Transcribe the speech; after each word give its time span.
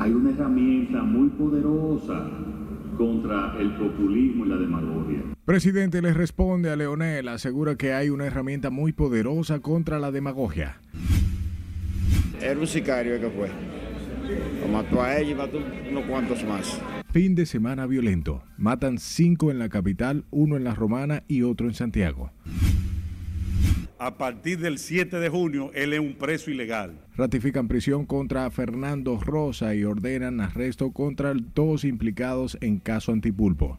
hay 0.00 0.12
una 0.12 0.30
herramienta 0.30 1.02
muy 1.02 1.28
poderosa 1.28 2.26
contra 2.96 3.54
el 3.60 3.70
populismo 3.72 4.46
y 4.46 4.48
la 4.48 4.56
demagogia. 4.56 5.22
Presidente 5.44 6.00
le 6.00 6.14
responde 6.14 6.70
a 6.70 6.76
Leonel, 6.76 7.28
asegura 7.28 7.76
que 7.76 7.92
hay 7.92 8.08
una 8.08 8.24
herramienta 8.24 8.70
muy 8.70 8.92
poderosa 8.92 9.60
contra 9.60 9.98
la 9.98 10.10
demagogia. 10.10 10.80
Era 12.40 12.58
un 12.58 12.66
sicario 12.66 13.20
que 13.20 13.28
fue. 13.28 13.50
Lo 14.62 14.68
mató 14.72 15.02
a 15.02 15.18
ella 15.18 15.32
y 15.32 15.34
mató 15.34 15.58
unos 15.90 16.04
cuantos 16.04 16.42
más. 16.44 16.80
Fin 17.12 17.34
de 17.34 17.44
semana 17.44 17.86
violento. 17.86 18.42
Matan 18.56 18.96
cinco 18.96 19.50
en 19.50 19.58
la 19.58 19.68
capital, 19.68 20.24
uno 20.30 20.56
en 20.56 20.64
la 20.64 20.74
Romana 20.74 21.24
y 21.28 21.42
otro 21.42 21.66
en 21.66 21.74
Santiago. 21.74 22.30
A 24.02 24.16
partir 24.16 24.58
del 24.58 24.78
7 24.78 25.18
de 25.18 25.28
junio, 25.28 25.70
él 25.74 25.92
es 25.92 26.00
un 26.00 26.14
preso 26.14 26.50
ilegal. 26.50 26.98
Ratifican 27.18 27.68
prisión 27.68 28.06
contra 28.06 28.50
Fernando 28.50 29.20
Rosa 29.20 29.74
y 29.74 29.84
ordenan 29.84 30.40
arresto 30.40 30.90
contra 30.90 31.34
dos 31.54 31.84
implicados 31.84 32.56
en 32.62 32.78
caso 32.78 33.12
antipulpo. 33.12 33.78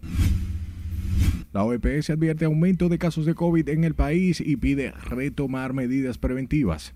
La 1.53 1.63
OEPS 1.63 2.11
advierte 2.11 2.45
aumento 2.45 2.87
de 2.87 2.99
casos 2.99 3.25
de 3.25 3.33
COVID 3.33 3.67
en 3.69 3.83
el 3.83 3.95
país 3.95 4.39
y 4.41 4.57
pide 4.57 4.91
retomar 4.91 5.73
medidas 5.73 6.19
preventivas. 6.19 6.93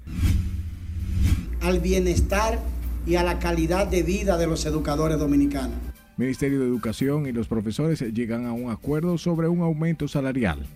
Al 1.61 1.79
bienestar 1.79 2.59
y 3.07 3.15
a 3.15 3.23
la 3.23 3.39
calidad 3.39 3.87
de 3.87 4.03
vida 4.03 4.37
de 4.37 4.45
los 4.45 4.67
educadores 4.67 5.17
dominicanos. 5.17 5.79
Ministerio 6.15 6.59
de 6.59 6.67
Educación 6.67 7.25
y 7.25 7.31
los 7.31 7.47
profesores 7.47 8.01
llegan 8.01 8.45
a 8.45 8.53
un 8.53 8.69
acuerdo 8.69 9.17
sobre 9.17 9.47
un 9.47 9.61
aumento 9.61 10.07
salarial. 10.07 10.67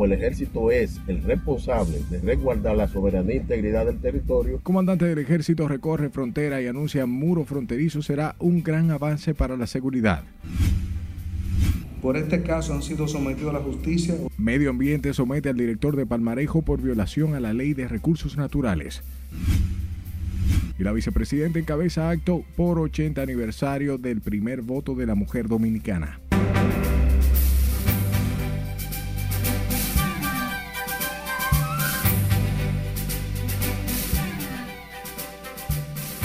El 0.00 0.12
ejército 0.12 0.70
es 0.70 1.00
el 1.06 1.22
responsable 1.22 2.00
de 2.10 2.18
resguardar 2.20 2.76
la 2.76 2.88
soberanía 2.88 3.34
e 3.34 3.38
integridad 3.38 3.86
del 3.86 3.98
territorio. 3.98 4.60
Comandante 4.62 5.04
del 5.04 5.18
ejército 5.18 5.68
recorre 5.68 6.10
frontera 6.10 6.60
y 6.60 6.66
anuncia 6.66 7.06
muro 7.06 7.44
fronterizo 7.44 8.02
será 8.02 8.34
un 8.38 8.62
gran 8.62 8.90
avance 8.90 9.34
para 9.34 9.56
la 9.56 9.66
seguridad. 9.66 10.24
Por 12.02 12.18
este 12.18 12.42
caso 12.42 12.74
han 12.74 12.82
sido 12.82 13.08
sometidos 13.08 13.54
a 13.54 13.58
la 13.58 13.64
justicia. 13.64 14.14
Medio 14.36 14.68
Ambiente 14.70 15.14
somete 15.14 15.48
al 15.48 15.56
director 15.56 15.96
de 15.96 16.04
Palmarejo 16.04 16.60
por 16.60 16.82
violación 16.82 17.34
a 17.34 17.40
la 17.40 17.54
ley 17.54 17.72
de 17.72 17.88
recursos 17.88 18.36
naturales. 18.36 19.02
Y 20.78 20.82
la 20.82 20.92
vicepresidenta 20.92 21.58
encabeza 21.60 22.10
acto 22.10 22.44
por 22.56 22.78
80 22.78 23.22
aniversario 23.22 23.96
del 23.96 24.20
primer 24.20 24.60
voto 24.60 24.94
de 24.94 25.06
la 25.06 25.14
mujer 25.14 25.48
dominicana. 25.48 26.20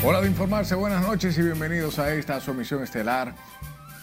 Hola 0.02 0.22
de 0.22 0.30
informarse, 0.30 0.76
buenas 0.76 1.02
noches 1.02 1.38
y 1.38 1.42
bienvenidos 1.42 2.00
a 2.00 2.14
esta 2.16 2.40
su 2.40 2.52
emisión 2.52 2.82
estelar. 2.82 3.36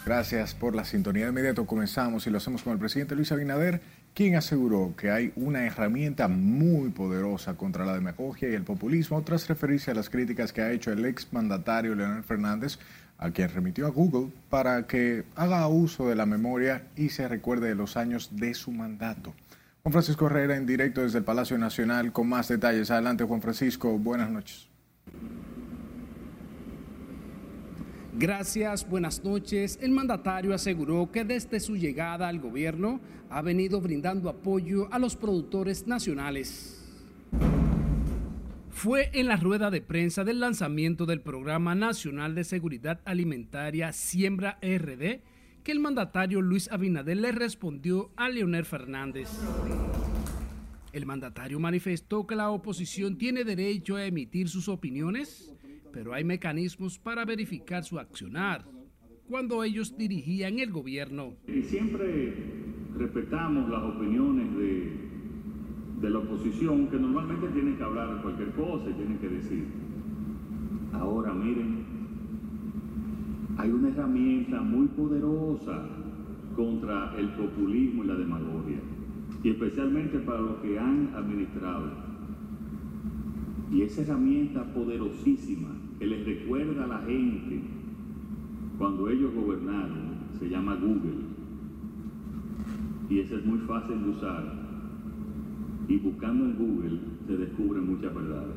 Gracias 0.05 0.53
por 0.53 0.75
la 0.75 0.85
sintonía. 0.85 1.23
De 1.23 1.31
inmediato 1.31 1.65
comenzamos 1.65 2.27
y 2.27 2.29
lo 2.29 2.37
hacemos 2.37 2.61
con 2.61 2.73
el 2.73 2.79
presidente 2.79 3.15
Luis 3.15 3.31
Abinader, 3.31 3.81
quien 4.13 4.35
aseguró 4.35 4.93
que 4.95 5.09
hay 5.09 5.33
una 5.35 5.65
herramienta 5.65 6.27
muy 6.27 6.89
poderosa 6.89 7.55
contra 7.55 7.83
la 7.83 7.95
demagogia 7.95 8.47
y 8.47 8.53
el 8.53 8.61
populismo, 8.61 9.23
tras 9.23 9.47
referirse 9.47 9.89
a 9.89 9.95
las 9.95 10.11
críticas 10.11 10.53
que 10.53 10.61
ha 10.61 10.71
hecho 10.71 10.91
el 10.91 11.03
ex 11.03 11.33
mandatario 11.33 11.95
Leonel 11.95 12.23
Fernández, 12.23 12.77
a 13.17 13.31
quien 13.31 13.49
remitió 13.49 13.87
a 13.87 13.89
Google 13.89 14.31
para 14.51 14.85
que 14.85 15.23
haga 15.35 15.67
uso 15.67 16.07
de 16.07 16.15
la 16.15 16.27
memoria 16.27 16.83
y 16.95 17.09
se 17.09 17.27
recuerde 17.27 17.69
de 17.69 17.75
los 17.75 17.97
años 17.97 18.29
de 18.33 18.53
su 18.53 18.71
mandato. 18.71 19.33
Juan 19.81 19.93
Francisco 19.93 20.27
Herrera 20.27 20.57
en 20.57 20.67
directo 20.67 21.01
desde 21.01 21.17
el 21.17 21.23
Palacio 21.23 21.57
Nacional 21.57 22.11
con 22.11 22.29
más 22.29 22.47
detalles. 22.49 22.91
Adelante 22.91 23.23
Juan 23.23 23.41
Francisco, 23.41 23.97
buenas 23.97 24.29
noches. 24.29 24.67
Gracias, 28.19 28.89
buenas 28.89 29.23
noches. 29.23 29.77
El 29.79 29.91
mandatario 29.91 30.55
aseguró 30.55 31.11
que 31.11 31.23
desde 31.23 31.59
su 31.59 31.77
llegada 31.77 32.27
al 32.27 32.39
gobierno 32.39 32.99
ha 33.29 33.43
venido 33.43 33.79
brindando 33.79 34.27
apoyo 34.27 34.91
a 34.91 34.97
los 34.97 35.15
productores 35.15 35.85
nacionales. 35.85 36.83
Fue 38.71 39.11
en 39.13 39.27
la 39.27 39.35
rueda 39.35 39.69
de 39.69 39.81
prensa 39.81 40.23
del 40.23 40.39
lanzamiento 40.39 41.05
del 41.05 41.21
Programa 41.21 41.75
Nacional 41.75 42.33
de 42.33 42.43
Seguridad 42.43 43.01
Alimentaria 43.05 43.93
Siembra 43.93 44.57
RD 44.63 45.21
que 45.63 45.71
el 45.71 45.79
mandatario 45.79 46.41
Luis 46.41 46.71
Abinader 46.71 47.17
le 47.17 47.31
respondió 47.31 48.09
a 48.15 48.29
Leonel 48.29 48.65
Fernández. 48.65 49.29
El 50.91 51.05
mandatario 51.05 51.59
manifestó 51.59 52.25
que 52.25 52.35
la 52.35 52.49
oposición 52.49 53.19
tiene 53.19 53.43
derecho 53.43 53.95
a 53.95 54.05
emitir 54.05 54.49
sus 54.49 54.69
opiniones 54.69 55.53
pero 55.97 56.13
hay 56.13 56.23
mecanismos 56.23 56.99
para 56.99 57.25
verificar 57.25 57.83
su 57.83 57.97
accionar 57.97 58.63
cuando 59.27 59.63
ellos 59.63 59.97
dirigían 59.97 60.59
el 60.59 60.69
gobierno. 60.69 61.33
Y 61.47 61.63
siempre 61.63 62.35
respetamos 62.95 63.67
las 63.67 63.81
opiniones 63.81 64.55
de, 64.57 64.91
de 65.99 66.09
la 66.11 66.19
oposición, 66.19 66.87
que 66.89 66.97
normalmente 66.97 67.47
tienen 67.47 67.77
que 67.77 67.83
hablar 67.83 68.15
de 68.15 68.21
cualquier 68.21 68.51
cosa 68.51 68.91
y 68.91 68.93
tienen 68.93 69.17
que 69.17 69.27
decir. 69.27 69.65
Ahora 70.93 71.33
miren, 71.33 71.83
hay 73.57 73.71
una 73.71 73.89
herramienta 73.89 74.61
muy 74.61 74.85
poderosa 74.89 75.83
contra 76.55 77.15
el 77.17 77.29
populismo 77.29 78.03
y 78.03 78.07
la 78.07 78.15
demagogia, 78.15 78.77
y 79.43 79.49
especialmente 79.49 80.19
para 80.19 80.41
los 80.41 80.57
que 80.57 80.77
han 80.77 81.09
administrado. 81.15 81.91
Y 83.71 83.81
esa 83.81 84.03
herramienta 84.03 84.63
poderosísima 84.75 85.76
que 85.99 86.05
les 86.05 86.25
recuerda 86.25 86.83
a 86.83 86.87
la 86.87 86.99
gente 86.99 87.61
cuando 88.77 89.09
ellos 89.09 89.33
gobernaron, 89.33 90.29
se 90.37 90.49
llama 90.49 90.75
Google. 90.75 91.25
Y 93.09 93.19
ese 93.19 93.35
es 93.35 93.45
muy 93.45 93.59
fácil 93.59 94.03
de 94.03 94.09
usar. 94.09 94.53
Y 95.87 95.97
buscando 95.97 96.45
en 96.45 96.57
Google 96.57 96.99
se 97.25 97.37
descubren 97.37 97.87
muchas 97.87 98.13
verdades. 98.13 98.55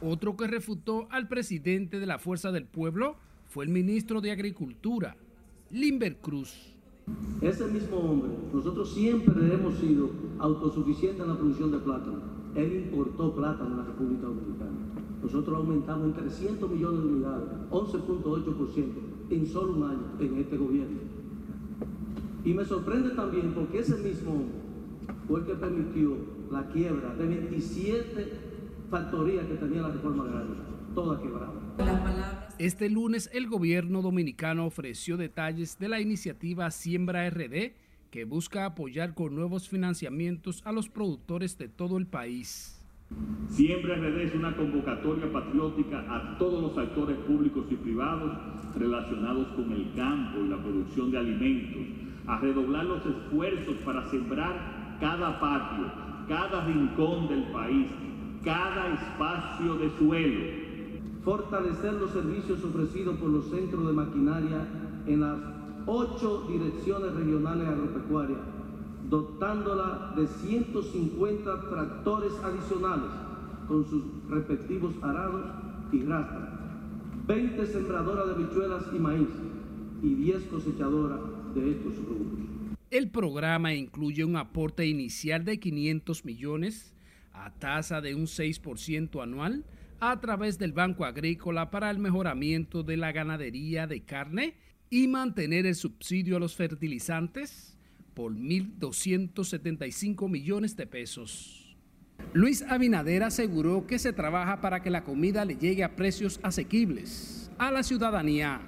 Otro 0.00 0.36
que 0.36 0.46
refutó 0.46 1.06
al 1.10 1.28
presidente 1.28 2.00
de 2.00 2.06
la 2.06 2.18
Fuerza 2.18 2.52
del 2.52 2.64
Pueblo 2.64 3.16
fue 3.46 3.64
el 3.64 3.70
ministro 3.70 4.20
de 4.20 4.30
Agricultura, 4.30 5.16
Limber 5.70 6.16
Cruz. 6.16 6.74
Ese 7.40 7.66
mismo 7.66 7.98
hombre, 7.98 8.30
nosotros 8.52 8.94
siempre 8.94 9.34
hemos 9.52 9.74
sido 9.78 10.10
autosuficientes 10.38 11.20
en 11.20 11.28
la 11.28 11.36
producción 11.36 11.70
de 11.72 11.78
plátano. 11.78 12.20
Él 12.54 12.84
importó 12.84 13.34
plátano 13.34 13.70
en 13.70 13.76
la 13.78 13.84
República 13.84 14.22
Dominicana. 14.22 14.81
Nosotros 15.22 15.56
aumentamos 15.56 16.06
en 16.06 16.14
300 16.14 16.70
millones 16.70 17.00
de 17.02 17.08
unidades, 17.08 17.48
11.8% 17.70 18.86
en 19.30 19.46
solo 19.46 19.74
un 19.74 19.82
año 19.84 20.06
en 20.18 20.38
este 20.38 20.56
gobierno. 20.56 20.98
Y 22.44 22.52
me 22.52 22.64
sorprende 22.64 23.10
también 23.10 23.52
porque 23.54 23.78
ese 23.78 23.96
mismo 23.96 24.46
fue 25.28 25.40
el 25.40 25.46
que 25.46 25.54
permitió 25.54 26.16
la 26.50 26.66
quiebra 26.68 27.14
de 27.14 27.26
27 27.26 28.32
factorías 28.90 29.46
que 29.46 29.54
tenía 29.54 29.82
la 29.82 29.92
reforma 29.92 30.24
agraria, 30.24 30.56
toda 30.94 31.20
quebrada. 31.20 31.52
Este 32.58 32.90
lunes 32.90 33.30
el 33.32 33.48
gobierno 33.48 34.02
dominicano 34.02 34.66
ofreció 34.66 35.16
detalles 35.16 35.78
de 35.78 35.88
la 35.88 36.00
iniciativa 36.00 36.70
Siembra 36.70 37.28
RD 37.30 37.72
que 38.10 38.24
busca 38.24 38.66
apoyar 38.66 39.14
con 39.14 39.34
nuevos 39.34 39.68
financiamientos 39.68 40.60
a 40.66 40.72
los 40.72 40.88
productores 40.90 41.56
de 41.56 41.68
todo 41.68 41.96
el 41.96 42.06
país. 42.06 42.81
Siempre 43.48 43.96
RD 43.96 44.22
es 44.22 44.34
una 44.34 44.56
convocatoria 44.56 45.30
patriótica 45.30 46.04
a 46.08 46.38
todos 46.38 46.62
los 46.62 46.78
actores 46.78 47.18
públicos 47.18 47.66
y 47.70 47.74
privados 47.74 48.32
relacionados 48.74 49.46
con 49.48 49.70
el 49.72 49.92
campo 49.94 50.38
y 50.42 50.48
la 50.48 50.56
producción 50.56 51.10
de 51.10 51.18
alimentos, 51.18 51.82
a 52.26 52.38
redoblar 52.38 52.86
los 52.86 53.04
esfuerzos 53.04 53.76
para 53.84 54.08
sembrar 54.10 54.96
cada 55.00 55.38
patio, 55.38 55.84
cada 56.28 56.64
rincón 56.64 57.28
del 57.28 57.42
país, 57.52 57.88
cada 58.42 58.94
espacio 58.94 59.74
de 59.74 59.90
suelo. 59.98 60.40
Fortalecer 61.22 61.92
los 61.92 62.10
servicios 62.10 62.64
ofrecidos 62.64 63.18
por 63.18 63.28
los 63.28 63.50
centros 63.50 63.86
de 63.86 63.92
maquinaria 63.92 64.66
en 65.06 65.20
las 65.20 65.38
ocho 65.86 66.46
direcciones 66.48 67.12
regionales 67.12 67.68
agropecuarias 67.68 68.51
dotándola 69.12 70.14
de 70.16 70.26
150 70.26 71.68
tractores 71.68 72.32
adicionales 72.42 73.10
con 73.68 73.86
sus 73.86 74.04
respectivos 74.30 74.94
arados 75.02 75.52
y 75.92 76.02
rastras, 76.04 76.48
20 77.26 77.66
sembradoras 77.66 78.28
de 78.28 78.42
bichuelas 78.42 78.84
y 78.90 78.98
maíz 78.98 79.28
y 80.02 80.14
10 80.14 80.44
cosechadoras 80.44 81.20
de 81.54 81.72
estos 81.72 81.92
productos. 81.92 82.40
El 82.90 83.10
programa 83.10 83.74
incluye 83.74 84.24
un 84.24 84.36
aporte 84.36 84.86
inicial 84.86 85.44
de 85.44 85.60
500 85.60 86.24
millones 86.24 86.94
a 87.34 87.50
tasa 87.50 88.00
de 88.00 88.14
un 88.14 88.24
6% 88.24 89.22
anual 89.22 89.66
a 90.00 90.18
través 90.20 90.58
del 90.58 90.72
Banco 90.72 91.04
Agrícola 91.04 91.70
para 91.70 91.90
el 91.90 91.98
mejoramiento 91.98 92.82
de 92.82 92.96
la 92.96 93.12
ganadería 93.12 93.86
de 93.86 94.04
carne 94.04 94.56
y 94.88 95.06
mantener 95.06 95.66
el 95.66 95.74
subsidio 95.74 96.38
a 96.38 96.40
los 96.40 96.56
fertilizantes 96.56 97.71
por 98.14 98.32
1.275 98.32 100.28
millones 100.28 100.76
de 100.76 100.86
pesos. 100.86 101.76
Luis 102.32 102.62
Abinader 102.62 103.22
aseguró 103.22 103.86
que 103.86 103.98
se 103.98 104.12
trabaja 104.12 104.60
para 104.60 104.80
que 104.80 104.90
la 104.90 105.04
comida 105.04 105.44
le 105.44 105.56
llegue 105.56 105.84
a 105.84 105.96
precios 105.96 106.40
asequibles 106.42 107.50
a 107.58 107.70
la 107.70 107.82
ciudadanía. 107.82 108.60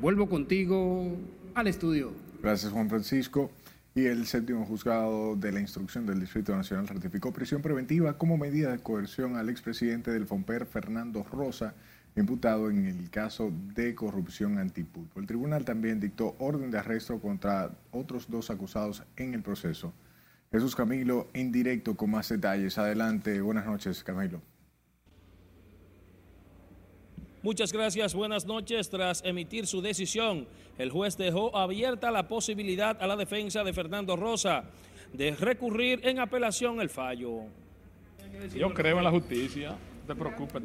Vuelvo 0.00 0.28
contigo 0.28 1.16
al 1.54 1.68
estudio. 1.68 2.12
Gracias, 2.42 2.72
Juan 2.72 2.88
Francisco. 2.88 3.50
Y 3.94 4.04
el 4.04 4.26
séptimo 4.26 4.66
juzgado 4.66 5.36
de 5.36 5.52
la 5.52 5.60
instrucción 5.60 6.04
del 6.04 6.20
Distrito 6.20 6.54
Nacional 6.54 6.86
ratificó 6.86 7.32
prisión 7.32 7.62
preventiva 7.62 8.18
como 8.18 8.36
medida 8.36 8.70
de 8.70 8.78
coerción 8.78 9.36
al 9.36 9.48
expresidente 9.48 10.10
del 10.10 10.26
FOMPER, 10.26 10.66
Fernando 10.66 11.24
Rosa, 11.24 11.74
imputado 12.16 12.70
en 12.70 12.86
el 12.86 13.10
caso 13.10 13.52
de 13.74 13.94
corrupción 13.94 14.58
antipulpo. 14.58 15.20
El 15.20 15.26
tribunal 15.26 15.64
también 15.64 16.00
dictó 16.00 16.34
orden 16.38 16.70
de 16.70 16.78
arresto 16.78 17.20
contra 17.20 17.70
otros 17.92 18.28
dos 18.30 18.50
acusados 18.50 19.02
en 19.16 19.34
el 19.34 19.42
proceso. 19.42 19.92
Jesús 20.50 20.74
Camilo, 20.74 21.28
en 21.34 21.52
directo 21.52 21.94
con 21.94 22.10
más 22.10 22.28
detalles. 22.28 22.78
Adelante, 22.78 23.40
buenas 23.40 23.66
noches, 23.66 24.02
Camilo. 24.02 24.40
Muchas 27.42 27.70
gracias, 27.72 28.14
buenas 28.14 28.46
noches. 28.46 28.88
Tras 28.88 29.22
emitir 29.22 29.66
su 29.66 29.82
decisión, 29.82 30.48
el 30.78 30.90
juez 30.90 31.16
dejó 31.16 31.54
abierta 31.56 32.10
la 32.10 32.26
posibilidad 32.26 33.00
a 33.00 33.06
la 33.06 33.16
defensa 33.16 33.62
de 33.62 33.72
Fernando 33.72 34.16
Rosa 34.16 34.64
de 35.12 35.36
recurrir 35.36 36.00
en 36.02 36.18
apelación 36.18 36.80
el 36.80 36.88
fallo. 36.88 37.42
Yo 38.54 38.72
creo 38.72 38.98
en 38.98 39.04
la 39.04 39.10
justicia 39.10 39.76
te 40.06 40.14
preocupes. 40.14 40.62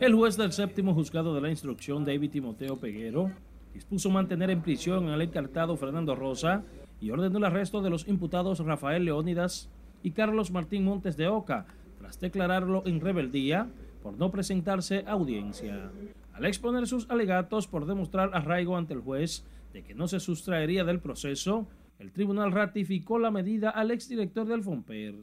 El 0.00 0.14
juez 0.14 0.36
del 0.36 0.52
séptimo 0.52 0.94
juzgado 0.94 1.34
de 1.34 1.40
la 1.40 1.50
instrucción, 1.50 2.04
David 2.04 2.30
Timoteo 2.30 2.76
Peguero, 2.76 3.30
dispuso 3.74 4.10
mantener 4.10 4.50
en 4.50 4.62
prisión 4.62 5.08
al 5.08 5.22
encartado 5.22 5.76
Fernando 5.76 6.14
Rosa 6.14 6.62
y 7.00 7.10
ordenó 7.10 7.38
el 7.38 7.44
arresto 7.44 7.82
de 7.82 7.90
los 7.90 8.06
imputados 8.06 8.60
Rafael 8.60 9.04
Leónidas 9.04 9.68
y 10.02 10.12
Carlos 10.12 10.50
Martín 10.50 10.84
Montes 10.84 11.16
de 11.16 11.28
Oca, 11.28 11.66
tras 11.98 12.20
declararlo 12.20 12.82
en 12.86 13.00
rebeldía 13.00 13.68
por 14.02 14.16
no 14.18 14.30
presentarse 14.30 15.04
a 15.06 15.12
audiencia. 15.12 15.90
Al 16.32 16.44
exponer 16.44 16.86
sus 16.86 17.08
alegatos 17.10 17.66
por 17.66 17.86
demostrar 17.86 18.30
arraigo 18.34 18.76
ante 18.76 18.94
el 18.94 19.00
juez 19.00 19.44
de 19.72 19.82
que 19.82 19.94
no 19.94 20.08
se 20.08 20.20
sustraería 20.20 20.84
del 20.84 21.00
proceso, 21.00 21.66
el 21.98 22.12
tribunal 22.12 22.52
ratificó 22.52 23.18
la 23.18 23.30
medida 23.30 23.70
al 23.70 23.90
exdirector 23.90 24.46
del 24.46 24.62
FOMPER. 24.62 25.14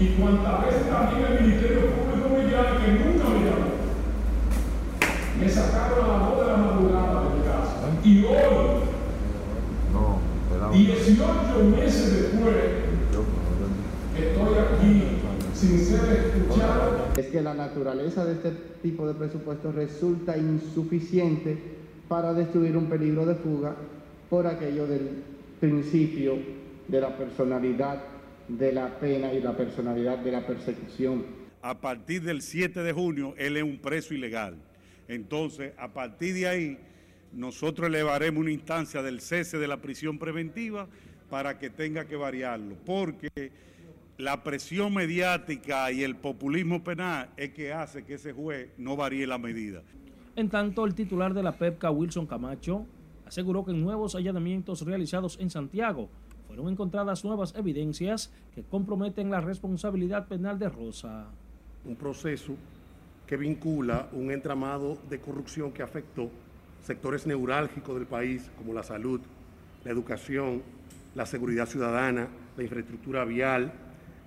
Y 0.00 0.08
cuántas 0.18 0.66
veces 0.66 0.88
también 0.88 1.32
el 1.32 1.40
Ministerio 1.46 1.86
Público 1.86 2.28
me 2.30 2.44
que 2.44 2.92
nunca 3.04 3.28
me 3.28 3.44
llamó. 3.44 3.74
Me 5.40 5.48
sacaron 5.48 6.04
a 6.04 6.08
la 6.08 6.18
voz 6.28 6.40
de 6.40 6.46
la 6.52 6.56
madrugada 6.56 7.22
de 7.22 7.36
mi 7.36 7.42
casa. 7.44 7.74
Y 8.02 8.24
hoy, 8.24 8.82
18 10.72 11.64
meses 11.76 12.32
después, 12.32 12.56
estoy 14.18 14.58
aquí 14.58 15.02
sin 15.54 15.78
ser 15.78 16.34
escuchado. 16.34 17.06
Es 17.16 17.26
que 17.26 17.40
la 17.40 17.54
naturaleza 17.54 18.24
de 18.24 18.32
este 18.32 18.50
tipo 18.82 19.06
de 19.06 19.14
presupuestos 19.14 19.74
resulta 19.74 20.36
insuficiente 20.36 21.56
para 22.08 22.34
destruir 22.34 22.76
un 22.76 22.86
peligro 22.86 23.24
de 23.26 23.36
fuga 23.36 23.76
por 24.28 24.46
aquello 24.48 24.88
del 24.88 25.22
principio 25.60 26.34
de 26.88 27.00
la 27.00 27.16
personalidad 27.16 28.13
de 28.48 28.72
la 28.72 28.98
pena 28.98 29.32
y 29.32 29.40
la 29.40 29.56
personalidad 29.56 30.18
de 30.18 30.32
la 30.32 30.46
persecución. 30.46 31.24
A 31.62 31.80
partir 31.80 32.22
del 32.22 32.42
7 32.42 32.82
de 32.82 32.92
junio, 32.92 33.34
él 33.38 33.56
es 33.56 33.62
un 33.62 33.78
preso 33.78 34.14
ilegal. 34.14 34.56
Entonces, 35.08 35.72
a 35.78 35.92
partir 35.92 36.34
de 36.34 36.46
ahí, 36.46 36.78
nosotros 37.32 37.88
elevaremos 37.88 38.40
una 38.40 38.50
instancia 38.50 39.02
del 39.02 39.20
cese 39.20 39.58
de 39.58 39.66
la 39.66 39.78
prisión 39.78 40.18
preventiva 40.18 40.86
para 41.30 41.58
que 41.58 41.70
tenga 41.70 42.04
que 42.04 42.16
variarlo, 42.16 42.76
porque 42.84 43.50
la 44.18 44.42
presión 44.44 44.94
mediática 44.94 45.90
y 45.90 46.02
el 46.02 46.16
populismo 46.16 46.84
penal 46.84 47.30
es 47.36 47.50
que 47.50 47.72
hace 47.72 48.04
que 48.04 48.14
ese 48.14 48.32
juez 48.32 48.68
no 48.78 48.96
varíe 48.96 49.26
la 49.26 49.38
medida. 49.38 49.82
En 50.36 50.48
tanto, 50.48 50.84
el 50.84 50.94
titular 50.94 51.34
de 51.34 51.42
la 51.42 51.52
PEPCA, 51.52 51.90
Wilson 51.90 52.26
Camacho, 52.26 52.86
aseguró 53.26 53.64
que 53.64 53.72
en 53.72 53.80
nuevos 53.80 54.14
allanamientos 54.14 54.82
realizados 54.82 55.38
en 55.40 55.50
Santiago 55.50 56.08
fueron 56.54 56.72
encontradas 56.72 57.24
nuevas 57.24 57.52
evidencias 57.56 58.30
que 58.54 58.62
comprometen 58.62 59.28
la 59.28 59.40
responsabilidad 59.40 60.28
penal 60.28 60.56
de 60.56 60.68
Rosa. 60.68 61.26
Un 61.84 61.96
proceso 61.96 62.54
que 63.26 63.36
vincula 63.36 64.08
un 64.12 64.30
entramado 64.30 64.96
de 65.10 65.18
corrupción 65.18 65.72
que 65.72 65.82
afectó 65.82 66.30
sectores 66.84 67.26
neurálgicos 67.26 67.96
del 67.96 68.06
país 68.06 68.52
como 68.56 68.72
la 68.72 68.84
salud, 68.84 69.20
la 69.84 69.90
educación, 69.90 70.62
la 71.16 71.26
seguridad 71.26 71.66
ciudadana, 71.66 72.28
la 72.56 72.62
infraestructura 72.62 73.24
vial, 73.24 73.72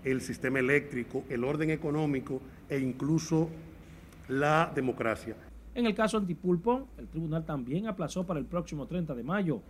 el 0.04 0.20
sistema 0.20 0.60
eléctrico, 0.60 1.24
el 1.30 1.46
orden 1.46 1.70
económico 1.70 2.42
e 2.68 2.78
incluso 2.78 3.48
la 4.28 4.70
democracia. 4.76 5.36
En 5.76 5.86
el 5.86 5.96
caso 5.96 6.18
Antipulpo, 6.18 6.90
el 6.98 7.08
tribunal 7.08 7.46
también 7.46 7.88
aplazó 7.88 8.26
para 8.26 8.40
el 8.40 8.46
próximo 8.46 8.86
30 8.86 9.16
de 9.16 9.24
mayo 9.24 9.62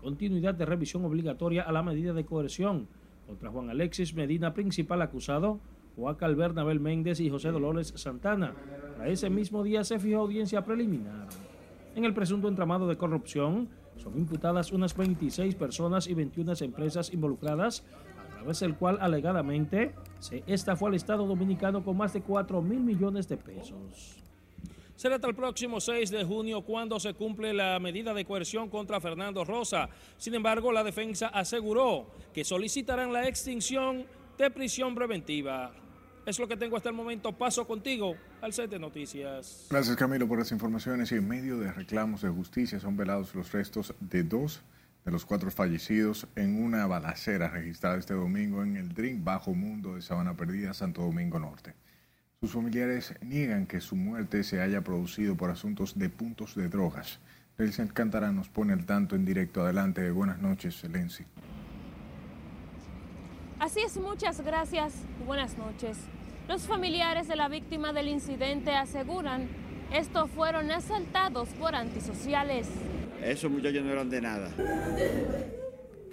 continuidad 0.00 0.54
de 0.54 0.64
revisión 0.64 1.04
obligatoria 1.04 1.62
a 1.62 1.72
la 1.72 1.82
medida 1.82 2.12
de 2.12 2.24
coerción 2.24 2.88
contra 3.26 3.50
Juan 3.50 3.70
Alexis 3.70 4.14
Medina, 4.14 4.54
principal 4.54 5.02
acusado, 5.02 5.60
Joaquín 5.96 6.36
Bernabel 6.36 6.80
Méndez 6.80 7.20
y 7.20 7.30
José 7.30 7.50
Dolores 7.50 7.92
Santana. 7.96 8.54
Para 8.96 9.08
ese 9.08 9.30
mismo 9.30 9.62
día 9.62 9.84
se 9.84 9.98
fijó 9.98 10.20
audiencia 10.20 10.64
preliminar. 10.64 11.28
En 11.94 12.04
el 12.04 12.14
presunto 12.14 12.48
entramado 12.48 12.88
de 12.88 12.96
corrupción 12.96 13.68
son 13.96 14.16
imputadas 14.16 14.72
unas 14.72 14.96
26 14.96 15.54
personas 15.56 16.06
y 16.08 16.14
21 16.14 16.54
empresas 16.60 17.12
involucradas, 17.12 17.84
a 18.16 18.36
través 18.36 18.60
del 18.60 18.76
cual 18.76 18.98
alegadamente 19.00 19.94
se 20.18 20.42
estafó 20.46 20.86
al 20.86 20.94
Estado 20.94 21.26
Dominicano 21.26 21.84
con 21.84 21.96
más 21.96 22.12
de 22.12 22.22
4 22.22 22.62
mil 22.62 22.80
millones 22.80 23.28
de 23.28 23.36
pesos. 23.36 24.16
Será 25.00 25.14
hasta 25.14 25.28
el 25.28 25.34
próximo 25.34 25.80
6 25.80 26.10
de 26.10 26.24
junio 26.24 26.60
cuando 26.60 27.00
se 27.00 27.14
cumple 27.14 27.54
la 27.54 27.78
medida 27.80 28.12
de 28.12 28.26
coerción 28.26 28.68
contra 28.68 29.00
Fernando 29.00 29.46
Rosa. 29.46 29.88
Sin 30.18 30.34
embargo, 30.34 30.72
la 30.72 30.84
defensa 30.84 31.28
aseguró 31.28 32.10
que 32.34 32.44
solicitarán 32.44 33.10
la 33.10 33.26
extinción 33.26 34.04
de 34.36 34.50
prisión 34.50 34.94
preventiva. 34.94 35.72
Es 36.26 36.38
lo 36.38 36.46
que 36.46 36.54
tengo 36.54 36.76
hasta 36.76 36.90
el 36.90 36.94
momento. 36.94 37.32
Paso 37.32 37.66
contigo 37.66 38.14
al 38.42 38.52
set 38.52 38.68
de 38.68 38.78
noticias. 38.78 39.68
Gracias 39.70 39.96
Camilo 39.96 40.28
por 40.28 40.38
las 40.38 40.52
informaciones 40.52 41.10
y 41.12 41.14
en 41.14 41.26
medio 41.26 41.56
de 41.56 41.72
reclamos 41.72 42.20
de 42.20 42.28
justicia 42.28 42.78
son 42.78 42.98
velados 42.98 43.34
los 43.34 43.50
restos 43.52 43.94
de 44.00 44.22
dos 44.22 44.60
de 45.06 45.12
los 45.12 45.24
cuatro 45.24 45.50
fallecidos 45.50 46.26
en 46.36 46.62
una 46.62 46.86
balacera 46.86 47.48
registrada 47.48 47.96
este 47.96 48.12
domingo 48.12 48.62
en 48.62 48.76
el 48.76 48.92
Drink 48.92 49.24
Bajo 49.24 49.54
Mundo 49.54 49.94
de 49.94 50.02
Sabana 50.02 50.36
Perdida, 50.36 50.74
Santo 50.74 51.00
Domingo 51.00 51.38
Norte. 51.38 51.72
Sus 52.42 52.52
familiares 52.52 53.14
niegan 53.20 53.66
que 53.66 53.82
su 53.82 53.96
muerte 53.96 54.44
se 54.44 54.62
haya 54.62 54.80
producido 54.80 55.36
por 55.36 55.50
asuntos 55.50 55.98
de 55.98 56.08
puntos 56.08 56.54
de 56.54 56.70
drogas. 56.70 57.20
Elsa 57.58 57.82
Alcántara 57.82 58.32
nos 58.32 58.48
pone 58.48 58.72
al 58.72 58.86
tanto 58.86 59.14
en 59.14 59.26
directo. 59.26 59.60
Adelante. 59.60 60.10
Buenas 60.10 60.40
noches, 60.40 60.82
Lenzi. 60.84 61.24
Así 63.58 63.80
es, 63.80 63.98
muchas 63.98 64.40
gracias. 64.40 64.94
Buenas 65.26 65.58
noches. 65.58 65.98
Los 66.48 66.66
familiares 66.66 67.28
de 67.28 67.36
la 67.36 67.48
víctima 67.48 67.92
del 67.92 68.08
incidente 68.08 68.74
aseguran 68.74 69.46
estos 69.92 70.30
fueron 70.30 70.70
asaltados 70.70 71.50
por 71.50 71.74
antisociales. 71.74 72.70
Esos 73.22 73.50
muchachos 73.50 73.84
no 73.84 73.92
eran 73.92 74.08
de 74.08 74.20
nada. 74.22 74.50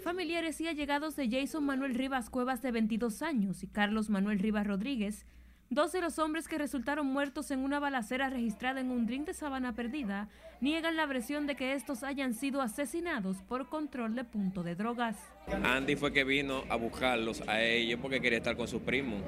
Familiares 0.03 0.59
y 0.59 0.67
allegados 0.67 1.15
de 1.15 1.29
Jason 1.29 1.65
Manuel 1.65 1.95
Rivas 1.95 2.29
Cuevas 2.29 2.61
de 2.61 2.73
22 2.73 3.21
años 3.21 3.63
y 3.63 3.67
Carlos 3.67 4.09
Manuel 4.09 4.39
Rivas 4.39 4.67
Rodríguez 4.67 5.25
Dos 5.69 5.91
de 5.91 5.99
los 5.99 6.17
hombres 6.17 6.47
que 6.47 6.57
resultaron 6.57 7.07
muertos 7.07 7.51
en 7.51 7.59
una 7.59 7.79
balacera 7.79 8.29
registrada 8.29 8.79
en 8.79 8.89
un 8.89 9.05
drink 9.05 9.25
de 9.27 9.33
Sabana 9.33 9.73
Perdida 9.73 10.29
niegan 10.61 10.95
la 10.95 11.05
versión 11.05 11.45
de 11.45 11.55
que 11.55 11.73
estos 11.73 12.03
hayan 12.03 12.33
sido 12.33 12.61
asesinados 12.61 13.37
por 13.49 13.67
control 13.67 14.15
de 14.15 14.23
punto 14.23 14.63
de 14.63 14.75
drogas. 14.75 15.17
Andy 15.63 15.97
fue 15.97 16.13
que 16.13 16.23
vino 16.23 16.63
a 16.69 16.77
buscarlos 16.77 17.43
a 17.47 17.61
ellos 17.61 17.99
porque 18.01 18.21
quería 18.21 18.37
estar 18.37 18.55
con 18.55 18.69
sus 18.69 18.81
primos 18.81 19.21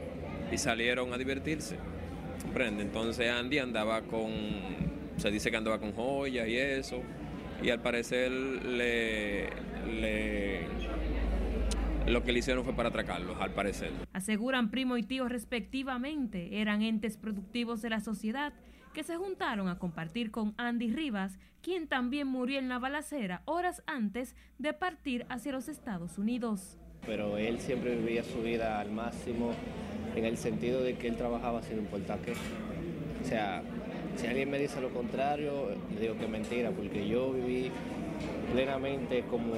y 0.50 0.58
salieron 0.58 1.12
a 1.12 1.18
divertirse. 1.18 1.78
Entonces 2.56 3.30
Andy 3.30 3.60
andaba 3.60 4.02
con, 4.04 4.32
se 5.18 5.30
dice 5.32 5.52
que 5.52 5.58
andaba 5.58 5.78
con 5.78 5.92
joyas 5.92 6.48
y 6.48 6.56
eso, 6.56 7.02
y 7.62 7.70
al 7.70 7.82
parecer 7.82 8.32
le, 8.32 9.50
le 10.00 10.68
lo 12.10 12.24
que 12.24 12.32
le 12.32 12.40
hicieron 12.40 12.64
fue 12.64 12.74
para 12.74 12.90
atracarlos, 12.90 13.40
al 13.40 13.52
parecer. 13.52 13.92
Aseguran 14.14 14.72
primo 14.72 14.98
y 14.98 15.04
tío 15.04 15.28
respectivamente, 15.28 16.62
eran 16.62 16.82
entes 16.82 17.18
productivos 17.18 17.82
de 17.82 17.90
la 17.90 18.00
sociedad 18.00 18.54
que 18.94 19.04
se 19.04 19.16
juntaron 19.16 19.68
a 19.68 19.78
compartir 19.78 20.32
con 20.32 20.54
Andy 20.58 20.92
Rivas, 20.92 21.38
quien 21.62 21.88
también 21.88 22.28
murió 22.28 22.58
en 22.58 22.70
la 22.70 22.80
balacera 22.80 23.44
horas 23.46 23.84
antes 23.86 24.36
de 24.58 24.74
partir 24.74 25.26
hacia 25.30 25.52
los 25.52 25.68
Estados 25.68 26.18
Unidos. 26.18 26.78
Pero 27.06 27.38
él 27.38 27.60
siempre 27.60 27.96
vivía 27.96 28.24
su 28.24 28.42
vida 28.42 28.80
al 28.80 28.92
máximo 28.92 29.54
en 30.16 30.26
el 30.26 30.38
sentido 30.38 30.82
de 30.82 30.98
que 30.98 31.08
él 31.08 31.16
trabajaba 31.16 31.62
sin 31.62 31.78
importar 31.78 32.20
qué. 32.20 32.34
O 33.24 33.28
sea, 33.28 33.62
si 34.16 34.28
alguien 34.28 34.50
me 34.50 34.58
dice 34.58 34.82
lo 34.82 34.90
contrario, 34.90 35.70
le 35.94 36.02
digo 36.02 36.18
que 36.18 36.26
es 36.26 36.30
mentira, 36.30 36.72
porque 36.72 37.08
yo 37.08 37.32
viví 37.32 37.72
plenamente 38.52 39.24
como 39.30 39.54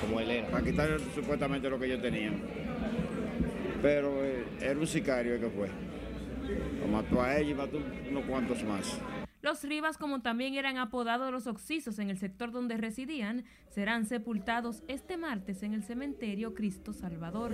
como 0.00 0.20
él 0.20 0.30
era. 0.30 0.48
Para 0.48 0.64
quitar 0.64 1.00
supuestamente 1.14 1.68
lo 1.70 1.78
que 1.78 1.86
ellos 1.86 2.02
tenían. 2.02 2.40
Pero 3.82 4.24
eh, 4.24 4.44
era 4.60 4.78
un 4.78 4.86
sicario 4.86 5.38
que 5.40 5.48
fue. 5.48 5.68
Lo 6.80 6.86
mató 6.88 7.22
a 7.22 7.36
ella 7.36 7.50
y 7.50 7.54
mató 7.54 7.78
unos 8.10 8.24
cuantos 8.24 8.62
más. 8.64 8.98
Los 9.42 9.62
Rivas, 9.62 9.96
como 9.96 10.22
también 10.22 10.54
eran 10.54 10.76
apodados 10.76 11.30
los 11.30 11.46
Oxisos 11.46 12.00
en 12.00 12.10
el 12.10 12.18
sector 12.18 12.50
donde 12.50 12.76
residían, 12.76 13.44
serán 13.68 14.04
sepultados 14.06 14.82
este 14.88 15.16
martes 15.16 15.62
en 15.62 15.72
el 15.72 15.84
cementerio 15.84 16.52
Cristo 16.52 16.92
Salvador. 16.92 17.52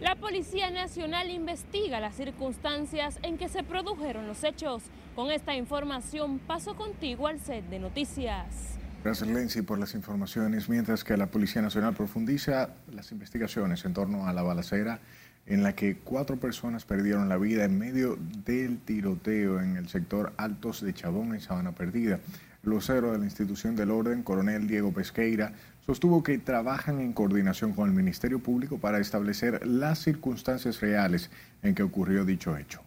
La 0.00 0.16
Policía 0.16 0.70
Nacional 0.70 1.30
investiga 1.30 2.00
las 2.00 2.16
circunstancias 2.16 3.20
en 3.22 3.36
que 3.38 3.48
se 3.48 3.62
produjeron 3.62 4.26
los 4.26 4.42
hechos. 4.42 4.82
Con 5.14 5.30
esta 5.30 5.54
información 5.54 6.38
paso 6.38 6.74
contigo 6.74 7.26
al 7.26 7.38
set 7.38 7.64
de 7.66 7.78
noticias. 7.78 8.79
Gracias, 9.02 9.30
Lenzi, 9.30 9.62
por 9.62 9.78
las 9.78 9.94
informaciones. 9.94 10.68
Mientras 10.68 11.04
que 11.04 11.16
la 11.16 11.28
Policía 11.28 11.62
Nacional 11.62 11.94
profundiza 11.94 12.68
las 12.92 13.12
investigaciones 13.12 13.84
en 13.86 13.94
torno 13.94 14.26
a 14.26 14.34
la 14.34 14.42
balacera 14.42 15.00
en 15.46 15.62
la 15.62 15.74
que 15.74 15.96
cuatro 15.96 16.36
personas 16.36 16.84
perdieron 16.84 17.28
la 17.30 17.38
vida 17.38 17.64
en 17.64 17.78
medio 17.78 18.18
del 18.44 18.78
tiroteo 18.78 19.60
en 19.60 19.78
el 19.78 19.88
sector 19.88 20.34
Altos 20.36 20.82
de 20.82 20.92
Chabón, 20.92 21.34
en 21.34 21.40
Sabana 21.40 21.72
Perdida. 21.72 22.20
El 22.62 22.78
de 22.78 23.18
la 23.18 23.24
institución 23.24 23.74
del 23.74 23.90
orden, 23.90 24.22
coronel 24.22 24.68
Diego 24.68 24.92
Pesqueira, 24.92 25.54
sostuvo 25.86 26.22
que 26.22 26.36
trabajan 26.36 27.00
en 27.00 27.14
coordinación 27.14 27.72
con 27.72 27.88
el 27.88 27.94
Ministerio 27.94 28.38
Público 28.38 28.78
para 28.78 28.98
establecer 28.98 29.66
las 29.66 29.98
circunstancias 29.98 30.78
reales 30.80 31.30
en 31.62 31.74
que 31.74 31.82
ocurrió 31.82 32.26
dicho 32.26 32.54
hecho. 32.54 32.82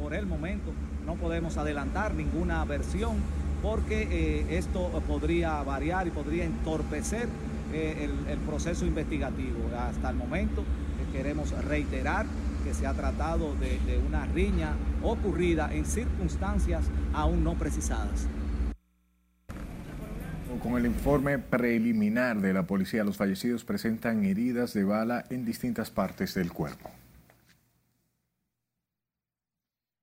Por 0.00 0.14
el 0.14 0.26
momento 0.26 0.72
no 1.06 1.14
podemos 1.14 1.56
adelantar 1.56 2.14
ninguna 2.14 2.64
versión 2.64 3.16
porque 3.62 4.08
eh, 4.10 4.58
esto 4.58 4.90
podría 5.06 5.62
variar 5.62 6.06
y 6.06 6.10
podría 6.10 6.44
entorpecer 6.44 7.28
eh, 7.72 8.08
el, 8.28 8.38
proceso 8.38 8.84
investigativo. 8.84 9.58
Hasta 9.78 10.10
el 10.10 10.16
momento 10.16 10.64
queremos 11.12 11.50
reiterar 11.64 12.26
que 12.64 12.74
se 12.74 12.86
ha 12.86 12.92
tratado 12.92 13.54
de, 13.56 13.98
una 14.06 14.26
riña 14.26 14.72
ocurrida 15.02 15.72
en 15.72 15.84
circunstancias 15.84 16.84
aún 17.12 17.44
no 17.44 17.54
precisadas. 17.54 18.26
Con 20.62 20.76
el 20.76 20.86
informe 20.86 21.38
preliminar 21.38 22.40
de 22.40 22.52
la 22.52 22.64
policía, 22.64 23.04
los 23.04 23.16
fallecidos 23.16 23.64
presentan 23.64 24.24
heridas 24.24 24.74
de 24.74 24.84
bala 24.84 25.24
en 25.30 25.44
distintas 25.44 25.90
partes 25.90 26.34
del 26.34 26.52
cuerpo. 26.52 26.90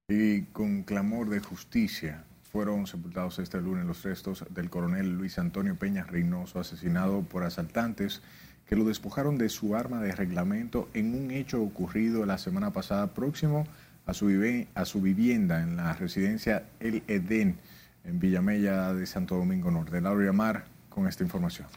Y 0.09 0.41
con 0.45 0.81
clamor 0.81 1.29
de 1.29 1.39
justicia 1.39 2.23
fueron 2.51 2.87
sepultados 2.87 3.37
este 3.37 3.61
lunes 3.61 3.85
los 3.85 4.01
restos 4.01 4.43
del 4.49 4.71
coronel 4.71 5.15
Luis 5.15 5.37
Antonio 5.37 5.75
Peña 5.75 6.03
Reynoso, 6.03 6.59
asesinado 6.59 7.21
por 7.21 7.43
asaltantes 7.43 8.23
que 8.65 8.75
lo 8.75 8.85
despojaron 8.85 9.37
de 9.37 9.49
su 9.49 9.75
arma 9.75 10.01
de 10.01 10.15
reglamento 10.15 10.89
en 10.95 11.13
un 11.13 11.29
hecho 11.29 11.61
ocurrido 11.61 12.25
la 12.25 12.39
semana 12.39 12.73
pasada 12.73 13.13
próximo 13.13 13.67
a 14.07 14.15
su, 14.15 15.01
vivienda 15.01 15.61
en 15.61 15.75
la 15.77 15.93
residencia 15.93 16.63
El 16.79 17.03
Edén 17.07 17.59
en 18.03 18.19
Villamella 18.19 18.93
de 18.93 19.05
Santo 19.05 19.35
Domingo 19.35 19.69
Norte. 19.69 20.01
Laura 20.01 20.33
Mar 20.33 20.65
con 20.89 21.07
esta 21.07 21.23
información. 21.23 21.67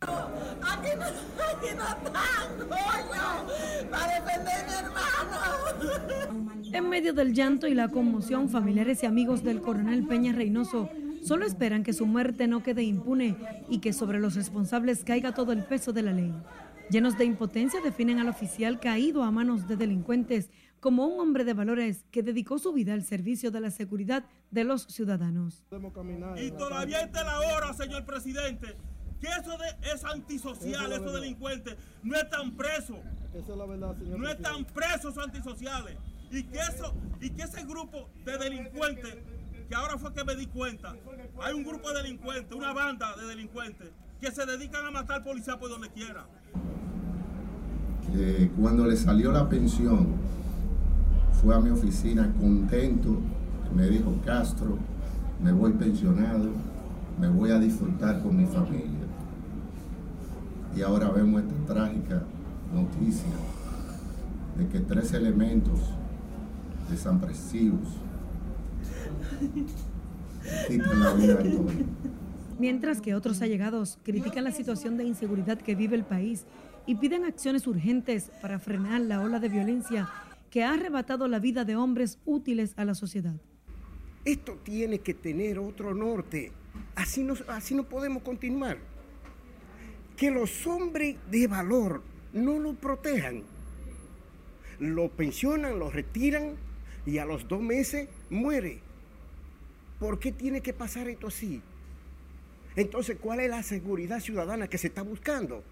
Aquí 0.00 0.90
me, 0.96 1.06
aquí 1.06 1.74
para 3.90 4.20
defender 4.20 4.66
mi 4.66 4.74
hermano. 4.74 6.23
En 6.74 6.88
medio 6.88 7.14
del 7.14 7.34
llanto 7.34 7.68
y 7.68 7.74
la 7.74 7.86
conmoción, 7.86 8.48
familiares 8.48 9.04
y 9.04 9.06
amigos 9.06 9.44
del 9.44 9.60
coronel 9.60 10.08
Peña 10.08 10.32
Reynoso 10.32 10.90
solo 11.22 11.46
esperan 11.46 11.84
que 11.84 11.92
su 11.92 12.04
muerte 12.04 12.48
no 12.48 12.64
quede 12.64 12.82
impune 12.82 13.36
y 13.68 13.78
que 13.78 13.92
sobre 13.92 14.18
los 14.18 14.34
responsables 14.34 15.04
caiga 15.04 15.32
todo 15.32 15.52
el 15.52 15.62
peso 15.62 15.92
de 15.92 16.02
la 16.02 16.10
ley. 16.10 16.34
Llenos 16.90 17.16
de 17.16 17.26
impotencia 17.26 17.80
definen 17.80 18.18
al 18.18 18.28
oficial 18.28 18.80
caído 18.80 19.22
a 19.22 19.30
manos 19.30 19.68
de 19.68 19.76
delincuentes 19.76 20.50
como 20.80 21.06
un 21.06 21.20
hombre 21.20 21.44
de 21.44 21.54
valores 21.54 22.06
que 22.10 22.24
dedicó 22.24 22.58
su 22.58 22.72
vida 22.72 22.92
al 22.92 23.04
servicio 23.04 23.52
de 23.52 23.60
la 23.60 23.70
seguridad 23.70 24.24
de 24.50 24.64
los 24.64 24.82
ciudadanos. 24.82 25.64
Y 26.42 26.50
todavía 26.50 27.02
está 27.02 27.22
la 27.22 27.38
hora, 27.38 27.72
señor 27.72 28.04
presidente, 28.04 28.74
que 29.20 29.28
eso 29.28 29.56
de, 29.58 29.92
es 29.94 30.04
antisocial, 30.04 30.92
esos 30.92 31.12
delincuentes, 31.12 31.76
no 32.02 32.16
están 32.16 32.56
presos. 32.56 32.98
Esa 33.32 33.52
es 33.52 33.58
la 33.58 33.64
verdad, 33.64 33.96
señor. 33.96 34.18
No 34.18 34.28
están 34.28 34.64
presos 34.64 35.12
esos 35.12 35.18
antisociales. 35.18 35.96
Y 36.34 36.42
que, 36.42 36.58
eso, 36.58 36.92
y 37.20 37.30
que 37.30 37.42
ese 37.42 37.64
grupo 37.64 38.08
de 38.24 38.36
delincuentes, 38.36 39.18
que 39.68 39.74
ahora 39.76 39.96
fue 39.98 40.12
que 40.12 40.24
me 40.24 40.34
di 40.34 40.46
cuenta, 40.46 40.96
hay 41.40 41.54
un 41.54 41.62
grupo 41.62 41.92
de 41.92 42.02
delincuentes, 42.02 42.52
una 42.52 42.72
banda 42.72 43.14
de 43.16 43.28
delincuentes, 43.28 43.90
que 44.20 44.32
se 44.32 44.44
dedican 44.44 44.84
a 44.84 44.90
matar 44.90 45.22
policías 45.22 45.56
por 45.58 45.70
donde 45.70 45.90
quiera. 45.90 46.26
Cuando 48.60 48.84
le 48.84 48.96
salió 48.96 49.30
la 49.30 49.48
pensión, 49.48 50.08
fue 51.40 51.54
a 51.54 51.60
mi 51.60 51.70
oficina 51.70 52.32
contento, 52.40 53.20
me 53.72 53.86
dijo 53.86 54.20
Castro, 54.24 54.76
me 55.40 55.52
voy 55.52 55.72
pensionado, 55.74 56.50
me 57.20 57.28
voy 57.28 57.52
a 57.52 57.60
disfrutar 57.60 58.20
con 58.22 58.36
mi 58.36 58.46
familia. 58.46 59.06
Y 60.74 60.82
ahora 60.82 61.10
vemos 61.10 61.42
esta 61.42 61.74
trágica 61.74 62.22
noticia 62.72 63.30
de 64.58 64.66
que 64.66 64.80
tres 64.80 65.12
elementos 65.12 65.78
desapresivos 66.90 67.88
quitan 70.68 71.00
la 71.00 71.14
vida 71.14 71.34
de 71.34 71.50
todos. 71.50 71.72
Mientras 72.58 73.00
que 73.00 73.14
otros 73.14 73.42
allegados 73.42 73.98
critican 74.04 74.44
la 74.44 74.52
situación 74.52 74.96
de 74.96 75.04
inseguridad 75.04 75.58
que 75.58 75.74
vive 75.74 75.96
el 75.96 76.04
país 76.04 76.46
y 76.86 76.96
piden 76.96 77.24
acciones 77.24 77.66
urgentes 77.66 78.30
para 78.40 78.58
frenar 78.58 79.00
la 79.00 79.20
ola 79.20 79.40
de 79.40 79.48
violencia 79.48 80.08
que 80.50 80.62
ha 80.62 80.74
arrebatado 80.74 81.26
la 81.26 81.40
vida 81.40 81.64
de 81.64 81.76
hombres 81.76 82.18
útiles 82.24 82.74
a 82.76 82.84
la 82.84 82.94
sociedad. 82.94 83.34
Esto 84.24 84.58
tiene 84.62 85.00
que 85.00 85.14
tener 85.14 85.58
otro 85.58 85.94
norte. 85.94 86.52
Así 86.94 87.24
no, 87.24 87.34
así 87.48 87.74
no 87.74 87.84
podemos 87.84 88.22
continuar. 88.22 88.78
Que 90.16 90.30
los 90.30 90.66
hombres 90.66 91.16
de 91.30 91.48
valor 91.48 92.02
no 92.32 92.58
lo 92.60 92.74
protejan. 92.74 93.42
Lo 94.78 95.08
pensionan, 95.10 95.78
lo 95.78 95.90
retiran 95.90 96.54
y 97.06 97.18
a 97.18 97.24
los 97.24 97.46
dos 97.48 97.60
meses 97.60 98.08
muere. 98.30 98.80
¿Por 99.98 100.18
qué 100.18 100.32
tiene 100.32 100.60
que 100.60 100.72
pasar 100.72 101.08
esto 101.08 101.28
así? 101.28 101.62
Entonces, 102.76 103.16
¿cuál 103.20 103.40
es 103.40 103.50
la 103.50 103.62
seguridad 103.62 104.20
ciudadana 104.20 104.68
que 104.68 104.78
se 104.78 104.88
está 104.88 105.02
buscando? 105.02 105.62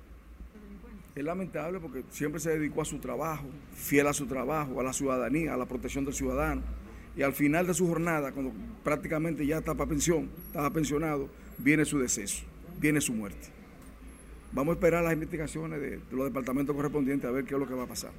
Es 1.15 1.25
lamentable 1.25 1.81
porque 1.81 2.05
siempre 2.11 2.41
se 2.41 2.51
dedicó 2.51 2.83
a 2.83 2.85
su 2.85 2.99
trabajo, 2.99 3.47
fiel 3.75 4.07
a 4.07 4.13
su 4.13 4.27
trabajo, 4.27 4.81
a 4.81 4.83
la 4.83 4.93
ciudadanía, 4.93 5.53
a 5.53 5.57
la 5.57 5.67
protección 5.67 6.05
del 6.05 6.15
ciudadano. 6.15 6.63
Y 7.17 7.23
al 7.23 7.35
final 7.35 7.67
de 7.67 7.75
su 7.75 7.87
jornada, 7.87 8.33
cuando 8.33 8.53
prácticamente 8.83 9.45
ya 9.45 9.59
está 9.59 9.75
para 9.75 9.91
pensión, 9.91 10.31
estaba 10.47 10.71
pensionado, 10.71 11.29
viene 11.59 11.85
su 11.85 11.99
deceso, 11.99 12.45
viene 12.81 13.01
su 13.01 13.13
muerte. 13.13 13.49
Vamos 14.53 14.73
a 14.73 14.75
esperar 14.77 15.05
las 15.05 15.13
investigaciones 15.13 15.81
de, 15.81 16.01
los 16.11 16.25
departamentos 16.25 16.75
correspondientes 16.75 17.29
a 17.29 17.33
ver 17.33 17.45
qué 17.45 17.55
es 17.55 17.61
lo 17.61 17.67
que 17.67 17.75
va 17.75 17.85
a 17.85 17.89
pasar. 17.89 18.13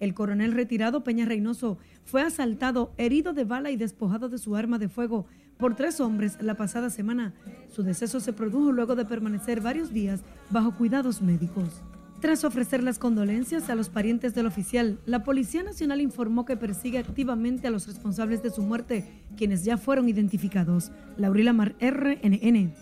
El 0.00 0.14
coronel 0.14 0.52
retirado 0.52 1.02
Peña 1.02 1.24
Reynoso 1.24 1.78
fue 2.04 2.22
asaltado, 2.22 2.92
herido 2.96 3.32
de 3.32 3.44
bala 3.44 3.70
y 3.70 3.76
despojado 3.76 4.28
de 4.28 4.38
su 4.38 4.56
arma 4.56 4.78
de 4.78 4.88
fuego 4.88 5.26
por 5.58 5.74
tres 5.74 6.00
hombres 6.00 6.38
la 6.40 6.54
pasada 6.54 6.88
semana. 6.88 7.34
Su 7.68 7.82
deceso 7.82 8.20
se 8.20 8.32
produjo 8.32 8.72
luego 8.72 8.94
de 8.94 9.04
permanecer 9.04 9.60
varios 9.60 9.92
días 9.92 10.22
bajo 10.50 10.72
cuidados 10.74 11.20
médicos. 11.20 11.82
Tras 12.20 12.42
ofrecer 12.42 12.82
las 12.82 12.98
condolencias 12.98 13.70
a 13.70 13.76
los 13.76 13.90
parientes 13.90 14.34
del 14.34 14.46
oficial, 14.46 14.98
la 15.06 15.22
Policía 15.22 15.62
Nacional 15.62 16.00
informó 16.00 16.44
que 16.44 16.56
persigue 16.56 16.98
activamente 16.98 17.68
a 17.68 17.70
los 17.70 17.86
responsables 17.86 18.42
de 18.42 18.50
su 18.50 18.62
muerte, 18.62 19.04
quienes 19.36 19.64
ya 19.64 19.78
fueron 19.78 20.08
identificados. 20.08 20.90
Laurila 21.16 21.52
Mar, 21.52 21.76
RNN. 21.80 22.74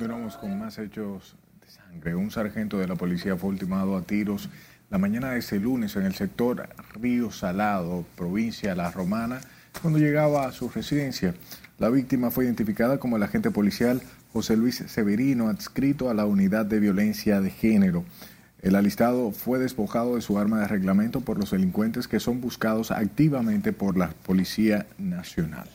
Duramos 0.00 0.36
con 0.36 0.58
más 0.58 0.78
hechos 0.78 1.36
de 1.60 1.68
sangre. 1.68 2.16
Un 2.16 2.32
sargento 2.32 2.78
de 2.78 2.88
la 2.88 2.96
policía 2.96 3.36
fue 3.36 3.50
ultimado 3.50 3.96
a 3.96 4.02
tiros 4.02 4.48
la 4.90 4.98
mañana 4.98 5.32
de 5.32 5.40
ese 5.40 5.58
lunes 5.58 5.96
en 5.96 6.04
el 6.04 6.14
sector 6.14 6.68
Río 6.94 7.30
Salado, 7.32 8.04
provincia 8.16 8.74
La 8.74 8.90
Romana, 8.90 9.40
cuando 9.82 9.98
llegaba 9.98 10.46
a 10.46 10.52
su 10.52 10.68
residencia. 10.68 11.34
La 11.78 11.90
víctima 11.90 12.30
fue 12.30 12.44
identificada 12.44 12.98
como 12.98 13.16
el 13.16 13.22
agente 13.22 13.50
policial 13.50 14.00
José 14.32 14.56
Luis 14.56 14.84
Severino, 14.86 15.48
adscrito 15.48 16.08
a 16.08 16.14
la 16.14 16.24
unidad 16.24 16.66
de 16.66 16.80
violencia 16.80 17.40
de 17.40 17.50
género. 17.50 18.04
El 18.62 18.74
alistado 18.74 19.32
fue 19.32 19.58
despojado 19.58 20.16
de 20.16 20.22
su 20.22 20.38
arma 20.38 20.60
de 20.60 20.68
reglamento 20.68 21.20
por 21.20 21.38
los 21.38 21.50
delincuentes 21.50 22.08
que 22.08 22.20
son 22.20 22.40
buscados 22.40 22.90
activamente 22.90 23.72
por 23.72 23.96
la 23.96 24.10
Policía 24.10 24.86
Nacional. 24.98 25.68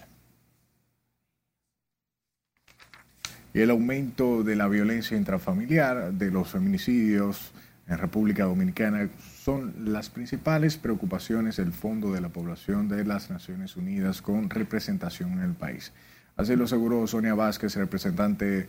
El 3.54 3.70
aumento 3.70 4.44
de 4.44 4.56
la 4.56 4.70
violencia 4.70 5.18
intrafamiliar, 5.18 6.14
de 6.14 6.32
los 6.32 6.50
feminicidios 6.50 7.52
en 7.92 7.98
República 7.98 8.46
Dominicana 8.46 9.10
son 9.44 9.74
las 9.92 10.10
principales 10.10 10.78
preocupaciones 10.78 11.58
del 11.58 11.74
Fondo 11.74 12.14
de 12.14 12.22
la 12.22 12.30
Población 12.30 12.88
de 12.88 13.04
las 13.04 13.30
Naciones 13.30 13.76
Unidas 13.76 14.22
con 14.22 14.50
representación 14.50 15.34
en 15.34 15.42
el 15.42 15.54
país. 15.54 15.92
Así 16.38 16.56
lo 16.56 16.64
aseguró 16.64 17.06
Sonia 17.06 17.36
Vázquez, 17.36 17.76
representante 17.76 18.68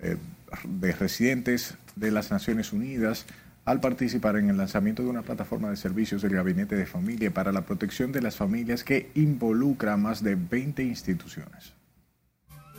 eh, 0.00 0.16
de 0.66 0.92
residentes 0.92 1.76
de 1.94 2.10
las 2.10 2.30
Naciones 2.30 2.72
Unidas, 2.72 3.26
al 3.66 3.80
participar 3.80 4.36
en 4.36 4.48
el 4.48 4.56
lanzamiento 4.56 5.02
de 5.02 5.10
una 5.10 5.22
plataforma 5.22 5.68
de 5.68 5.76
servicios 5.76 6.22
del 6.22 6.32
Gabinete 6.32 6.74
de 6.74 6.86
Familia 6.86 7.32
para 7.32 7.52
la 7.52 7.66
protección 7.66 8.12
de 8.12 8.22
las 8.22 8.36
familias 8.36 8.82
que 8.82 9.10
involucra 9.14 9.92
a 9.92 9.96
más 9.98 10.24
de 10.24 10.36
20 10.36 10.82
instituciones. 10.82 11.74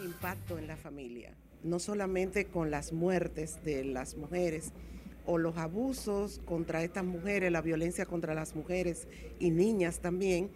Impacto 0.04 0.58
en 0.58 0.66
la 0.66 0.78
familia, 0.78 1.32
no 1.64 1.78
solamente 1.78 2.46
con 2.46 2.72
las 2.72 2.92
muertes 2.92 3.64
de 3.64 3.84
las 3.84 4.16
mujeres 4.16 4.74
o 5.26 5.38
los 5.38 5.58
abusos 5.58 6.42
contra 6.46 6.84
estas 6.84 7.04
mujeres, 7.04 7.52
la 7.52 7.62
violencia 7.62 8.06
contra 8.06 8.34
las 8.34 8.56
mujeres 8.56 9.08
y 9.40 9.52
niñas 9.52 10.00
también, 10.00 10.50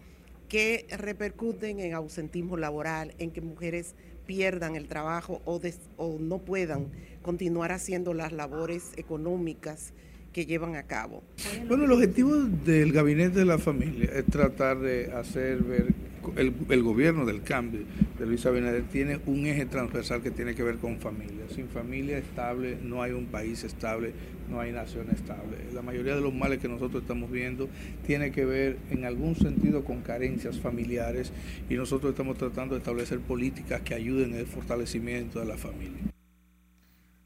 que 0.48 0.86
repercuten 0.98 1.80
en 1.80 1.94
ausentismo 1.94 2.58
laboral, 2.58 3.14
en 3.20 3.32
que 3.32 3.42
mujeres 3.42 3.96
pierdan 4.26 4.76
el 4.76 4.88
trabajo 4.88 5.42
o, 5.46 5.60
o 5.98 6.18
no 6.20 6.40
puedan 6.40 6.88
continuar 7.22 7.72
haciendo 7.72 8.14
las 8.14 8.32
labores 8.32 8.92
económicas 8.98 9.94
que 10.34 10.46
llevan 10.46 10.76
a 10.76 10.84
cabo. 10.84 11.24
Bueno, 11.68 11.86
el 11.86 11.92
objetivo 11.92 12.36
del 12.36 12.92
Gabinete 12.92 13.40
de 13.40 13.46
la 13.46 13.58
Familia 13.58 14.10
es 14.14 14.26
tratar 14.26 14.80
de 14.80 15.12
hacer 15.14 15.64
ver 15.64 16.09
el, 16.38 16.84
gobierno 16.84 17.26
del 17.26 17.42
cambio 17.42 17.82
de 18.18 18.26
Luis 18.26 18.46
Abinader 18.46 18.84
tiene 18.84 19.20
un 19.26 19.46
eje 19.46 19.66
transversal 19.66 20.22
que 20.22 20.32
tiene 20.32 20.56
que 20.56 20.64
ver 20.64 20.78
con 20.78 20.98
familia. 21.00 21.46
Sin 21.54 21.68
familia 21.68 22.18
estable 22.18 22.78
no 22.84 23.02
hay 23.02 23.12
un 23.12 23.26
país 23.26 23.64
estable, 23.64 24.14
no 24.50 24.60
hay 24.60 24.72
nación 24.72 25.08
estable. 25.12 25.58
La 25.74 25.82
mayoría 25.82 26.16
de 26.16 26.22
los 26.22 26.34
males 26.34 26.60
que 26.60 26.68
nosotros 26.68 27.04
estamos 27.04 27.32
viendo 27.32 27.70
tiene 28.06 28.32
que 28.32 28.46
ver 28.46 28.78
en 28.92 29.06
algún 29.06 29.36
sentido 29.36 29.84
con 29.84 30.02
carencias 30.02 30.60
familiares 30.60 31.32
y 31.70 31.76
nosotros 31.76 32.12
estamos 32.12 32.38
tratando 32.38 32.76
de 32.76 32.80
establecer 32.80 33.20
políticas 33.20 33.82
que 33.82 33.96
ayuden 33.96 34.34
en 34.34 34.40
el 34.40 34.48
fortalecimiento 34.48 35.40
de 35.40 35.46
la 35.46 35.58
familia. 35.58 36.19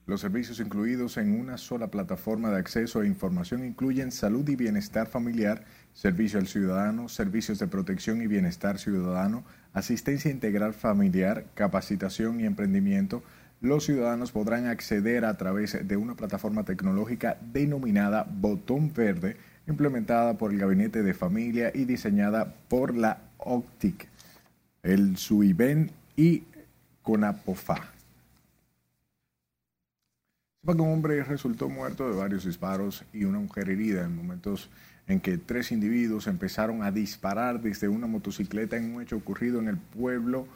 Los 0.05 0.19
servicios 0.19 0.59
incluidos 0.59 1.15
en 1.15 1.39
una 1.39 1.57
sola 1.57 1.87
plataforma 1.87 2.49
de 2.49 2.57
acceso 2.57 2.99
a 2.99 3.05
información 3.05 3.65
incluyen 3.65 4.11
salud 4.11 4.47
y 4.49 4.57
bienestar 4.57 5.07
familiar, 5.07 5.63
servicio 5.93 6.39
al 6.39 6.47
ciudadano, 6.47 7.07
servicios 7.07 7.57
de 7.59 7.67
protección 7.67 8.21
y 8.21 8.27
bienestar 8.27 8.79
ciudadano, 8.79 9.45
asistencia 9.71 10.29
integral 10.29 10.73
familiar, 10.73 11.45
capacitación 11.53 12.41
y 12.41 12.45
emprendimiento. 12.45 13.23
Los 13.61 13.85
ciudadanos 13.85 14.33
podrán 14.33 14.65
acceder 14.65 15.23
a 15.23 15.37
través 15.37 15.87
de 15.87 15.95
una 15.95 16.15
plataforma 16.15 16.65
tecnológica 16.65 17.37
denominada 17.53 18.27
Botón 18.29 18.93
Verde, 18.93 19.37
implementada 19.69 20.37
por 20.37 20.51
el 20.51 20.59
Gabinete 20.59 21.01
de 21.01 21.13
Familia 21.13 21.71
y 21.73 21.85
diseñada 21.85 22.55
por 22.67 22.93
la 22.93 23.21
OPTIC, 23.37 24.09
el 24.83 25.15
SUIBEN 25.15 25.91
y 26.17 26.43
CONAPOFA 27.03 27.92
un 30.71 30.79
hombre 30.79 31.23
resultó 31.23 31.67
muerto 31.67 32.09
de 32.09 32.15
varios 32.15 32.45
disparos 32.45 33.03
y 33.11 33.25
una 33.25 33.39
mujer 33.39 33.69
herida 33.69 34.05
en 34.05 34.15
momentos 34.15 34.69
en 35.07 35.19
que 35.19 35.37
tres 35.37 35.73
individuos 35.73 36.27
empezaron 36.27 36.83
a 36.83 36.91
disparar 36.91 37.61
desde 37.61 37.89
una 37.89 38.07
motocicleta 38.07 38.77
en 38.77 38.95
un 38.95 39.01
hecho 39.01 39.17
ocurrido 39.17 39.59
en 39.59 39.67
el 39.67 39.77
pueblo 39.77 40.47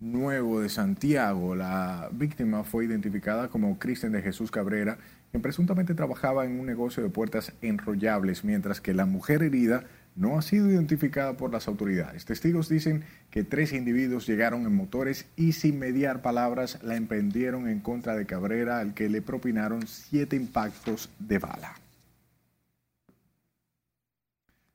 nuevo 0.00 0.60
de 0.60 0.68
Santiago. 0.68 1.54
La 1.54 2.08
víctima 2.10 2.64
fue 2.64 2.86
identificada 2.86 3.48
como 3.48 3.78
Cristian 3.78 4.10
de 4.10 4.20
Jesús 4.22 4.50
Cabrera, 4.50 4.98
quien 5.30 5.42
presuntamente 5.42 5.94
trabajaba 5.94 6.44
en 6.44 6.58
un 6.58 6.66
negocio 6.66 7.04
de 7.04 7.08
puertas 7.08 7.52
enrollables, 7.62 8.42
mientras 8.42 8.80
que 8.80 8.94
la 8.94 9.06
mujer 9.06 9.44
herida 9.44 9.84
no 10.16 10.38
ha 10.38 10.42
sido 10.42 10.70
identificada 10.70 11.36
por 11.36 11.52
las 11.52 11.68
autoridades. 11.68 12.24
Testigos 12.24 12.68
dicen 12.68 13.04
que 13.30 13.44
tres 13.44 13.72
individuos 13.72 14.26
llegaron 14.26 14.62
en 14.62 14.74
motores 14.74 15.26
y 15.36 15.52
sin 15.52 15.78
mediar 15.78 16.22
palabras 16.22 16.78
la 16.82 16.96
emprendieron 16.96 17.68
en 17.68 17.80
contra 17.80 18.16
de 18.16 18.26
Cabrera, 18.26 18.78
al 18.80 18.94
que 18.94 19.08
le 19.08 19.22
propinaron 19.22 19.86
siete 19.86 20.34
impactos 20.36 21.10
de 21.18 21.38
bala. 21.38 21.74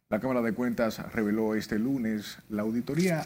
La 0.10 0.20
Cámara 0.20 0.42
de 0.42 0.54
Cuentas 0.54 1.00
reveló 1.13 1.56
este 1.56 1.80
lunes 1.80 2.38
la 2.50 2.62
auditoría 2.62 3.26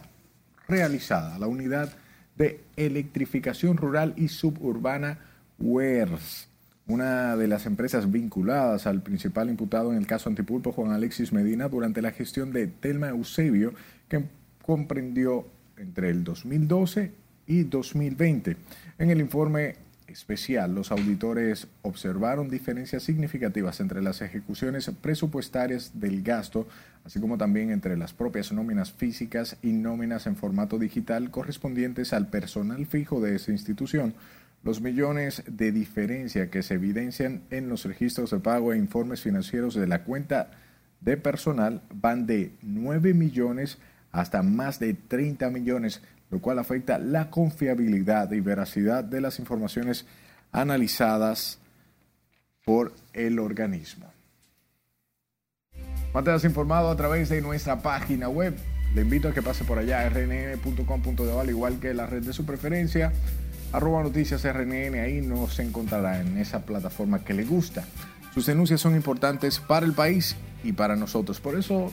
realizada 0.68 1.36
a 1.36 1.39
la 1.39 1.48
unidad 1.48 1.92
de 2.38 2.62
electrificación 2.76 3.78
rural 3.78 4.13
y 4.16 4.28
suburbana 4.30 5.20
WERS 5.58 6.48
una 6.88 7.36
de 7.36 7.48
las 7.48 7.65
empresas 7.65 8.12
vinculadas 8.12 8.86
al 8.86 9.02
principal 9.02 9.50
imputado 9.50 9.91
en 9.91 9.98
el 9.98 10.08
caso 10.08 10.30
Antipulpo, 10.30 10.71
Juan 10.71 10.91
Alexis 10.91 11.34
Medina, 11.34 11.67
durante 11.67 12.02
la 12.02 12.12
gestión 12.12 12.52
de 12.54 12.67
Telma 12.67 13.10
Eusebio, 13.10 13.74
que 14.08 14.24
comprendió 14.62 15.48
entre 15.78 16.10
el 16.10 16.24
2012 16.24 17.12
y 17.48 17.63
2020. 17.63 18.58
En 19.00 19.10
el 19.10 19.19
informe 19.19 19.76
especial, 20.08 20.74
los 20.74 20.91
auditores 20.91 21.67
observaron 21.82 22.50
diferencias 22.50 23.04
significativas 23.04 23.80
entre 23.80 24.02
las 24.02 24.21
ejecuciones 24.21 24.89
presupuestarias 25.02 26.00
del 26.00 26.21
gasto, 26.21 26.67
así 27.04 27.19
como 27.19 27.38
también 27.38 27.71
entre 27.71 27.98
las 27.98 28.13
propias 28.13 28.52
nóminas 28.52 28.91
físicas 28.91 29.58
y 29.62 29.74
nóminas 29.74 30.28
en 30.28 30.36
formato 30.36 30.78
digital 30.78 31.32
correspondientes 31.32 32.13
al 32.13 32.28
personal 32.28 32.86
fijo 32.86 33.19
de 33.19 33.36
esa 33.36 33.52
institución, 33.52 34.13
los 34.65 34.82
millones 34.82 35.43
de 35.47 35.71
diferencia 35.71 36.49
que 36.49 36.63
se 36.63 36.73
evidencian 36.73 37.43
en 37.51 37.69
los 37.69 37.86
registros 37.86 38.32
de 38.32 38.39
pago 38.39 38.73
e 38.73 38.78
informes 38.78 39.21
financieros 39.21 39.75
de 39.75 39.86
la 39.86 40.04
cuenta 40.04 40.49
de 41.01 41.17
personal 41.17 41.84
van 41.93 42.25
de 42.25 42.51
9 42.63 43.13
millones 43.13 43.78
hasta 44.12 44.41
más 44.41 44.80
de 44.80 44.95
30 44.95 45.51
millones, 45.51 46.01
lo 46.32 46.41
cual 46.41 46.58
afecta 46.58 46.97
la 46.97 47.30
confiabilidad 47.30 48.32
y 48.32 48.39
veracidad 48.39 49.04
de 49.04 49.21
las 49.21 49.38
informaciones 49.38 50.08
analizadas 50.51 51.60
por 52.65 52.91
el 53.13 53.38
organismo. 53.38 54.12
Manténgase 56.12 56.47
informado 56.47 56.89
a 56.89 56.95
través 56.95 57.30
de 57.30 57.39
nuestra 57.39 57.84
página 57.84 58.30
web. 58.30 58.56
Le 58.95 59.01
invito 59.01 59.28
a 59.28 59.34
que 59.34 59.43
pase 59.43 59.63
por 59.63 59.78
allá, 59.78 60.10
rnn.com.de, 60.10 61.39
al 61.39 61.49
igual 61.49 61.80
que 61.80 61.93
la 61.93 62.08
red 62.08 62.23
de 62.23 62.34
su 62.34 62.45
preferencia 62.45 63.12
arroba 63.76 64.04
noticias 64.04 64.44
RNN, 64.44 64.96
ahí 64.96 65.22
nos 65.22 65.60
encontrará 65.60 66.22
en 66.22 66.38
esa 66.38 66.66
plataforma 66.66 67.24
que 67.24 67.34
le 67.34 67.44
gusta. 67.44 67.84
Sus 68.34 68.46
denuncias 68.46 68.80
son 68.82 68.96
importantes 68.96 69.60
para 69.60 69.86
el 69.86 69.94
país 69.94 70.36
y 70.64 70.74
para 70.74 70.96
nosotros. 70.96 71.40
Por 71.40 71.58
eso, 71.58 71.92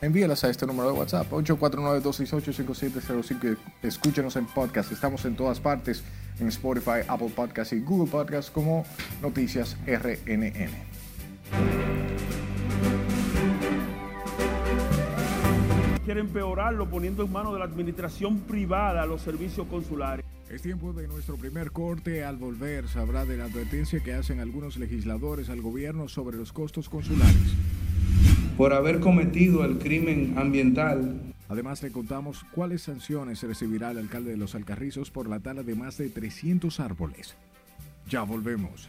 envíalas 0.00 0.44
a 0.44 0.50
este 0.50 0.66
número 0.66 0.92
de 0.92 0.98
WhatsApp, 0.98 1.32
849-268-5705. 1.32 3.56
Escúchenos 3.82 4.36
en 4.36 4.46
podcast. 4.46 4.92
Estamos 4.92 5.24
en 5.24 5.34
todas 5.36 5.60
partes, 5.60 6.02
en 6.40 6.48
Spotify, 6.48 7.00
Apple 7.06 7.30
Podcasts 7.34 7.72
y 7.72 7.80
Google 7.80 8.10
Podcasts 8.10 8.50
como 8.50 8.84
Noticias 9.22 9.76
RNN. 9.86 12.07
Quiere 16.08 16.22
empeorarlo 16.22 16.88
poniendo 16.88 17.22
en 17.22 17.30
manos 17.30 17.52
de 17.52 17.58
la 17.58 17.66
administración 17.66 18.38
privada 18.38 19.04
los 19.04 19.20
servicios 19.20 19.66
consulares. 19.66 20.24
Es 20.48 20.62
tiempo 20.62 20.94
de 20.94 21.06
nuestro 21.06 21.36
primer 21.36 21.70
corte. 21.70 22.24
Al 22.24 22.38
volver 22.38 22.88
sabrá 22.88 23.26
de 23.26 23.36
la 23.36 23.44
advertencia 23.44 24.00
que 24.02 24.14
hacen 24.14 24.40
algunos 24.40 24.78
legisladores 24.78 25.50
al 25.50 25.60
gobierno 25.60 26.08
sobre 26.08 26.38
los 26.38 26.50
costos 26.50 26.88
consulares. 26.88 27.54
Por 28.56 28.72
haber 28.72 29.00
cometido 29.00 29.66
el 29.66 29.76
crimen 29.76 30.32
ambiental. 30.38 31.34
Además 31.50 31.82
le 31.82 31.92
contamos 31.92 32.42
cuáles 32.54 32.80
sanciones 32.80 33.42
recibirá 33.42 33.90
el 33.90 33.98
alcalde 33.98 34.30
de 34.30 34.38
Los 34.38 34.54
Alcarrizos 34.54 35.10
por 35.10 35.28
la 35.28 35.40
tala 35.40 35.62
de 35.62 35.74
más 35.74 35.98
de 35.98 36.08
300 36.08 36.80
árboles. 36.80 37.34
Ya 38.08 38.22
volvemos. 38.22 38.88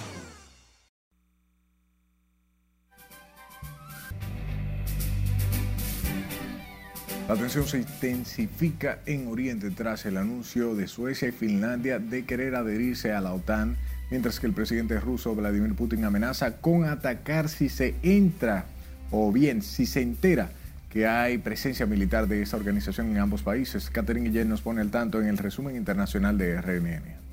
La 7.31 7.37
tensión 7.37 7.65
se 7.65 7.77
intensifica 7.77 8.99
en 9.05 9.27
Oriente 9.27 9.71
tras 9.71 10.05
el 10.05 10.17
anuncio 10.17 10.75
de 10.75 10.89
Suecia 10.89 11.29
y 11.29 11.31
Finlandia 11.31 11.97
de 11.97 12.25
querer 12.25 12.55
adherirse 12.55 13.13
a 13.13 13.21
la 13.21 13.33
OTAN, 13.33 13.77
mientras 14.09 14.41
que 14.41 14.47
el 14.47 14.53
presidente 14.53 14.99
ruso 14.99 15.33
Vladimir 15.33 15.73
Putin 15.73 16.03
amenaza 16.03 16.57
con 16.57 16.83
atacar 16.83 17.47
si 17.47 17.69
se 17.69 17.95
entra 18.03 18.65
o 19.11 19.31
bien 19.31 19.61
si 19.61 19.85
se 19.85 20.01
entera 20.01 20.49
que 20.89 21.07
hay 21.07 21.37
presencia 21.37 21.85
militar 21.85 22.27
de 22.27 22.41
esta 22.41 22.57
organización 22.57 23.11
en 23.11 23.19
ambos 23.19 23.43
países. 23.43 23.89
Catherine 23.89 24.27
Guillén 24.27 24.49
nos 24.49 24.61
pone 24.61 24.81
al 24.81 24.91
tanto 24.91 25.21
en 25.21 25.29
el 25.29 25.37
resumen 25.37 25.77
internacional 25.77 26.37
de 26.37 26.59
RNN. 26.59 27.30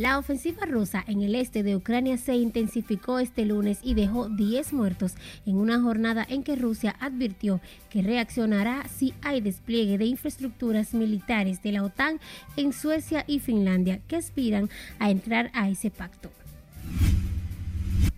La 0.00 0.18
ofensiva 0.18 0.64
rusa 0.64 1.04
en 1.06 1.20
el 1.20 1.34
este 1.34 1.62
de 1.62 1.76
Ucrania 1.76 2.16
se 2.16 2.34
intensificó 2.34 3.18
este 3.18 3.44
lunes 3.44 3.80
y 3.82 3.92
dejó 3.92 4.30
10 4.30 4.72
muertos 4.72 5.12
en 5.44 5.56
una 5.56 5.78
jornada 5.78 6.26
en 6.26 6.42
que 6.42 6.56
Rusia 6.56 6.96
advirtió 7.00 7.60
que 7.90 8.00
reaccionará 8.00 8.88
si 8.88 9.12
hay 9.20 9.42
despliegue 9.42 9.98
de 9.98 10.06
infraestructuras 10.06 10.94
militares 10.94 11.62
de 11.62 11.72
la 11.72 11.84
OTAN 11.84 12.18
en 12.56 12.72
Suecia 12.72 13.24
y 13.26 13.40
Finlandia 13.40 14.00
que 14.08 14.16
aspiran 14.16 14.70
a 14.98 15.10
entrar 15.10 15.50
a 15.52 15.68
ese 15.68 15.90
pacto. 15.90 16.30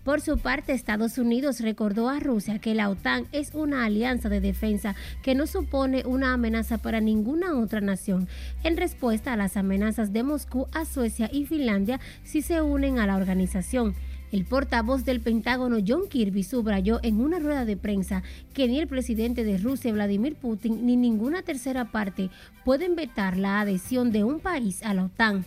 Por 0.05 0.21
su 0.21 0.39
parte, 0.39 0.73
Estados 0.73 1.17
Unidos 1.17 1.61
recordó 1.61 2.09
a 2.09 2.19
Rusia 2.19 2.59
que 2.59 2.75
la 2.75 2.91
OTAN 2.91 3.27
es 3.31 3.55
una 3.55 3.85
alianza 3.85 4.29
de 4.29 4.41
defensa 4.41 4.97
que 5.23 5.37
no 5.37 5.47
supone 5.47 6.03
una 6.05 6.33
amenaza 6.33 6.79
para 6.79 7.01
ninguna 7.01 7.57
otra 7.57 7.81
nación, 7.81 8.27
en 8.65 8.77
respuesta 8.77 9.33
a 9.33 9.37
las 9.37 9.57
amenazas 9.57 10.13
de 10.13 10.25
Moscú 10.25 10.67
a 10.73 10.85
Suecia 10.87 11.31
y 11.33 11.47
Finlandia 11.47 12.01
si 12.25 12.43
se 12.43 12.61
unen 12.63 12.99
a 12.99 13.07
la 13.07 13.17
organización. 13.17 13.95
El 14.33 14.45
portavoz 14.45 15.05
del 15.05 15.21
Pentágono 15.21 15.77
John 15.87 16.09
Kirby 16.09 16.43
subrayó 16.43 16.99
en 17.03 17.21
una 17.21 17.39
rueda 17.39 17.65
de 17.65 17.77
prensa 17.77 18.23
que 18.55 18.67
ni 18.67 18.81
el 18.81 18.89
presidente 18.89 19.45
de 19.45 19.59
Rusia 19.59 19.93
Vladimir 19.93 20.35
Putin 20.35 20.85
ni 20.85 20.97
ninguna 20.97 21.43
tercera 21.43 21.93
parte 21.93 22.31
pueden 22.65 22.97
vetar 22.97 23.37
la 23.37 23.61
adhesión 23.61 24.11
de 24.11 24.25
un 24.25 24.41
país 24.41 24.83
a 24.83 24.95
la 24.95 25.05
OTAN. 25.05 25.45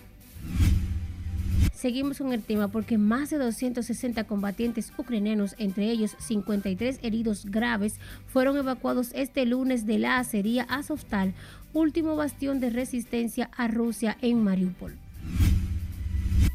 Seguimos 1.73 2.17
con 2.17 2.33
el 2.33 2.41
tema 2.41 2.69
porque 2.69 2.97
más 2.97 3.29
de 3.29 3.37
260 3.37 4.23
combatientes 4.23 4.91
ucranianos, 4.97 5.55
entre 5.59 5.91
ellos 5.91 6.15
53 6.19 6.99
heridos 7.03 7.45
graves, 7.45 7.99
fueron 8.27 8.57
evacuados 8.57 9.11
este 9.13 9.45
lunes 9.45 9.85
de 9.85 9.99
la 9.99 10.17
acería 10.17 10.63
Azovstal, 10.63 11.33
último 11.73 12.15
bastión 12.15 12.59
de 12.59 12.69
resistencia 12.69 13.49
a 13.55 13.67
Rusia 13.67 14.17
en 14.21 14.43
Mariupol. 14.43 14.95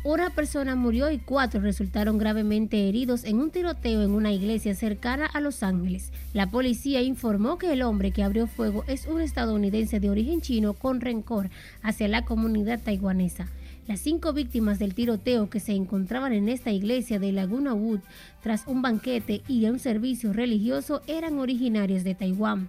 Una 0.02 0.30
persona 0.30 0.76
murió 0.76 1.10
y 1.10 1.18
cuatro 1.18 1.60
resultaron 1.60 2.16
gravemente 2.16 2.88
heridos 2.88 3.24
en 3.24 3.38
un 3.38 3.50
tiroteo 3.50 4.02
en 4.02 4.12
una 4.12 4.32
iglesia 4.32 4.74
cercana 4.74 5.26
a 5.26 5.40
Los 5.40 5.62
Ángeles. 5.62 6.10
La 6.32 6.46
policía 6.46 7.02
informó 7.02 7.58
que 7.58 7.70
el 7.70 7.82
hombre 7.82 8.10
que 8.10 8.22
abrió 8.22 8.46
fuego 8.46 8.82
es 8.86 9.06
un 9.06 9.20
estadounidense 9.20 10.00
de 10.00 10.08
origen 10.08 10.40
chino 10.40 10.72
con 10.72 11.02
rencor 11.02 11.50
hacia 11.82 12.08
la 12.08 12.24
comunidad 12.24 12.80
taiwanesa. 12.82 13.46
Las 13.90 13.98
cinco 13.98 14.32
víctimas 14.32 14.78
del 14.78 14.94
tiroteo 14.94 15.50
que 15.50 15.58
se 15.58 15.72
encontraban 15.72 16.32
en 16.32 16.48
esta 16.48 16.70
iglesia 16.70 17.18
de 17.18 17.32
Laguna 17.32 17.74
Wood 17.74 17.98
tras 18.40 18.68
un 18.68 18.82
banquete 18.82 19.42
y 19.48 19.66
un 19.66 19.80
servicio 19.80 20.32
religioso 20.32 21.02
eran 21.08 21.40
originarios 21.40 22.04
de 22.04 22.14
Taiwán. 22.14 22.68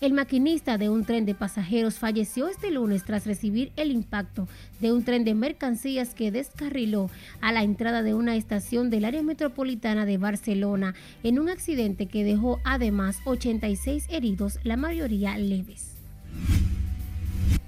El 0.00 0.14
maquinista 0.14 0.78
de 0.78 0.88
un 0.88 1.04
tren 1.04 1.26
de 1.26 1.36
pasajeros 1.36 1.94
falleció 2.00 2.48
este 2.48 2.72
lunes 2.72 3.04
tras 3.04 3.24
recibir 3.24 3.70
el 3.76 3.92
impacto 3.92 4.48
de 4.80 4.92
un 4.92 5.04
tren 5.04 5.22
de 5.22 5.36
mercancías 5.36 6.12
que 6.12 6.32
descarriló 6.32 7.08
a 7.40 7.52
la 7.52 7.62
entrada 7.62 8.02
de 8.02 8.14
una 8.14 8.34
estación 8.34 8.90
del 8.90 9.04
área 9.04 9.22
metropolitana 9.22 10.06
de 10.06 10.18
Barcelona 10.18 10.96
en 11.22 11.38
un 11.38 11.50
accidente 11.50 12.06
que 12.06 12.24
dejó 12.24 12.58
además 12.64 13.18
86 13.24 14.06
heridos, 14.10 14.58
la 14.64 14.76
mayoría 14.76 15.38
leves. 15.38 15.92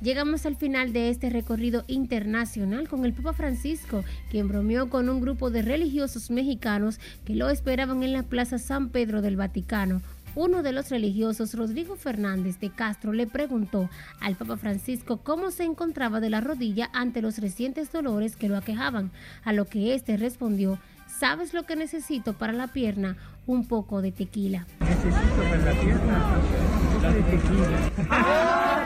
Llegamos 0.01 0.47
al 0.47 0.57
final 0.57 0.93
de 0.93 1.11
este 1.11 1.29
recorrido 1.29 1.83
internacional 1.89 2.89
con 2.89 3.05
el 3.05 3.13
Papa 3.13 3.33
Francisco, 3.33 4.05
quien 4.31 4.47
bromeó 4.47 4.89
con 4.89 5.09
un 5.09 5.21
grupo 5.21 5.51
de 5.51 5.63
religiosos 5.63 6.31
mexicanos 6.31 7.01
que 7.25 7.35
lo 7.35 7.51
esperaban 7.51 8.05
en 8.05 8.13
la 8.13 8.23
Plaza 8.23 8.59
San 8.59 8.91
Pedro 8.91 9.23
del 9.23 9.37
Vaticano. 9.37 10.01
Uno 10.37 10.63
de 10.63 10.73
los 10.73 10.91
religiosos, 10.91 11.53
Rodrigo 11.55 11.97
Fernández 11.97 12.61
de 12.61 12.71
Castro, 12.71 13.13
le 13.13 13.27
preguntó 13.27 13.91
al 14.21 14.37
Papa 14.37 14.57
Francisco 14.57 15.17
cómo 15.17 15.51
se 15.51 15.65
encontraba 15.65 16.21
de 16.21 16.31
la 16.31 16.41
rodilla 16.41 16.91
ante 16.93 17.21
los 17.21 17.39
recientes 17.39 17.91
dolores 17.91 18.37
que 18.37 18.49
lo 18.49 18.57
aquejaban, 18.57 19.11
a 19.43 19.53
lo 19.53 19.65
que 19.65 19.95
éste 19.95 20.17
respondió, 20.17 20.79
¿sabes 21.09 21.55
lo 21.55 21.65
que 21.65 21.75
necesito 21.75 22.35
para 22.35 22.53
la 22.53 22.69
pierna? 22.69 23.17
Un 23.47 23.67
poco 23.67 24.01
de 24.01 24.13
tequila. 24.13 24.65
Necesito 24.79 25.43
para 25.43 25.57
la 25.59 25.81
pierna 25.81 26.39
un 26.81 26.95
poco 26.95 27.13
de 27.13 27.23
tequila. 27.23 28.79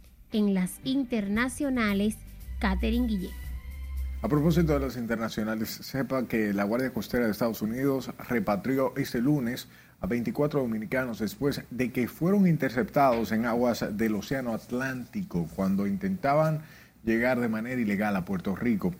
en 0.32 0.54
las 0.54 0.80
internacionales, 0.84 2.16
Catherine 2.58 3.06
Guillén. 3.06 3.30
A 4.22 4.28
propósito 4.28 4.74
de 4.74 4.80
las 4.80 4.96
internacionales, 4.96 5.70
sepa 5.70 6.28
que 6.28 6.52
la 6.52 6.64
Guardia 6.64 6.92
Costera 6.92 7.24
de 7.24 7.30
Estados 7.30 7.62
Unidos 7.62 8.10
repatrió 8.28 8.92
este 8.96 9.20
lunes 9.20 9.68
a 10.00 10.06
24 10.06 10.60
dominicanos 10.60 11.18
después 11.18 11.62
de 11.70 11.90
que 11.90 12.06
fueron 12.06 12.46
interceptados 12.46 13.32
en 13.32 13.46
aguas 13.46 13.84
del 13.96 14.14
Océano 14.14 14.52
Atlántico 14.52 15.48
cuando 15.56 15.86
intentaban 15.86 16.62
llegar 17.04 17.40
de 17.40 17.48
manera 17.48 17.80
ilegal 17.80 18.14
a 18.16 18.24
Puerto 18.24 18.54
Rico. 18.54 18.94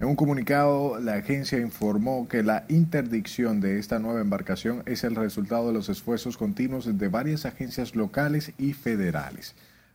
En 0.00 0.08
un 0.08 0.16
comunicado, 0.16 0.98
la 0.98 1.14
agencia 1.14 1.58
informó 1.60 2.26
que 2.28 2.42
la 2.42 2.64
interdicción 2.68 3.60
de 3.60 3.78
esta 3.78 4.00
nueva 4.00 4.20
embarcación 4.20 4.82
es 4.86 5.04
el 5.04 5.14
resultado 5.14 5.68
de 5.68 5.72
los 5.72 5.88
esfuerzos 5.88 6.36
continuos 6.36 6.98
de 6.98 7.08
varias 7.08 7.46
agencias 7.46 7.94
locales 7.94 8.52
y 8.58 8.72
federales. 8.72 9.54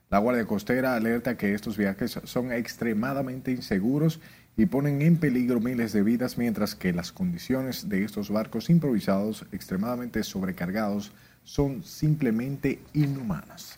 La 0.10 0.18
Guardia 0.18 0.46
Costera 0.46 0.96
alerta 0.96 1.38
que 1.38 1.54
estos 1.54 1.78
viajes 1.78 2.20
son 2.24 2.52
extremadamente 2.52 3.52
inseguros 3.52 4.20
y 4.58 4.66
ponen 4.66 5.04
en 5.04 5.18
peligro 5.18 5.60
miles 5.60 5.94
de 5.94 6.02
vidas, 6.02 6.36
mientras 6.36 6.74
que 6.74 6.94
las 6.94 7.12
condiciones 7.12 7.90
de 7.90 8.04
estos 8.04 8.32
barcos 8.32 8.72
improvisados 8.72 9.46
extremadamente 9.52 10.24
sobrecargados 10.24 11.12
son 11.44 11.84
simplemente 11.84 12.80
inhumanas. 12.94 13.78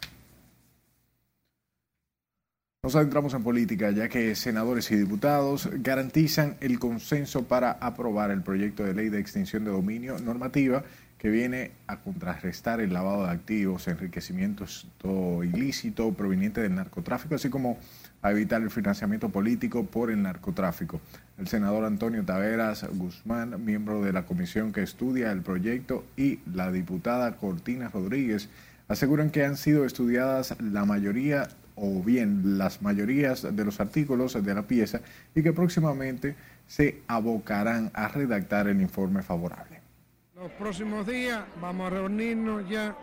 Nos 2.82 2.96
adentramos 2.96 3.34
en 3.34 3.44
política, 3.44 3.91
ya 3.91 4.08
que 4.08 4.34
senadores 4.34 4.89
y 4.89 4.96
diputados 4.96 5.70
garantizan 5.84 6.56
el 6.62 6.80
consenso 6.80 7.44
para 7.44 7.74
aprobar 7.74 8.32
el 8.32 8.41
proyecto 8.41 8.84
de 8.86 8.94
ley 8.94 9.10
de 9.10 9.20
extinción 9.20 9.65
de 9.65 9.72
dominio 9.72 10.17
normativa 10.17 10.84
que 11.22 11.30
viene 11.30 11.70
a 11.86 11.98
contrarrestar 11.98 12.82
el 12.82 12.94
lavado 12.94 13.26
de 13.26 13.30
activos, 13.30 13.88
enriquecimiento 13.88 14.66
ilícito 15.44 16.12
proveniente 16.16 16.62
del 16.62 16.74
narcotráfico, 16.74 17.36
así 17.36 17.48
como 17.48 17.78
a 18.24 18.32
evitar 18.32 18.64
el 18.64 18.72
financiamiento 18.72 19.30
político 19.30 19.86
por 19.86 20.10
el 20.10 20.24
narcotráfico. 20.24 21.00
El 21.38 21.48
senador 21.48 21.86
Antonio 21.86 22.26
Taveras 22.26 22.88
Guzmán, 22.96 23.64
miembro 23.64 24.02
de 24.02 24.14
la 24.14 24.26
comisión 24.26 24.72
que 24.74 24.82
estudia 24.82 25.32
el 25.32 25.44
proyecto, 25.44 26.04
y 26.18 26.40
la 26.52 26.72
diputada 26.72 27.38
Cortina 27.38 27.90
Rodríguez 27.90 28.50
aseguran 28.88 29.30
que 29.30 29.46
han 29.46 29.58
sido 29.58 29.86
estudiadas 29.86 30.56
la 30.60 30.86
mayoría 30.86 31.50
o 31.76 32.02
bien 32.02 32.58
las 32.58 32.82
mayorías 32.82 33.44
de 33.56 33.64
los 33.64 33.80
artículos 33.80 34.44
de 34.44 34.56
la 34.56 34.64
pieza 34.64 35.02
y 35.36 35.44
que 35.44 35.54
próximamente 35.54 36.34
se 36.66 37.04
abocarán 37.08 37.92
a 37.94 38.08
redactar 38.08 38.68
el 38.68 38.82
informe 38.82 39.22
favorable. 39.22 39.81
Los 40.41 40.51
próximos 40.54 41.06
días 41.06 41.43
vamos 41.62 41.86
a 41.86 41.89
reunirnos 41.91 42.67
ya 42.67 42.97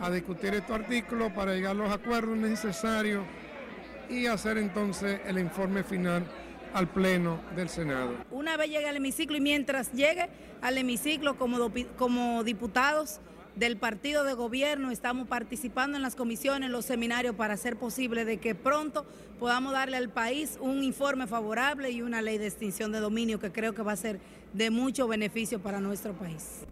a 0.00 0.12
discutir 0.12 0.54
estos 0.54 0.76
artículos 0.76 1.32
para 1.32 1.52
llegar 1.52 1.72
a 1.72 1.74
los 1.74 1.90
acuerdos 1.90 2.36
necesarios 2.36 3.24
y 4.08 4.26
hacer 4.26 4.58
entonces 4.58 5.20
el 5.26 5.40
informe 5.40 5.82
final 5.82 6.24
al 6.72 6.86
Pleno 6.86 7.40
del 7.56 7.68
Senado. 7.68 8.14
Una 8.30 8.56
vez 8.56 8.70
llegue 8.70 8.88
al 8.88 8.94
hemiciclo 8.94 9.36
y 9.36 9.40
mientras 9.40 9.90
llegue 9.90 10.28
al 10.62 10.78
hemiciclo 10.78 11.36
como, 11.36 11.72
como 11.96 12.44
diputados 12.44 13.18
del 13.56 13.76
partido 13.76 14.22
de 14.22 14.34
gobierno, 14.34 14.92
estamos 14.92 15.26
participando 15.26 15.96
en 15.96 16.02
las 16.04 16.14
comisiones, 16.14 16.66
en 16.66 16.72
los 16.72 16.84
seminarios 16.84 17.34
para 17.34 17.54
hacer 17.54 17.76
posible 17.76 18.24
de 18.24 18.36
que 18.36 18.54
pronto 18.54 19.04
podamos 19.40 19.72
darle 19.72 19.96
al 19.96 20.10
país 20.10 20.58
un 20.60 20.84
informe 20.84 21.26
favorable 21.26 21.90
y 21.90 22.02
una 22.02 22.22
ley 22.22 22.38
de 22.38 22.46
extinción 22.46 22.92
de 22.92 23.00
dominio 23.00 23.40
que 23.40 23.50
creo 23.50 23.74
que 23.74 23.82
va 23.82 23.92
a 23.92 23.96
ser 23.96 24.20
de 24.52 24.70
mucho 24.70 25.08
beneficio 25.08 25.60
para 25.60 25.80
nuestro 25.80 26.12
país. 26.12 26.64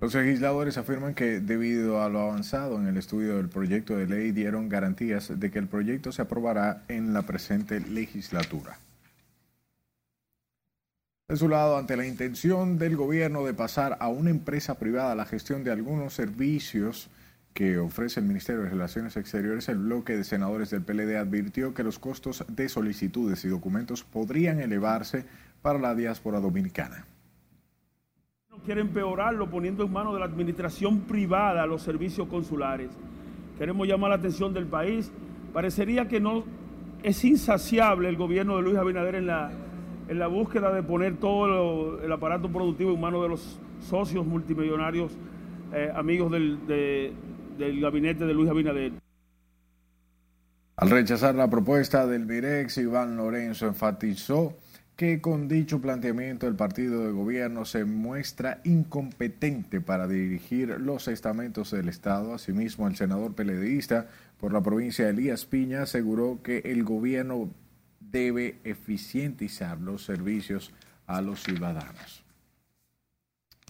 Los 0.00 0.14
legisladores 0.14 0.78
afirman 0.78 1.14
que 1.14 1.40
debido 1.40 2.02
a 2.02 2.08
lo 2.08 2.20
avanzado 2.20 2.78
en 2.78 2.86
el 2.86 2.96
estudio 2.96 3.36
del 3.36 3.48
proyecto 3.48 3.96
de 3.96 4.06
ley 4.06 4.30
dieron 4.30 4.68
garantías 4.68 5.40
de 5.40 5.50
que 5.50 5.58
el 5.58 5.66
proyecto 5.66 6.12
se 6.12 6.22
aprobará 6.22 6.84
en 6.86 7.12
la 7.12 7.22
presente 7.22 7.80
legislatura. 7.80 8.78
De 11.26 11.36
su 11.36 11.48
lado, 11.48 11.76
ante 11.76 11.96
la 11.96 12.06
intención 12.06 12.78
del 12.78 12.96
gobierno 12.96 13.44
de 13.44 13.54
pasar 13.54 13.98
a 14.00 14.08
una 14.08 14.30
empresa 14.30 14.78
privada 14.78 15.14
la 15.16 15.26
gestión 15.26 15.64
de 15.64 15.72
algunos 15.72 16.14
servicios 16.14 17.10
que 17.52 17.78
ofrece 17.78 18.20
el 18.20 18.26
Ministerio 18.26 18.62
de 18.62 18.70
Relaciones 18.70 19.16
Exteriores, 19.16 19.68
el 19.68 19.78
bloque 19.78 20.16
de 20.16 20.22
senadores 20.22 20.70
del 20.70 20.82
PLD 20.82 21.16
advirtió 21.16 21.74
que 21.74 21.82
los 21.82 21.98
costos 21.98 22.44
de 22.48 22.68
solicitudes 22.68 23.44
y 23.44 23.48
documentos 23.48 24.04
podrían 24.04 24.60
elevarse 24.60 25.26
para 25.62 25.78
la 25.78 25.94
diáspora 25.94 26.40
dominicana. 26.40 27.06
No 28.50 28.58
quiere 28.58 28.80
empeorarlo 28.80 29.48
poniendo 29.50 29.84
en 29.84 29.92
manos 29.92 30.14
de 30.14 30.20
la 30.20 30.26
administración 30.26 31.00
privada 31.00 31.66
los 31.66 31.82
servicios 31.82 32.28
consulares. 32.28 32.90
Queremos 33.58 33.86
llamar 33.86 34.10
la 34.10 34.16
atención 34.16 34.52
del 34.54 34.66
país. 34.66 35.10
Parecería 35.52 36.08
que 36.08 36.20
no 36.20 36.44
es 37.02 37.24
insaciable 37.24 38.08
el 38.08 38.16
gobierno 38.16 38.56
de 38.56 38.62
Luis 38.62 38.76
Abinader 38.76 39.14
en 39.16 39.26
la 39.26 39.50
en 40.08 40.18
la 40.18 40.26
búsqueda 40.26 40.72
de 40.72 40.82
poner 40.82 41.16
todo 41.18 42.00
el 42.02 42.10
aparato 42.10 42.48
productivo 42.50 42.94
en 42.94 43.00
manos 43.00 43.22
de 43.22 43.28
los 43.28 43.60
socios 43.78 44.24
multimillonarios, 44.24 45.12
eh, 45.74 45.92
amigos 45.94 46.32
del, 46.32 46.66
de- 46.66 47.12
del 47.58 47.78
gabinete 47.78 48.24
de 48.24 48.32
Luis 48.32 48.48
Abinader. 48.48 48.92
Al 50.76 50.88
rechazar 50.88 51.34
la 51.34 51.50
propuesta 51.50 52.06
del 52.06 52.24
Mirex, 52.24 52.78
Iván 52.78 53.18
Lorenzo 53.18 53.66
enfatizó 53.66 54.56
que 54.98 55.20
con 55.20 55.46
dicho 55.46 55.80
planteamiento 55.80 56.48
el 56.48 56.56
partido 56.56 57.06
de 57.06 57.12
gobierno 57.12 57.64
se 57.64 57.84
muestra 57.84 58.60
incompetente 58.64 59.80
para 59.80 60.08
dirigir 60.08 60.70
los 60.80 61.06
estamentos 61.06 61.70
del 61.70 61.88
Estado. 61.88 62.34
Asimismo, 62.34 62.88
el 62.88 62.96
senador 62.96 63.32
peledeísta 63.36 64.08
por 64.40 64.52
la 64.52 64.60
provincia 64.60 65.04
de 65.04 65.12
Elías 65.12 65.44
Piña 65.44 65.82
aseguró 65.82 66.40
que 66.42 66.62
el 66.64 66.82
gobierno 66.82 67.48
debe 68.00 68.58
eficientizar 68.64 69.80
los 69.80 70.04
servicios 70.04 70.72
a 71.06 71.22
los 71.22 71.44
ciudadanos. 71.44 72.24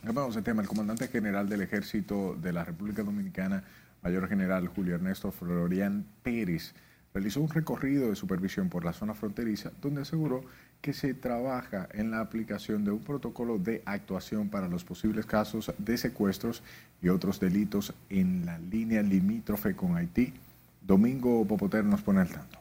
Cambiamos 0.02 0.34
de 0.34 0.40
tema. 0.40 0.62
El 0.62 0.68
comandante 0.68 1.08
general 1.08 1.46
del 1.46 1.60
Ejército 1.60 2.38
de 2.40 2.54
la 2.54 2.64
República 2.64 3.02
Dominicana, 3.02 3.64
Mayor 4.02 4.30
General 4.30 4.66
Julio 4.68 4.94
Ernesto 4.94 5.30
Florian 5.30 6.06
Pérez, 6.22 6.72
realizó 7.12 7.42
un 7.42 7.50
recorrido 7.50 8.08
de 8.08 8.16
supervisión 8.16 8.70
por 8.70 8.84
la 8.84 8.94
zona 8.94 9.12
fronteriza 9.12 9.72
donde 9.82 10.02
aseguró 10.02 10.44
que 10.80 10.92
se 10.92 11.14
trabaja 11.14 11.88
en 11.92 12.10
la 12.10 12.20
aplicación 12.20 12.84
de 12.84 12.92
un 12.92 13.00
protocolo 13.00 13.58
de 13.58 13.82
actuación 13.84 14.48
para 14.48 14.68
los 14.68 14.84
posibles 14.84 15.26
casos 15.26 15.72
de 15.78 15.98
secuestros 15.98 16.62
y 17.02 17.08
otros 17.08 17.40
delitos 17.40 17.94
en 18.10 18.46
la 18.46 18.58
línea 18.58 19.02
limítrofe 19.02 19.74
con 19.74 19.96
Haití. 19.96 20.32
Domingo 20.80 21.44
Popoter 21.44 21.84
nos 21.84 22.02
pone 22.02 22.20
al 22.20 22.28
tanto. 22.28 22.58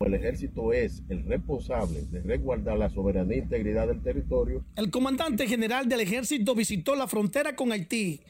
El 0.00 0.14
ejército 0.14 0.72
es 0.72 1.02
el 1.10 1.24
responsable 1.26 2.02
de 2.10 2.22
resguardar 2.22 2.78
la 2.78 2.88
soberanía 2.88 3.36
e 3.36 3.40
integridad 3.40 3.86
del 3.86 4.00
territorio. 4.00 4.64
El 4.76 4.90
comandante 4.90 5.46
general 5.46 5.88
del 5.88 6.00
ejército 6.00 6.54
visitó 6.54 6.96
la 6.96 7.06
frontera 7.06 7.54
con 7.54 7.70
Haití. 7.70 8.20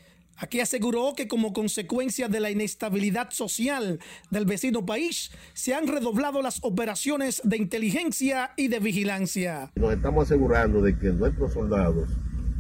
Aquí 0.41 0.61
aseguró 0.61 1.13
que 1.15 1.29
como 1.29 1.53
consecuencia 1.53 2.29
de 2.29 2.41
la 2.41 2.51
inestabilidad 2.51 3.29
social 3.31 4.01
del 4.31 4.47
vecino 4.47 4.87
país, 4.87 5.31
se 5.53 5.75
han 5.75 5.87
redoblado 5.87 6.41
las 6.41 6.61
operaciones 6.63 7.43
de 7.45 7.59
inteligencia 7.59 8.53
y 8.57 8.69
de 8.69 8.79
vigilancia. 8.79 9.71
Nos 9.77 9.93
estamos 9.93 10.25
asegurando 10.25 10.81
de 10.81 10.99
que 10.99 11.11
nuestros 11.11 11.53
soldados, 11.53 12.09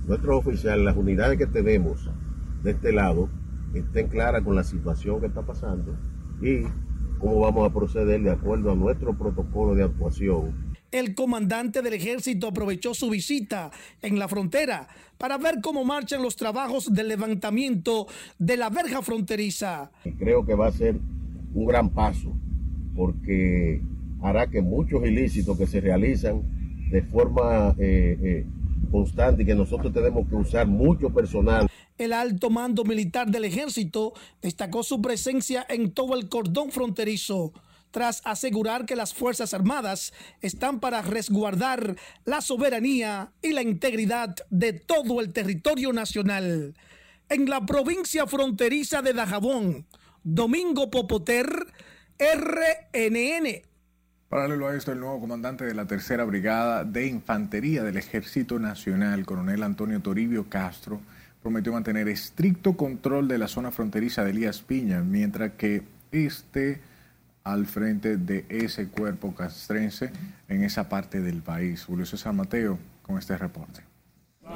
nuestros 0.07 0.47
oficiales, 0.47 0.85
las 0.85 0.97
unidades 0.97 1.39
que 1.39 1.47
tenemos 1.47 2.07
de 2.63 2.73
este 2.73 2.93
lado, 2.93 3.31
estén 3.73 4.09
claras 4.09 4.43
con 4.43 4.55
la 4.55 4.65
situación 4.65 5.19
que 5.21 5.29
está 5.29 5.41
pasando 5.41 5.97
y 6.43 6.65
cómo 7.19 7.41
vamos 7.41 7.67
a 7.67 7.73
proceder 7.73 8.21
de 8.21 8.31
acuerdo 8.31 8.73
a 8.73 8.75
nuestro 8.75 9.17
protocolo 9.17 9.75
de 9.75 9.85
actuación 9.85 10.70
El 10.93 11.15
comandante 11.15 11.83
del 11.83 11.93
ejército 11.93 12.49
aprovechó 12.49 12.95
su 12.95 13.11
visita 13.11 13.71
en 14.03 14.19
la 14.19 14.27
frontera 14.27 14.89
para 15.19 15.39
ver 15.39 15.61
cómo 15.63 15.85
marchan 15.85 16.23
los 16.23 16.35
trabajos 16.35 16.93
de 16.93 17.05
levantamiento 17.05 18.09
de 18.39 18.57
la 18.57 18.71
verja 18.71 19.03
fronteriza. 19.03 19.91
creo 20.19 20.45
que 20.45 20.55
va 20.55 20.67
a 20.67 20.73
ser 20.73 20.99
un 21.55 21.67
gran 21.67 21.91
paso 21.91 22.33
porque 22.97 23.81
hará 24.23 24.49
que 24.49 24.63
muchos 24.63 25.07
ilícitos 25.07 25.57
que 25.57 25.67
se 25.67 25.81
realizan 25.81 26.43
de 26.91 27.03
forma 27.03 27.75
eh, 27.79 28.19
eh, 28.23 28.47
constante 28.91 29.43
y 29.43 29.47
que 29.47 29.55
nosotros 29.55 29.93
tenemos 29.93 30.29
que 30.29 30.35
usar 30.35 30.67
mucho 30.67 31.11
personal 31.11 31.69
El 31.99 32.13
alto 32.13 32.51
mando 32.51 32.85
militar 32.85 33.31
del 33.31 33.45
ejército 33.45 34.13
destacó 34.43 34.83
su 34.83 35.01
presencia 35.01 35.65
en 35.69 35.93
todo 35.93 36.17
el 36.17 36.29
cordón 36.29 36.71
fronterizo, 36.71 37.53
tras 37.91 38.23
asegurar 38.25 38.87
que 38.87 38.97
las 38.97 39.15
Fuerzas 39.15 39.55
Armadas 39.55 40.13
están 40.41 40.81
para 40.81 41.03
resguardar 41.03 41.97
la 42.25 42.41
soberanía 42.41 43.33
y 43.43 43.53
la 43.53 43.63
integridad 43.63 44.35
de 44.51 44.73
todo 44.73 45.21
el 45.21 45.33
territorio 45.33 45.93
nacional. 45.93 46.75
En 47.29 47.49
la 47.49 47.65
provincia 47.65 48.27
fronteriza 48.27 49.03
de 49.03 49.13
Dajabón, 49.13 49.87
Domingo 50.23 50.91
Popoter, 50.91 51.49
RNN. 52.19 53.63
Paralelo 54.29 54.69
a 54.69 54.77
esto, 54.77 54.93
el 54.93 55.01
nuevo 55.01 55.21
comandante 55.21 55.65
de 55.65 55.75
la 55.75 55.87
Tercera 55.87 56.25
Brigada 56.25 56.85
de 56.85 57.07
Infantería 57.07 57.83
del 57.83 57.97
Ejército 57.97 58.59
Nacional, 58.59 59.25
coronel 59.25 59.63
Antonio 59.63 60.01
Toribio 60.01 60.49
Castro, 60.49 61.01
prometió 61.43 61.73
mantener 61.73 62.09
estricto 62.09 62.77
control 62.77 63.27
de 63.27 63.39
la 63.39 63.49
zona 63.49 63.71
fronteriza 63.71 64.23
de 64.23 64.31
Elías 64.31 64.61
Piña, 64.61 65.01
mientras 65.01 65.53
que 65.53 65.83
esté 66.13 66.81
al 67.45 67.67
frente 67.67 68.17
de 68.17 68.45
ese 68.49 68.89
cuerpo 68.89 69.35
castrense 69.35 70.11
en 70.49 70.63
esa 70.63 70.89
parte 70.89 71.21
del 71.21 71.43
país. 71.43 71.85
Julio 71.85 72.07
César 72.07 72.35
Mateo 72.35 72.79
con 73.03 73.19
este 73.19 73.37
reporte. 73.37 73.83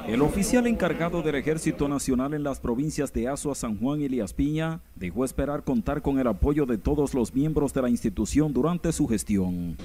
El 0.09 0.23
oficial 0.23 0.66
encargado 0.66 1.23
del 1.23 1.37
Ejército 1.37 1.88
Nacional 1.88 2.35
en 2.35 2.42
las 2.42 2.59
provincias 2.59 3.12
de 3.12 3.29
Azua, 3.29 3.55
San 3.55 3.79
Juan 3.79 4.01
y 4.01 4.07
Elías 4.07 4.35
Piña 4.35 4.81
dejó 4.97 5.25
esperar 5.25 5.62
contar 5.62 6.03
con 6.03 6.18
el 6.18 6.27
apoyo 6.27 6.66
de 6.66 6.79
todos 6.79 7.14
los 7.14 7.33
miembros 7.33 7.73
de 7.73 7.83
la 7.83 7.88
institución 7.88 8.53
durante 8.53 8.92
su 8.92 9.07
gestión. 9.07 9.77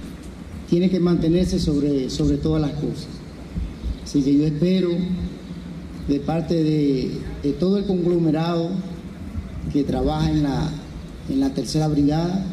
tiene 0.68 0.90
que 0.90 1.00
mantenerse 1.00 1.58
sobre, 1.58 2.10
sobre 2.10 2.36
todas 2.36 2.60
las 2.60 2.72
cosas. 2.72 3.08
Así 4.04 4.22
que 4.22 4.36
yo 4.36 4.44
espero 4.44 4.90
de 6.08 6.20
parte 6.20 6.54
de, 6.54 7.18
de 7.42 7.52
todo 7.52 7.78
el 7.78 7.86
conglomerado 7.86 8.70
que 9.72 9.84
trabaja 9.84 10.30
en 10.30 10.42
la, 10.42 10.70
en 11.28 11.40
la 11.40 11.54
tercera 11.54 11.86
brigada 11.88 12.44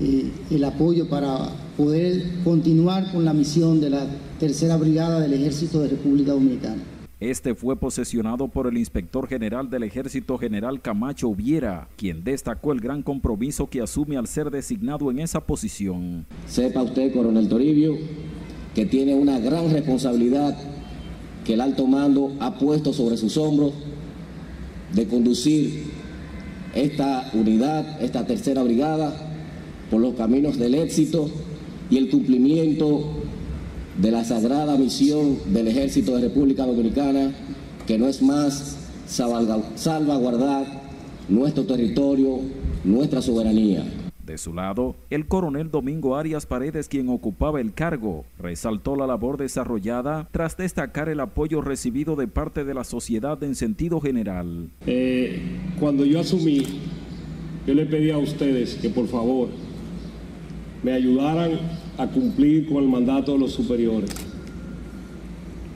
eh, 0.00 0.30
el 0.50 0.64
apoyo 0.64 1.08
para 1.08 1.50
poder 1.76 2.22
continuar 2.44 3.10
con 3.12 3.24
la 3.24 3.32
misión 3.32 3.80
de 3.80 3.90
la 3.90 4.06
tercera 4.38 4.76
brigada 4.76 5.20
del 5.20 5.34
ejército 5.34 5.80
de 5.80 5.88
República 5.88 6.32
Dominicana. 6.32 6.82
Este 7.18 7.54
fue 7.54 7.76
posesionado 7.76 8.48
por 8.48 8.66
el 8.66 8.76
inspector 8.76 9.26
general 9.26 9.70
del 9.70 9.84
Ejército 9.84 10.36
General 10.36 10.82
Camacho 10.82 11.34
Viera, 11.34 11.88
quien 11.96 12.22
destacó 12.22 12.72
el 12.72 12.80
gran 12.80 13.02
compromiso 13.02 13.70
que 13.70 13.80
asume 13.80 14.18
al 14.18 14.26
ser 14.26 14.50
designado 14.50 15.10
en 15.10 15.20
esa 15.20 15.40
posición. 15.40 16.26
Sepa 16.46 16.82
usted, 16.82 17.14
coronel 17.14 17.48
Toribio, 17.48 17.96
que 18.74 18.84
tiene 18.84 19.14
una 19.14 19.38
gran 19.38 19.72
responsabilidad 19.72 20.58
que 21.46 21.54
el 21.54 21.62
alto 21.62 21.86
mando 21.86 22.36
ha 22.38 22.58
puesto 22.58 22.92
sobre 22.92 23.16
sus 23.16 23.38
hombros 23.38 23.72
de 24.92 25.06
conducir 25.06 25.84
esta 26.74 27.30
unidad, 27.32 28.02
esta 28.02 28.26
tercera 28.26 28.62
brigada, 28.62 29.25
por 29.90 30.00
los 30.00 30.14
caminos 30.14 30.58
del 30.58 30.74
éxito 30.74 31.30
y 31.90 31.98
el 31.98 32.10
cumplimiento 32.10 33.04
de 34.00 34.10
la 34.10 34.24
sagrada 34.24 34.76
misión 34.76 35.38
del 35.52 35.68
Ejército 35.68 36.16
de 36.16 36.22
República 36.28 36.66
Dominicana, 36.66 37.32
que 37.86 37.98
no 37.98 38.08
es 38.08 38.20
más 38.22 38.78
salvagu- 39.08 39.76
salvaguardar 39.76 40.82
nuestro 41.28 41.64
territorio, 41.64 42.40
nuestra 42.84 43.22
soberanía. 43.22 43.84
De 44.26 44.38
su 44.38 44.52
lado, 44.52 44.96
el 45.08 45.28
coronel 45.28 45.70
Domingo 45.70 46.16
Arias 46.16 46.46
Paredes, 46.46 46.88
quien 46.88 47.08
ocupaba 47.08 47.60
el 47.60 47.72
cargo, 47.72 48.24
resaltó 48.40 48.96
la 48.96 49.06
labor 49.06 49.36
desarrollada 49.38 50.28
tras 50.32 50.56
destacar 50.56 51.08
el 51.08 51.20
apoyo 51.20 51.60
recibido 51.60 52.16
de 52.16 52.26
parte 52.26 52.64
de 52.64 52.74
la 52.74 52.82
sociedad 52.82 53.40
en 53.44 53.54
sentido 53.54 54.00
general. 54.00 54.68
Eh, 54.84 55.40
cuando 55.78 56.04
yo 56.04 56.18
asumí, 56.20 56.64
yo 57.68 57.74
le 57.74 57.86
pedí 57.86 58.10
a 58.10 58.18
ustedes 58.18 58.74
que 58.74 58.90
por 58.90 59.06
favor 59.06 59.48
me 60.86 60.92
ayudaran 60.92 61.58
a 61.98 62.06
cumplir 62.06 62.68
con 62.68 62.76
el 62.76 62.88
mandato 62.88 63.32
de 63.32 63.38
los 63.40 63.50
superiores. 63.50 64.08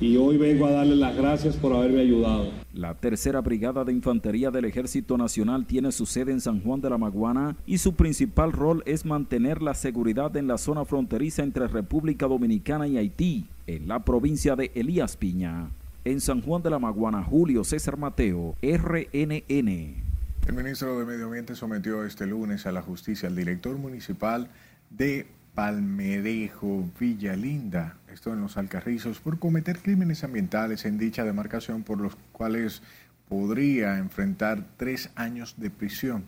Y 0.00 0.16
hoy 0.16 0.38
vengo 0.38 0.66
a 0.66 0.70
darles 0.70 0.98
las 0.98 1.16
gracias 1.16 1.56
por 1.56 1.74
haberme 1.74 2.02
ayudado. 2.02 2.52
La 2.72 2.94
tercera 2.94 3.40
brigada 3.40 3.84
de 3.84 3.92
infantería 3.92 4.52
del 4.52 4.66
Ejército 4.66 5.18
Nacional 5.18 5.66
tiene 5.66 5.90
su 5.90 6.06
sede 6.06 6.30
en 6.30 6.40
San 6.40 6.62
Juan 6.62 6.80
de 6.80 6.90
la 6.90 6.96
Maguana 6.96 7.56
y 7.66 7.78
su 7.78 7.94
principal 7.94 8.52
rol 8.52 8.84
es 8.86 9.04
mantener 9.04 9.62
la 9.62 9.74
seguridad 9.74 10.36
en 10.36 10.46
la 10.46 10.58
zona 10.58 10.84
fronteriza 10.84 11.42
entre 11.42 11.66
República 11.66 12.28
Dominicana 12.28 12.86
y 12.86 12.96
Haití, 12.96 13.46
en 13.66 13.88
la 13.88 14.04
provincia 14.04 14.54
de 14.54 14.70
Elías 14.76 15.16
Piña. 15.16 15.70
En 16.04 16.20
San 16.20 16.40
Juan 16.40 16.62
de 16.62 16.70
la 16.70 16.78
Maguana, 16.78 17.24
Julio 17.24 17.64
César 17.64 17.96
Mateo, 17.96 18.54
RNN. 18.62 20.10
El 20.46 20.54
ministro 20.54 21.00
de 21.00 21.04
Medio 21.04 21.26
Ambiente 21.26 21.56
sometió 21.56 22.04
este 22.04 22.26
lunes 22.28 22.64
a 22.64 22.70
la 22.72 22.80
justicia 22.80 23.28
al 23.28 23.34
director 23.34 23.76
municipal 23.76 24.48
de 24.90 25.26
Palmerejo, 25.54 26.88
Villa 26.98 27.34
Linda, 27.34 27.96
esto 28.12 28.32
en 28.32 28.40
los 28.40 28.56
Alcarrizos, 28.56 29.20
por 29.20 29.38
cometer 29.38 29.78
crímenes 29.78 30.24
ambientales 30.24 30.84
en 30.84 30.98
dicha 30.98 31.24
demarcación 31.24 31.82
por 31.82 32.00
los 32.00 32.16
cuales 32.32 32.82
podría 33.28 33.98
enfrentar 33.98 34.64
tres 34.76 35.10
años 35.14 35.54
de 35.56 35.70
prisión. 35.70 36.24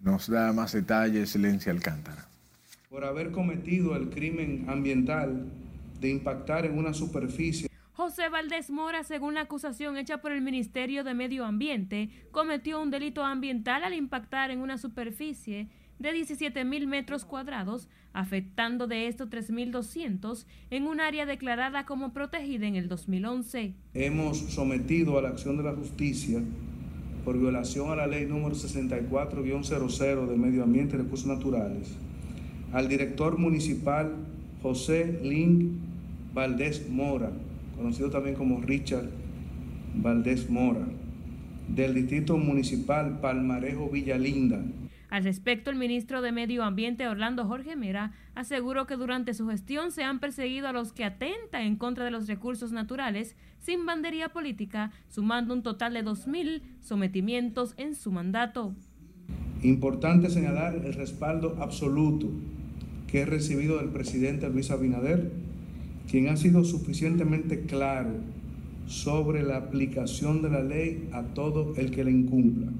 Nos 0.00 0.28
da 0.28 0.52
más 0.52 0.72
detalles 0.72 1.34
Lencia 1.36 1.72
Alcántara. 1.72 2.28
por 2.90 3.04
haber 3.04 3.30
cometido 3.30 3.96
el 3.96 4.10
crimen 4.10 4.66
ambiental 4.68 5.46
de 6.00 6.08
impactar 6.10 6.64
en 6.64 6.78
una 6.78 6.94
superficie. 6.94 7.68
José 7.92 8.28
Valdés 8.28 8.70
Mora, 8.70 9.04
según 9.04 9.34
la 9.34 9.42
acusación 9.42 9.96
hecha 9.96 10.18
por 10.18 10.32
el 10.32 10.42
Ministerio 10.42 11.02
de 11.02 11.14
Medio 11.14 11.44
Ambiente, 11.44 12.10
cometió 12.30 12.80
un 12.80 12.90
delito 12.90 13.24
ambiental 13.24 13.84
al 13.84 13.94
impactar 13.94 14.50
en 14.50 14.60
una 14.60 14.78
superficie 14.78 15.68
de 15.98 16.10
17.000 16.10 16.86
metros 16.86 17.24
cuadrados, 17.24 17.88
afectando 18.12 18.86
de 18.86 19.08
estos 19.08 19.28
3.200 19.28 20.46
en 20.70 20.86
un 20.86 21.00
área 21.00 21.26
declarada 21.26 21.86
como 21.86 22.12
protegida 22.12 22.66
en 22.66 22.76
el 22.76 22.88
2011. 22.88 23.74
Hemos 23.94 24.38
sometido 24.38 25.18
a 25.18 25.22
la 25.22 25.30
acción 25.30 25.56
de 25.56 25.62
la 25.62 25.74
justicia 25.74 26.40
por 27.24 27.38
violación 27.38 27.90
a 27.90 27.96
la 27.96 28.06
ley 28.06 28.26
número 28.26 28.54
64-00 28.54 30.26
de 30.26 30.36
Medio 30.36 30.62
Ambiente 30.62 30.96
y 30.96 30.98
Recursos 30.98 31.26
Naturales 31.26 31.96
al 32.72 32.88
director 32.88 33.38
municipal 33.38 34.12
José 34.62 35.20
Link 35.22 35.72
Valdés 36.34 36.88
Mora, 36.88 37.30
conocido 37.76 38.10
también 38.10 38.34
como 38.34 38.60
Richard 38.60 39.08
Valdés 39.94 40.50
Mora, 40.50 40.86
del 41.68 41.94
Distrito 41.94 42.36
Municipal 42.36 43.20
Palmarejo 43.20 43.88
Villalinda. 43.88 44.62
Al 45.16 45.24
respecto, 45.24 45.70
el 45.70 45.76
ministro 45.76 46.20
de 46.20 46.30
Medio 46.30 46.62
Ambiente, 46.62 47.08
Orlando 47.08 47.46
Jorge 47.46 47.74
Mera, 47.74 48.12
aseguró 48.34 48.86
que 48.86 48.96
durante 48.96 49.32
su 49.32 49.48
gestión 49.48 49.90
se 49.90 50.04
han 50.04 50.20
perseguido 50.20 50.68
a 50.68 50.74
los 50.74 50.92
que 50.92 51.04
atentan 51.04 51.62
en 51.62 51.76
contra 51.76 52.04
de 52.04 52.10
los 52.10 52.26
recursos 52.26 52.70
naturales 52.70 53.34
sin 53.58 53.86
bandería 53.86 54.28
política, 54.28 54.90
sumando 55.08 55.54
un 55.54 55.62
total 55.62 55.94
de 55.94 56.04
2.000 56.04 56.60
sometimientos 56.82 57.72
en 57.78 57.94
su 57.94 58.12
mandato. 58.12 58.74
Importante 59.62 60.28
señalar 60.28 60.74
el 60.84 60.92
respaldo 60.92 61.56
absoluto 61.62 62.28
que 63.06 63.20
he 63.20 63.24
recibido 63.24 63.78
del 63.78 63.88
presidente 63.88 64.50
Luis 64.50 64.70
Abinader, 64.70 65.32
quien 66.10 66.28
ha 66.28 66.36
sido 66.36 66.62
suficientemente 66.62 67.62
claro 67.62 68.10
sobre 68.86 69.42
la 69.44 69.56
aplicación 69.56 70.42
de 70.42 70.50
la 70.50 70.62
ley 70.62 71.08
a 71.12 71.22
todo 71.22 71.72
el 71.76 71.90
que 71.90 72.04
la 72.04 72.10
incumpla. 72.10 72.70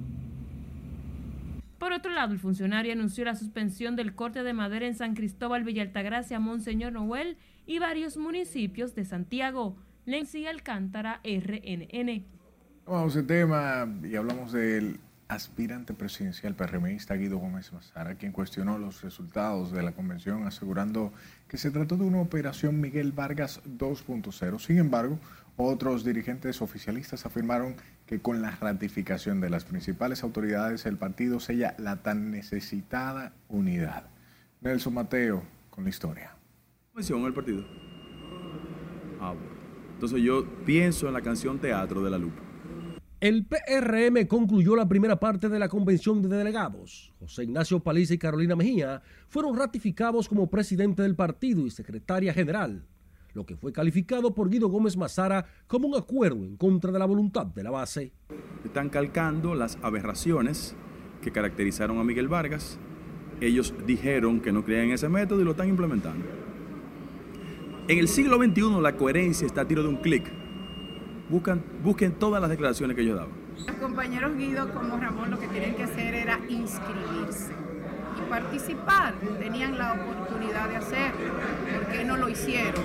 Por 1.79 1.93
otro 1.93 2.11
lado, 2.12 2.33
el 2.33 2.39
funcionario 2.39 2.93
anunció 2.93 3.25
la 3.25 3.35
suspensión 3.35 3.97
del 3.97 4.15
corte 4.15 4.43
de 4.43 4.53
madera 4.55 4.87
en 4.87 4.95
San 4.95 5.15
Cristóbal, 5.15 5.65
Villa 5.65 5.83
Altagracia, 5.83 6.41
Monseñor 6.41 6.93
Noel 6.93 7.37
y 7.67 7.79
varios 7.79 8.17
municipios 8.17 8.95
de 8.95 9.05
Santiago. 9.05 9.77
Lenzi 10.07 10.47
Alcántara, 10.47 11.21
RNN. 11.23 12.25
Vamos 12.87 13.17
al 13.17 13.27
tema 13.27 13.87
y 14.05 14.15
hablamos 14.15 14.53
del 14.53 15.01
aspirante 15.29 15.93
presidencial 15.93 16.55
PRMista 16.55 17.15
Guido 17.15 17.39
Gómez 17.39 17.73
Mazara, 17.73 18.15
quien 18.15 18.33
cuestionó 18.33 18.79
los 18.79 19.03
resultados 19.03 19.73
de 19.73 19.83
la 19.83 19.93
convención 19.93 20.47
asegurando 20.47 21.12
que 21.49 21.59
se 21.59 21.71
trató 21.71 21.97
de 21.97 22.05
una 22.05 22.21
operación 22.21 22.81
Miguel 22.81 23.12
Vargas 23.12 23.61
2.0. 23.65 24.61
Sin 24.61 24.79
embargo, 24.79 25.19
otros 25.57 26.05
dirigentes 26.05 26.61
oficialistas 26.62 27.27
afirmaron 27.27 27.77
que 28.07 28.21
con 28.21 28.42
la 28.42 28.51
ratificación 28.51 29.40
de 29.40 29.51
las 29.51 29.64
principales 29.64 30.23
autoridades 30.23 30.87
el 30.87 30.97
partido 30.97 31.40
sella 31.40 31.75
la 31.79 32.03
tan 32.03 32.31
necesitada 32.31 33.33
unidad. 33.49 34.09
Nelson 34.61 34.95
Mateo 34.95 35.42
con 35.71 35.85
la 35.85 35.90
historia. 35.90 36.37
¿Convención 36.92 37.25
el 37.25 37.35
partido? 37.35 37.64
Ah, 39.21 39.33
bueno. 39.33 39.57
Entonces 39.95 40.23
yo 40.23 40.47
pienso 40.64 41.07
en 41.09 41.14
la 41.14 41.23
canción 41.23 41.59
Teatro 41.59 42.03
de 42.03 42.11
la 42.11 42.19
Lupa. 42.19 42.42
El 43.19 43.47
PRM 43.47 44.27
concluyó 44.27 44.77
la 44.77 44.87
primera 44.87 45.19
parte 45.19 45.49
de 45.49 45.59
la 45.59 45.71
convención 45.71 46.21
de 46.21 46.29
delegados. 46.29 47.14
José 47.19 47.45
Ignacio 47.45 47.81
Paliza 47.81 48.12
y 48.12 48.19
Carolina 48.19 48.55
Mejía 48.55 49.03
fueron 49.29 49.57
ratificados 49.57 50.29
como 50.29 50.51
presidente 50.51 51.03
del 51.03 51.16
partido 51.16 51.66
y 51.66 51.71
secretaria 51.71 52.35
general, 52.35 52.85
lo 53.37 53.44
que 53.44 53.55
fue 53.55 53.72
calificado 53.72 54.35
por 54.35 54.49
Guido 54.49 54.68
Gómez 54.68 54.96
Mazara 54.96 55.44
como 55.66 55.87
un 55.87 55.94
acuerdo 55.94 56.42
en 56.42 56.57
contra 56.57 56.90
de 56.90 56.99
la 56.99 57.05
voluntad 57.05 57.46
de 57.46 57.62
la 57.62 57.70
base. 57.70 58.12
Están 58.64 58.88
calcando 58.88 59.55
las 59.55 59.79
aberraciones 59.83 60.75
que 61.20 61.31
caracterizaron 61.31 61.99
a 61.99 62.05
Miguel 62.05 62.29
Vargas. 62.29 62.79
Ellos 63.40 63.75
dijeron 63.87 64.40
que 64.40 64.53
no 64.53 64.64
creían 64.64 64.87
en 64.87 64.92
ese 64.92 65.11
método 65.11 65.42
y 65.42 65.44
lo 65.44 65.51
están 65.51 65.68
implementando. 65.68 66.25
En 67.88 67.99
el 67.99 68.09
siglo 68.09 68.38
XXI 68.38 68.81
la 68.81 68.96
coherencia 68.96 69.46
está 69.46 69.61
a 69.61 69.68
tiro 69.68 69.83
de 69.83 69.90
un 69.90 69.96
clic 69.96 70.33
buscan, 71.29 71.62
busquen 71.83 72.12
todas 72.12 72.40
las 72.40 72.51
declaraciones 72.51 72.96
que 72.96 73.03
ellos 73.03 73.16
daban. 73.16 73.35
Los 73.66 73.77
compañeros 73.77 74.37
Guido 74.37 74.72
como 74.72 74.96
Ramón 74.96 75.31
lo 75.31 75.38
que 75.38 75.49
tienen 75.49 75.75
que 75.75 75.83
hacer 75.83 76.14
era 76.14 76.38
inscribirse 76.49 77.65
participar. 78.29 79.15
Tenían 79.39 79.79
la 79.79 79.95
oportunidad 79.95 80.69
de 80.69 80.77
hacerlo. 80.77 81.35
¿Por 81.75 81.87
qué 81.93 82.05
no 82.05 82.17
lo 82.17 82.29
hicieron? 82.29 82.83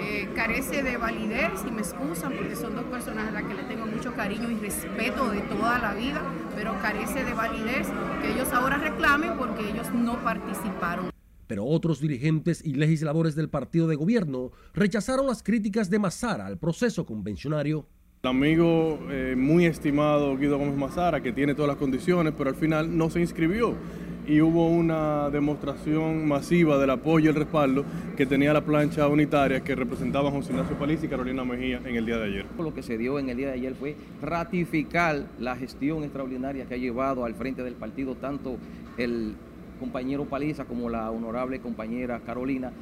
Eh, 0.00 0.28
carece 0.34 0.82
de 0.82 0.96
validez 0.96 1.52
y 1.66 1.70
me 1.70 1.80
excusan 1.80 2.32
porque 2.32 2.56
son 2.56 2.74
dos 2.74 2.84
personas 2.84 3.28
a 3.28 3.30
las 3.32 3.44
que 3.44 3.54
le 3.54 3.62
tengo 3.64 3.86
mucho 3.86 4.14
cariño 4.14 4.50
y 4.50 4.56
respeto 4.56 5.30
de 5.30 5.40
toda 5.42 5.78
la 5.78 5.94
vida, 5.94 6.22
pero 6.54 6.74
carece 6.80 7.24
de 7.24 7.34
validez 7.34 7.86
que 8.22 8.32
ellos 8.32 8.52
ahora 8.52 8.78
reclamen 8.78 9.36
porque 9.36 9.68
ellos 9.68 9.92
no 9.92 10.16
participaron 10.22 11.10
pero 11.46 11.64
otros 11.64 12.00
dirigentes 12.00 12.64
y 12.64 12.74
legisladores 12.74 13.34
del 13.34 13.48
partido 13.48 13.86
de 13.86 13.96
gobierno 13.96 14.50
rechazaron 14.74 15.26
las 15.26 15.42
críticas 15.42 15.90
de 15.90 15.98
Mazara 15.98 16.46
al 16.46 16.58
proceso 16.58 17.06
convencionario. 17.06 17.86
El 18.22 18.30
amigo 18.30 18.98
eh, 19.10 19.34
muy 19.36 19.66
estimado 19.66 20.36
Guido 20.36 20.58
Gómez 20.58 20.76
Mazara, 20.76 21.22
que 21.22 21.32
tiene 21.32 21.54
todas 21.54 21.68
las 21.68 21.76
condiciones, 21.76 22.34
pero 22.36 22.50
al 22.50 22.56
final 22.56 22.96
no 22.96 23.08
se 23.10 23.20
inscribió 23.20 23.76
y 24.26 24.40
hubo 24.40 24.68
una 24.68 25.30
demostración 25.30 26.26
masiva 26.26 26.78
del 26.78 26.90
apoyo 26.90 27.26
y 27.26 27.28
el 27.28 27.34
respaldo 27.34 27.84
que 28.16 28.26
tenía 28.26 28.52
la 28.52 28.60
plancha 28.60 29.06
unitaria 29.08 29.60
que 29.62 29.74
representaban 29.74 30.32
José 30.32 30.52
Ignacio 30.52 30.76
Paliz 30.76 31.02
y 31.04 31.08
Carolina 31.08 31.44
Mejía 31.44 31.80
en 31.84 31.96
el 31.96 32.06
día 32.06 32.18
de 32.18 32.24
ayer. 32.24 32.46
Lo 32.58 32.74
que 32.74 32.82
se 32.82 32.98
dio 32.98 33.18
en 33.18 33.28
el 33.28 33.36
día 33.36 33.48
de 33.48 33.54
ayer 33.54 33.74
fue 33.74 33.96
ratificar 34.20 35.26
la 35.38 35.56
gestión 35.56 36.02
extraordinaria 36.02 36.66
que 36.66 36.74
ha 36.74 36.78
llevado 36.78 37.24
al 37.24 37.34
frente 37.34 37.62
del 37.62 37.74
partido 37.74 38.16
tanto 38.16 38.56
el 38.96 39.34
compañero 39.78 40.24
Paliza 40.24 40.64
como 40.64 40.88
la 40.88 41.10
honorable 41.10 41.60
compañera 41.60 42.20
Carolina. 42.20 42.72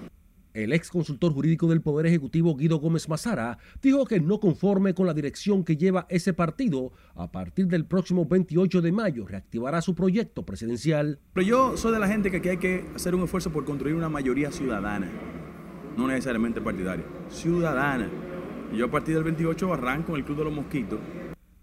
El 0.54 0.72
ex 0.72 0.88
consultor 0.88 1.32
jurídico 1.32 1.66
del 1.66 1.82
Poder 1.82 2.06
Ejecutivo 2.06 2.54
Guido 2.54 2.78
Gómez 2.78 3.08
Mazara 3.08 3.58
dijo 3.82 4.04
que 4.04 4.20
no 4.20 4.38
conforme 4.38 4.94
con 4.94 5.04
la 5.04 5.12
dirección 5.12 5.64
que 5.64 5.76
lleva 5.76 6.06
ese 6.08 6.32
partido, 6.32 6.92
a 7.16 7.32
partir 7.32 7.66
del 7.66 7.86
próximo 7.86 8.24
28 8.24 8.80
de 8.80 8.92
mayo 8.92 9.26
reactivará 9.26 9.82
su 9.82 9.96
proyecto 9.96 10.46
presidencial. 10.46 11.18
Pero 11.32 11.44
yo 11.44 11.76
soy 11.76 11.92
de 11.92 11.98
la 11.98 12.06
gente 12.06 12.30
que 12.30 12.36
aquí 12.36 12.50
hay 12.50 12.58
que 12.58 12.86
hacer 12.94 13.16
un 13.16 13.24
esfuerzo 13.24 13.50
por 13.50 13.64
construir 13.64 13.96
una 13.96 14.08
mayoría 14.08 14.52
ciudadana, 14.52 15.10
no 15.96 16.06
necesariamente 16.06 16.60
partidaria, 16.60 17.04
ciudadana. 17.28 18.08
Y 18.72 18.76
yo 18.76 18.86
a 18.86 18.90
partir 18.92 19.16
del 19.16 19.24
28 19.24 19.74
arranco 19.74 20.12
en 20.12 20.18
el 20.18 20.24
Club 20.24 20.38
de 20.38 20.44
los 20.44 20.52
Mosquitos 20.52 21.00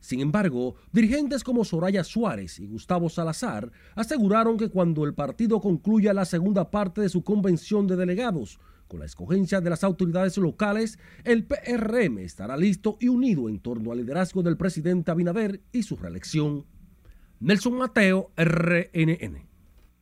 sin 0.01 0.19
embargo, 0.19 0.75
dirigentes 0.91 1.43
como 1.43 1.63
Soraya 1.63 2.03
Suárez 2.03 2.59
y 2.59 2.65
Gustavo 2.65 3.07
Salazar 3.07 3.71
aseguraron 3.95 4.57
que 4.57 4.67
cuando 4.67 5.05
el 5.05 5.13
partido 5.13 5.61
concluya 5.61 6.11
la 6.11 6.25
segunda 6.25 6.71
parte 6.71 7.01
de 7.01 7.09
su 7.09 7.23
convención 7.23 7.85
de 7.85 7.95
delegados, 7.95 8.59
con 8.91 8.99
la 8.99 9.05
escogencia 9.05 9.61
de 9.61 9.69
las 9.69 9.85
autoridades 9.85 10.35
locales, 10.35 10.99
el 11.23 11.45
PRM 11.45 12.17
estará 12.17 12.57
listo 12.57 12.97
y 12.99 13.07
unido 13.07 13.47
en 13.47 13.61
torno 13.61 13.93
al 13.93 13.99
liderazgo 13.99 14.43
del 14.43 14.57
presidente 14.57 15.11
Abinader 15.11 15.61
y 15.71 15.83
su 15.83 15.95
reelección. 15.95 16.65
Nelson 17.39 17.77
Mateo, 17.77 18.31
RNN. 18.35 19.47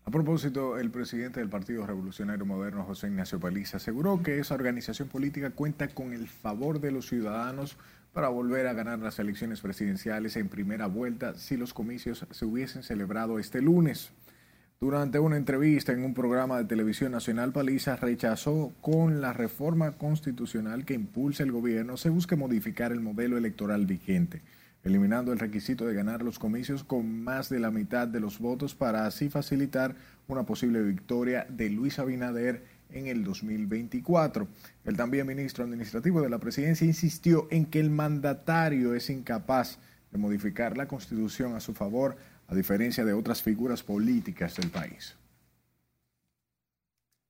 A 0.06 0.12
propósito, 0.12 0.80
el 0.80 0.90
presidente 0.90 1.40
del 1.40 1.50
Partido 1.50 1.86
Revolucionario 1.86 2.48
Moderno, 2.48 2.84
José 2.84 3.10
Ignacio 3.10 3.40
Paliza, 3.40 3.78
aseguró 3.78 4.24
que 4.24 4.40
esa 4.40 4.56
organización 4.56 5.08
política 5.08 5.52
cuenta 5.52 5.90
con 5.90 6.12
el 6.12 6.28
favor 6.28 6.82
de 6.82 6.92
los 6.92 7.08
ciudadanos 7.08 7.78
para 8.12 8.30
volver 8.30 8.66
a 8.66 8.74
ganar 8.74 8.98
las 8.98 9.20
elecciones 9.20 9.62
presidenciales 9.62 10.36
en 10.36 10.50
primera 10.50 10.88
vuelta 10.88 11.36
si 11.36 11.58
los 11.58 11.76
comicios 11.76 12.26
se 12.32 12.46
hubiesen 12.46 12.82
celebrado 12.82 13.38
este 13.38 13.62
lunes. 13.62 14.12
Durante 14.82 15.20
una 15.20 15.36
entrevista 15.36 15.92
en 15.92 16.06
un 16.06 16.14
programa 16.14 16.58
de 16.58 16.64
televisión 16.64 17.12
nacional, 17.12 17.52
Paliza 17.52 17.98
rechazó 17.98 18.72
con 18.80 19.20
la 19.20 19.34
reforma 19.34 19.92
constitucional 19.98 20.86
que 20.86 20.94
impulsa 20.94 21.44
el 21.44 21.52
gobierno 21.52 21.98
se 21.98 22.08
busque 22.08 22.38
modificar 22.38 22.94
el 22.94 23.02
modelo 23.02 23.38
electoral 23.38 23.86
vigente, 23.86 24.42
eliminando 24.86 25.34
el 25.34 25.40
requisito 25.40 25.86
de 25.86 25.94
ganar 25.94 26.24
los 26.24 26.40
comicios 26.40 26.86
con 26.86 27.26
más 27.26 27.50
de 27.50 27.60
la 27.60 27.72
mitad 27.72 28.08
de 28.08 28.22
los 28.22 28.40
votos 28.40 28.74
para 28.74 29.06
así 29.06 29.30
facilitar 29.30 29.98
una 30.30 30.46
posible 30.46 30.82
victoria 30.82 31.46
de 31.50 31.70
Luis 31.70 32.00
Abinader 32.00 32.64
en 32.90 33.08
el 33.08 33.26
2024. 33.26 34.48
El 34.86 34.96
también 34.96 35.28
ministro 35.28 35.66
administrativo 35.66 36.22
de 36.22 36.30
la 36.30 36.40
presidencia 36.40 36.88
insistió 36.88 37.50
en 37.52 37.66
que 37.66 37.82
el 37.82 37.90
mandatario 37.90 38.96
es 38.96 39.10
incapaz 39.10 39.78
de 40.10 40.18
modificar 40.20 40.78
la 40.78 40.88
constitución 40.88 41.54
a 41.54 41.60
su 41.60 41.74
favor, 41.74 42.16
a 42.50 42.56
diferencia 42.56 43.06
de 43.06 43.14
otras 43.14 43.42
figuras 43.42 43.84
políticas 43.84 44.56
del 44.56 44.70
país. 44.70 45.16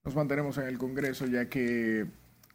Nos 0.05 0.15
mantenemos 0.15 0.57
en 0.57 0.65
el 0.65 0.78
Congreso 0.78 1.26
ya 1.28 1.49
que 1.49 2.05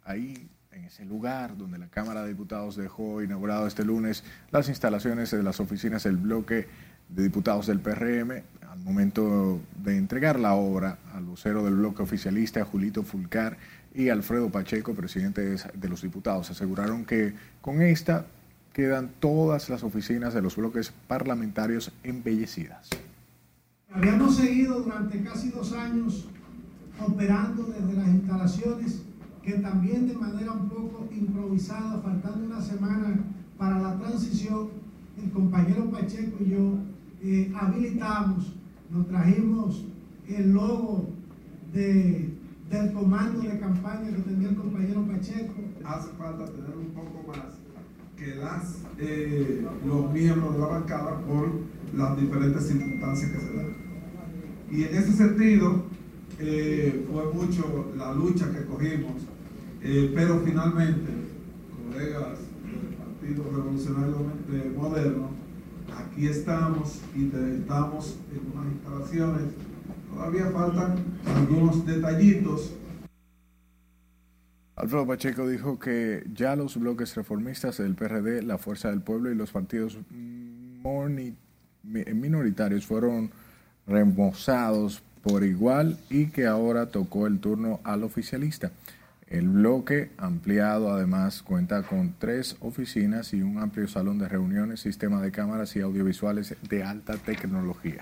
ahí, 0.03 0.49
en 0.71 0.85
ese 0.85 1.05
lugar 1.05 1.55
donde 1.57 1.77
la 1.77 1.87
Cámara 1.87 2.23
de 2.23 2.29
Diputados 2.29 2.75
dejó 2.75 3.21
inaugurado 3.21 3.67
este 3.67 3.85
lunes 3.85 4.23
las 4.51 4.67
instalaciones 4.67 5.31
de 5.31 5.43
las 5.43 5.59
oficinas 5.59 6.03
del 6.03 6.17
bloque 6.17 6.67
de 7.07 7.23
diputados 7.23 7.67
del 7.67 7.79
PRM, 7.79 8.43
al 8.67 8.79
momento 8.79 9.61
de 9.83 9.97
entregar 9.97 10.39
la 10.39 10.55
obra 10.55 10.97
al 11.13 11.23
vocero 11.23 11.63
del 11.63 11.75
bloque 11.75 12.01
oficialista, 12.01 12.65
Julito 12.65 13.03
Fulcar, 13.03 13.57
y 13.93 14.09
Alfredo 14.09 14.49
Pacheco, 14.49 14.93
presidente 14.93 15.41
de 15.41 15.87
los 15.87 16.01
diputados, 16.01 16.49
aseguraron 16.49 17.05
que 17.05 17.33
con 17.61 17.81
esta 17.81 18.25
quedan 18.75 19.09
todas 19.21 19.69
las 19.69 19.83
oficinas 19.83 20.33
de 20.33 20.41
los 20.41 20.57
bloques 20.57 20.91
parlamentarios 21.07 21.93
embellecidas. 22.03 22.89
Habíamos 23.89 24.35
seguido 24.35 24.81
durante 24.81 25.23
casi 25.23 25.49
dos 25.49 25.71
años 25.71 26.27
operando 26.99 27.63
desde 27.63 27.93
las 27.93 28.09
instalaciones 28.09 29.01
que 29.41 29.53
también 29.59 30.09
de 30.09 30.15
manera 30.15 30.51
un 30.51 30.67
poco 30.67 31.07
improvisada, 31.09 32.01
faltando 32.01 32.47
una 32.47 32.61
semana 32.61 33.15
para 33.57 33.79
la 33.79 33.97
transición, 33.97 34.67
el 35.23 35.31
compañero 35.31 35.89
Pacheco 35.89 36.43
y 36.43 36.49
yo 36.49 36.73
eh, 37.23 37.53
habilitamos, 37.57 38.55
nos 38.91 39.07
trajimos 39.07 39.85
el 40.27 40.51
logo 40.51 41.07
de, 41.71 42.29
del 42.69 42.91
comando 42.91 43.39
de 43.39 43.57
campaña 43.57 44.09
que 44.09 44.21
tenía 44.21 44.49
el 44.49 44.55
compañero 44.57 45.07
Pacheco. 45.07 45.53
Hace 45.85 46.09
falta 46.17 46.45
tener 46.47 46.75
un 46.75 46.87
poco 46.87 47.23
más 47.25 47.54
que 48.17 48.35
las, 48.35 48.77
eh, 48.97 49.65
los 49.85 50.11
miembros 50.11 50.53
de 50.53 50.59
la 50.59 50.67
bancada 50.67 51.19
por 51.21 51.49
las 51.95 52.19
diferentes 52.19 52.67
circunstancias 52.67 53.31
que 53.31 53.39
se 53.39 53.53
dan. 53.53 53.75
Y 54.71 54.83
en 54.83 54.95
ese 54.95 55.13
sentido, 55.13 55.83
eh, 56.39 57.05
fue 57.11 57.33
mucho 57.33 57.91
la 57.97 58.13
lucha 58.13 58.51
que 58.51 58.65
cogimos, 58.65 59.21
eh, 59.81 60.11
pero 60.15 60.41
finalmente, 60.43 61.11
colegas 61.91 62.39
del 62.63 62.95
Partido 62.95 63.43
Revolucionario 63.55 64.17
Moderno, 64.75 65.29
aquí 65.95 66.27
estamos 66.27 67.01
y 67.15 67.25
estamos 67.25 68.17
en 68.31 68.51
unas 68.53 68.73
instalaciones, 68.73 69.43
todavía 70.13 70.51
faltan 70.51 70.95
algunos 71.25 71.85
detallitos. 71.85 72.73
Alfredo 74.75 75.07
Pacheco 75.07 75.47
dijo 75.47 75.79
que 75.79 76.25
ya 76.33 76.55
los 76.55 76.77
bloques 76.77 77.15
reformistas 77.15 77.77
del 77.77 77.95
PRD, 77.95 78.41
la 78.43 78.57
Fuerza 78.57 78.89
del 78.89 79.01
Pueblo 79.01 79.31
y 79.31 79.35
los 79.35 79.51
partidos 79.51 79.97
minoritarios 81.83 82.85
fueron 82.85 83.31
reembolsados 83.87 85.01
por 85.23 85.43
igual 85.43 85.97
y 86.09 86.27
que 86.27 86.45
ahora 86.45 86.87
tocó 86.87 87.25
el 87.25 87.39
turno 87.39 87.79
al 87.83 88.03
oficialista. 88.03 88.71
El 89.27 89.47
bloque 89.47 90.11
ampliado 90.17 90.91
además 90.93 91.41
cuenta 91.41 91.81
con 91.83 92.13
tres 92.19 92.57
oficinas 92.59 93.33
y 93.33 93.41
un 93.41 93.57
amplio 93.57 93.87
salón 93.87 94.19
de 94.19 94.27
reuniones, 94.27 94.81
sistema 94.81 95.21
de 95.21 95.31
cámaras 95.31 95.75
y 95.75 95.81
audiovisuales 95.81 96.55
de 96.69 96.83
alta 96.83 97.17
tecnología. 97.17 98.01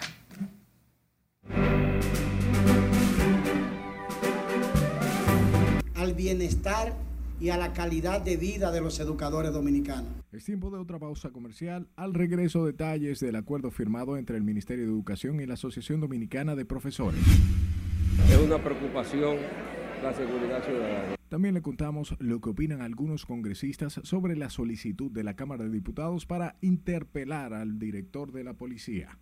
Al 6.04 6.16
bienestar 6.16 6.93
y 7.39 7.47
a 7.47 7.56
la 7.56 7.72
calidad 7.72 8.20
de 8.20 8.36
vida 8.36 8.74
de 8.74 8.82
los 8.82 8.99
educadores 8.99 9.54
dominicanos. 9.54 10.12
Es 10.34 10.43
tiempo 10.43 10.70
de 10.70 10.78
otra 10.78 10.99
pausa 10.99 11.30
comercial. 11.30 11.88
Al 11.95 12.14
regreso, 12.14 12.66
detalles 12.66 13.22
del 13.22 13.38
acuerdo 13.38 13.72
firmado 13.72 14.18
entre 14.18 14.36
el 14.36 14.43
Ministerio 14.43 14.84
de 14.84 14.91
Educación 14.91 15.39
y 15.39 15.45
la 15.45 15.54
Asociación 15.54 16.01
Dominicana 16.01 16.58
de 16.58 16.66
Profesores. 16.66 17.22
Es 18.30 18.38
una 18.38 18.62
preocupación 18.62 19.38
la 20.04 20.14
seguridad 20.14 20.62
ciudadana. 20.66 21.16
También 21.30 21.54
le 21.54 21.62
contamos 21.62 22.18
lo 22.20 22.41
que 22.41 22.49
opinan 22.49 22.82
algunos 22.82 23.26
congresistas 23.26 24.01
sobre 24.04 24.36
la 24.36 24.49
solicitud 24.49 25.10
de 25.10 25.24
la 25.24 25.38
Cámara 25.38 25.64
de 25.64 25.70
Diputados 25.70 26.26
para 26.26 26.58
interpelar 26.60 27.54
al 27.54 27.80
director 27.80 28.34
de 28.34 28.43
la 28.43 28.56
policía. 28.56 29.18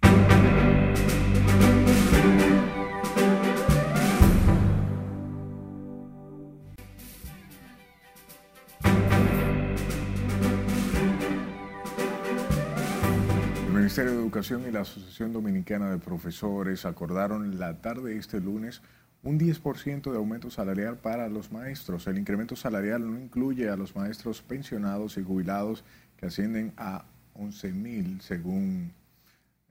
Ministerio 13.92 14.14
de 14.14 14.24
Educación 14.24 14.66
y 14.66 14.72
la 14.72 14.80
Asociación 14.80 15.34
Dominicana 15.34 15.92
de 15.92 15.98
Profesores 15.98 16.86
acordaron 16.86 17.60
la 17.60 17.82
tarde 17.82 18.14
de 18.14 18.20
este 18.20 18.40
lunes 18.40 18.82
un 19.22 19.38
10% 19.38 20.10
de 20.10 20.18
aumento 20.18 20.50
salarial 20.50 20.98
para 21.00 21.28
los 21.28 21.52
maestros. 21.52 22.08
El 22.08 22.18
incremento 22.18 22.56
salarial 22.56 23.06
no 23.06 23.20
incluye 23.20 23.68
a 23.68 23.76
los 23.76 23.94
maestros 23.94 24.42
pensionados 24.44 25.18
y 25.18 25.24
jubilados 25.24 25.84
que 26.16 26.28
ascienden 26.28 26.72
a 26.78 27.04
11 27.34 27.74
mil, 27.74 28.22
según 28.22 28.94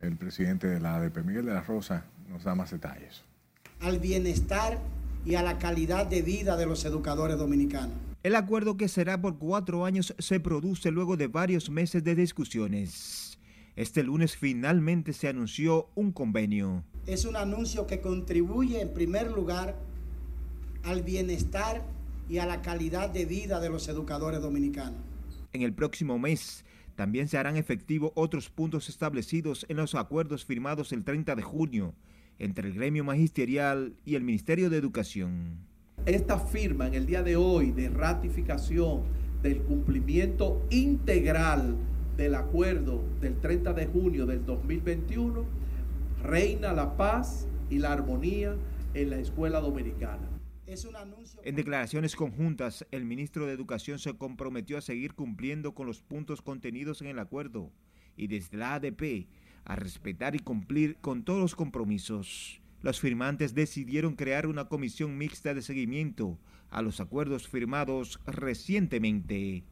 el 0.03 0.19
presidente 0.19 0.67
de 0.67 0.81
la 0.81 0.97
ADP. 0.97 1.25
Miguel 1.25 1.47
de 1.47 1.55
la 1.55 1.63
Rosa 1.63 2.05
nos 2.29 2.45
da 2.45 2.55
más 2.55 2.73
detalles. 2.73 3.23
Al 3.81 4.01
bienestar 4.01 4.79
y 5.25 5.37
a 5.37 5.43
la 5.43 5.57
calidad 5.57 6.05
de 6.05 6.21
vida 6.21 6.59
de 6.59 6.67
los 6.67 6.85
educadores 6.85 7.39
dominicanos. 7.39 7.97
El 8.23 8.37
acuerdo 8.37 8.77
que 8.77 8.89
será 8.89 9.19
por 9.19 9.39
cuatro 9.39 9.87
años 9.87 10.15
se 10.19 10.41
produce 10.41 10.91
luego 10.91 11.17
de 11.17 11.29
varios 11.29 11.71
meses 11.71 12.05
de 12.05 12.15
discusiones. 12.15 13.30
Este 13.81 14.03
lunes 14.03 14.37
finalmente 14.37 15.15
se 15.15 15.27
anunció 15.27 15.89
un 15.95 16.13
convenio. 16.13 16.85
Es 17.07 17.25
un 17.25 17.35
anuncio 17.35 17.87
que 17.87 18.03
contribuye 18.03 18.79
en 18.83 18.93
primer 18.93 19.31
lugar 19.31 19.75
al 20.83 21.01
bienestar 21.03 21.83
y 22.29 22.37
a 22.37 22.45
la 22.45 22.61
calidad 22.61 23.09
de 23.09 23.25
vida 23.25 23.59
de 23.59 23.71
los 23.71 23.89
educadores 23.89 24.43
dominicanos. 24.43 25.01
En 25.55 25.63
el 25.63 25.73
próximo 25.73 26.19
mes 26.19 26.63
también 26.95 27.27
se 27.27 27.39
harán 27.39 27.57
efectivos 27.57 28.13
otros 28.17 28.51
puntos 28.51 28.91
establecidos 28.91 29.65
en 29.71 29.79
los 29.79 29.95
acuerdos 29.95 30.45
firmados 30.45 30.93
el 30.93 31.03
30 31.03 31.35
de 31.35 31.43
junio 31.43 31.95
entre 32.39 32.69
el 32.69 32.75
gremio 32.75 33.03
magisterial 33.03 33.95
y 34.05 34.15
el 34.15 34.25
Ministerio 34.25 34.69
de 34.69 34.77
Educación. 34.77 35.57
Esta 36.05 36.39
firma 36.39 36.87
en 36.87 36.93
el 36.93 37.07
día 37.07 37.23
de 37.23 37.37
hoy 37.37 37.71
de 37.71 37.89
ratificación 37.89 39.05
del 39.43 39.63
cumplimiento 39.63 40.67
integral 40.69 41.79
del 42.21 42.35
acuerdo 42.35 43.03
del 43.23 43.41
30 43.41 43.73
de 43.73 43.87
junio 43.87 44.27
del 44.27 44.45
2021, 44.45 45.43
reina 46.23 46.75
la 46.75 46.95
paz 46.99 47.49
y 47.71 47.79
la 47.79 47.95
armonía 47.95 48.57
en 48.93 49.09
la 49.09 49.17
escuela 49.17 49.59
dominicana. 49.59 50.29
En 50.67 51.57
declaraciones 51.57 52.15
conjuntas, 52.15 52.87
el 52.91 53.07
ministro 53.07 53.47
de 53.47 53.55
Educación 53.55 53.99
se 53.99 54.19
comprometió 54.19 54.77
a 54.77 54.83
seguir 54.83 55.15
cumpliendo 55.15 55.73
con 55.73 55.87
los 55.87 56.03
puntos 56.03 56.43
contenidos 56.43 57.01
en 57.01 57.07
el 57.07 57.19
acuerdo 57.19 57.73
y 58.19 58.27
desde 58.27 58.59
la 58.59 58.75
ADP 58.75 59.27
a 59.65 59.77
respetar 59.77 60.37
y 60.37 60.41
cumplir 60.41 60.99
con 61.01 61.25
todos 61.25 61.41
los 61.41 61.55
compromisos. 61.55 62.61
Los 62.83 63.01
firmantes 63.01 63.55
decidieron 63.55 64.15
crear 64.15 64.47
una 64.47 64.67
comisión 64.67 65.17
mixta 65.17 65.55
de 65.55 65.63
seguimiento 65.63 66.39
a 66.69 66.83
los 66.83 67.01
acuerdos 67.01 67.49
firmados 67.49 68.21
recientemente. 68.27 69.65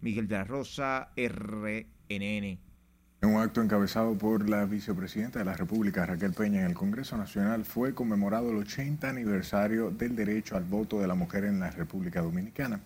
Miguel 0.00 0.28
de 0.28 0.36
la 0.36 0.44
Rosa, 0.44 1.10
R. 1.16 1.95
En 2.08 3.30
un 3.34 3.40
acto 3.40 3.60
encabezado 3.60 4.16
por 4.16 4.48
la 4.48 4.64
vicepresidenta 4.64 5.40
de 5.40 5.44
la 5.44 5.54
República, 5.54 6.06
Raquel 6.06 6.32
Peña, 6.32 6.60
en 6.60 6.66
el 6.66 6.74
Congreso 6.74 7.16
Nacional 7.16 7.64
fue 7.64 7.94
conmemorado 7.94 8.50
el 8.50 8.58
80 8.58 9.08
aniversario 9.08 9.90
del 9.90 10.14
derecho 10.14 10.56
al 10.56 10.64
voto 10.64 11.00
de 11.00 11.08
la 11.08 11.14
mujer 11.14 11.44
en 11.44 11.58
la 11.58 11.70
República 11.70 12.22
Dominicana. 12.22 12.80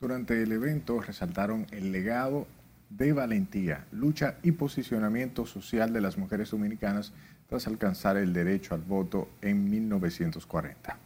Durante 0.00 0.42
el 0.42 0.50
evento 0.50 1.00
resaltaron 1.00 1.66
el 1.70 1.92
legado 1.92 2.48
de 2.90 3.12
valentía, 3.12 3.84
lucha 3.92 4.36
y 4.42 4.52
posicionamiento 4.52 5.46
social 5.46 5.92
de 5.92 6.00
las 6.00 6.18
mujeres 6.18 6.50
dominicanas 6.50 7.12
tras 7.48 7.66
alcanzar 7.68 8.16
el 8.16 8.32
derecho 8.32 8.74
al 8.74 8.82
voto 8.82 9.28
en 9.40 9.70
1940 9.70 10.98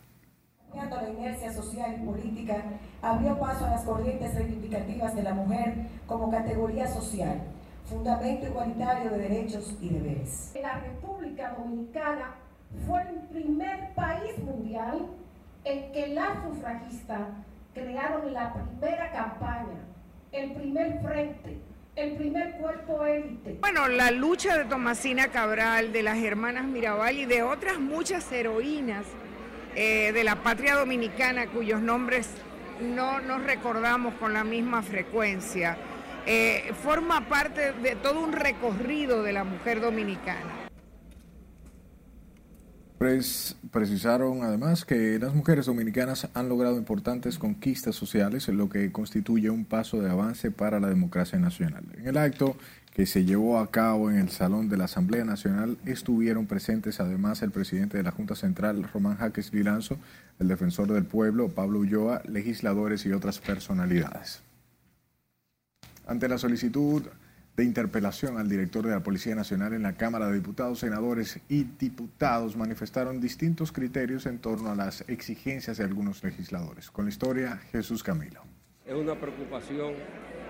la 0.74 1.08
inercia 1.10 1.52
social 1.52 1.96
y 2.00 2.04
política, 2.04 2.62
abrió 3.02 3.38
paso 3.38 3.66
a 3.66 3.70
las 3.70 3.82
corrientes 3.82 4.34
reivindicativas 4.34 5.14
de 5.14 5.22
la 5.22 5.34
mujer 5.34 5.74
como 6.06 6.30
categoría 6.30 6.86
social 6.86 7.40
fundamento 7.88 8.46
igualitario 8.46 9.10
de 9.10 9.18
derechos 9.18 9.76
y 9.80 9.88
deberes. 9.88 10.52
La 10.60 10.80
República 10.80 11.54
Dominicana 11.58 12.34
fue 12.86 13.02
el 13.02 13.20
primer 13.28 13.94
país 13.94 14.38
mundial 14.38 15.06
en 15.64 15.92
que 15.92 16.08
las 16.08 16.44
sufragistas 16.44 17.20
crearon 17.74 18.32
la 18.32 18.52
primera 18.52 19.10
campaña, 19.12 19.78
el 20.32 20.52
primer 20.52 21.00
frente, 21.00 21.58
el 21.96 22.16
primer 22.16 22.56
cuerpo 22.58 23.04
élite. 23.04 23.58
Bueno, 23.60 23.88
la 23.88 24.10
lucha 24.10 24.56
de 24.56 24.64
Tomasina 24.64 25.28
Cabral, 25.28 25.92
de 25.92 26.02
las 26.02 26.18
hermanas 26.18 26.64
Mirabal 26.64 27.18
y 27.18 27.24
de 27.24 27.42
otras 27.42 27.78
muchas 27.78 28.30
heroínas 28.30 29.06
eh, 29.74 30.12
de 30.12 30.24
la 30.24 30.36
patria 30.36 30.74
dominicana 30.74 31.46
cuyos 31.46 31.80
nombres 31.80 32.28
no 32.80 33.20
nos 33.20 33.42
recordamos 33.44 34.14
con 34.14 34.32
la 34.32 34.44
misma 34.44 34.82
frecuencia. 34.82 35.76
Eh, 36.30 36.74
forma 36.82 37.26
parte 37.26 37.72
de 37.72 37.96
todo 37.96 38.20
un 38.20 38.32
recorrido 38.32 39.22
de 39.22 39.32
la 39.32 39.44
mujer 39.44 39.80
dominicana. 39.80 40.68
precisaron 43.70 44.42
además 44.42 44.84
que 44.84 45.18
las 45.18 45.34
mujeres 45.34 45.64
dominicanas 45.64 46.28
han 46.34 46.50
logrado 46.50 46.76
importantes 46.76 47.38
conquistas 47.38 47.96
sociales, 47.96 48.46
lo 48.48 48.68
que 48.68 48.92
constituye 48.92 49.48
un 49.48 49.64
paso 49.64 50.02
de 50.02 50.10
avance 50.10 50.50
para 50.50 50.80
la 50.80 50.88
democracia 50.88 51.38
nacional. 51.38 51.84
En 51.96 52.06
el 52.06 52.18
acto 52.18 52.58
que 52.94 53.06
se 53.06 53.24
llevó 53.24 53.58
a 53.58 53.70
cabo 53.70 54.10
en 54.10 54.18
el 54.18 54.28
Salón 54.28 54.68
de 54.68 54.76
la 54.76 54.84
Asamblea 54.84 55.24
Nacional 55.24 55.78
estuvieron 55.86 56.44
presentes 56.44 57.00
además 57.00 57.40
el 57.40 57.52
presidente 57.52 57.96
de 57.96 58.02
la 58.02 58.10
Junta 58.10 58.34
Central, 58.34 58.86
Román 58.92 59.16
Jaques 59.16 59.54
Lilanzo, 59.54 59.96
el 60.38 60.48
defensor 60.48 60.92
del 60.92 61.06
pueblo, 61.06 61.48
Pablo 61.48 61.78
Ulloa, 61.78 62.20
legisladores 62.26 63.06
y 63.06 63.12
otras 63.12 63.38
personalidades. 63.38 64.42
Ante 66.08 66.26
la 66.26 66.38
solicitud 66.38 67.02
de 67.54 67.64
interpelación 67.64 68.38
al 68.38 68.48
director 68.48 68.82
de 68.82 68.92
la 68.92 69.02
Policía 69.02 69.34
Nacional 69.34 69.74
en 69.74 69.82
la 69.82 69.92
Cámara 69.92 70.28
de 70.28 70.36
Diputados, 70.36 70.78
senadores 70.78 71.38
y 71.50 71.64
diputados 71.64 72.56
manifestaron 72.56 73.20
distintos 73.20 73.72
criterios 73.72 74.24
en 74.24 74.38
torno 74.38 74.70
a 74.70 74.74
las 74.74 75.06
exigencias 75.06 75.76
de 75.76 75.84
algunos 75.84 76.24
legisladores. 76.24 76.90
Con 76.90 77.04
la 77.04 77.10
historia, 77.10 77.58
Jesús 77.72 78.02
Camilo. 78.02 78.40
Es 78.86 78.94
una 78.94 79.20
preocupación 79.20 79.92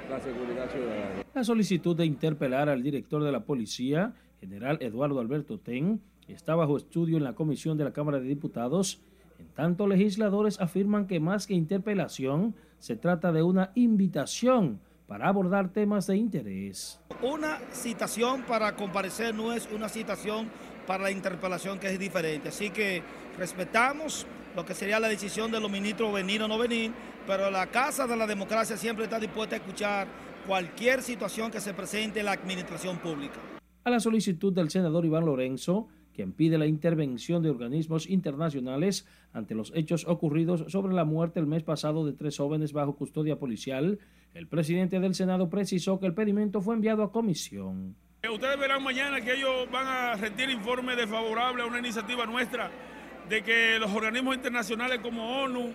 la 0.09 0.21
seguridad 0.21 0.71
ciudadana. 0.71 1.25
La 1.35 1.43
solicitud 1.43 1.97
de 1.97 2.07
interpelar 2.07 2.69
al 2.69 2.81
director 2.85 3.25
de 3.25 3.33
la 3.33 3.41
Policía, 3.41 4.15
general 4.41 4.79
Eduardo 4.81 5.19
Alberto 5.19 5.59
Ten, 5.59 6.01
está 6.29 6.55
bajo 6.55 6.77
estudio 6.77 7.17
en 7.17 7.25
la 7.25 7.35
Comisión 7.35 7.77
de 7.77 7.83
la 7.83 7.93
Cámara 7.93 8.21
de 8.21 8.29
Diputados. 8.29 9.01
En 9.41 9.49
tanto, 9.57 9.89
legisladores 9.89 10.61
afirman 10.61 11.09
que 11.09 11.19
más 11.19 11.49
que 11.49 11.55
interpelación, 11.55 12.55
se 12.79 12.95
trata 12.95 13.33
de 13.33 13.43
una 13.43 13.73
invitación 13.75 14.79
para 15.09 15.27
abordar 15.27 15.73
temas 15.73 16.07
de 16.07 16.19
interés. 16.19 17.01
Una 17.23 17.59
citación 17.73 18.43
para 18.43 18.77
comparecer 18.77 19.35
no 19.35 19.55
es 19.55 19.67
una 19.75 19.89
citación 19.89 20.51
para 20.87 21.05
la 21.05 21.11
interpelación 21.11 21.79
que 21.79 21.89
es 21.89 21.99
diferente. 21.99 22.51
Así 22.51 22.69
que 22.69 23.03
respetamos 23.39 24.27
lo 24.55 24.67
que 24.67 24.75
sería 24.75 25.01
la 25.01 25.09
decisión 25.09 25.51
de 25.51 25.61
los 25.61 25.71
ministros 25.71 26.13
venir 26.13 26.43
o 26.43 26.49
no 26.49 26.59
venir, 26.59 26.93
pero 27.27 27.51
la 27.51 27.69
Casa 27.69 28.07
de 28.07 28.17
la 28.17 28.27
Democracia 28.27 28.77
siempre 28.77 29.05
está 29.05 29.19
dispuesta 29.19 29.57
a 29.57 29.59
escuchar 29.59 30.07
cualquier 30.47 31.03
situación 31.03 31.51
que 31.51 31.61
se 31.61 31.73
presente 31.73 32.21
en 32.21 32.27
la 32.27 32.33
administración 32.33 32.99
pública. 32.99 33.41
A 33.85 33.91
la 33.91 34.01
solicitud 34.01 34.53
del 34.53 34.69
senador 34.69 35.07
Iván 35.07 35.25
Lorenzo, 35.25 35.89
quien 36.19 36.33
pide 36.33 36.59
la 36.59 36.67
intervención 36.67 37.45
de 37.45 37.51
organismos 37.51 38.11
internacionales 38.11 39.07
ante 39.33 39.55
los 39.55 39.71
hechos 39.77 40.05
ocurridos 40.05 40.65
sobre 40.67 40.93
la 40.93 41.05
muerte 41.05 41.39
el 41.39 41.47
mes 41.47 41.63
pasado 41.63 42.05
de 42.05 42.13
tres 42.13 42.37
jóvenes 42.37 42.73
bajo 42.73 42.97
custodia 42.97 43.39
policial, 43.39 44.01
el 44.35 44.49
presidente 44.49 44.99
del 44.99 45.15
Senado 45.15 45.49
precisó 45.49 46.01
que 46.01 46.07
el 46.07 46.15
pedimento 46.15 46.61
fue 46.61 46.75
enviado 46.75 47.05
a 47.05 47.13
comisión. 47.13 47.95
Ustedes 48.29 48.59
verán 48.59 48.83
mañana 48.83 49.21
que 49.21 49.35
ellos 49.35 49.71
van 49.71 49.87
a 49.87 50.17
rendir 50.17 50.51
informe 50.51 50.97
desfavorable 50.97 51.63
a 51.63 51.67
una 51.67 51.79
iniciativa 51.79 52.27
nuestra 52.27 52.69
de 53.29 53.45
que 53.45 53.79
los 53.79 53.95
organismos 53.95 54.35
internacionales 54.35 54.99
como 55.01 55.45
ONU 55.45 55.73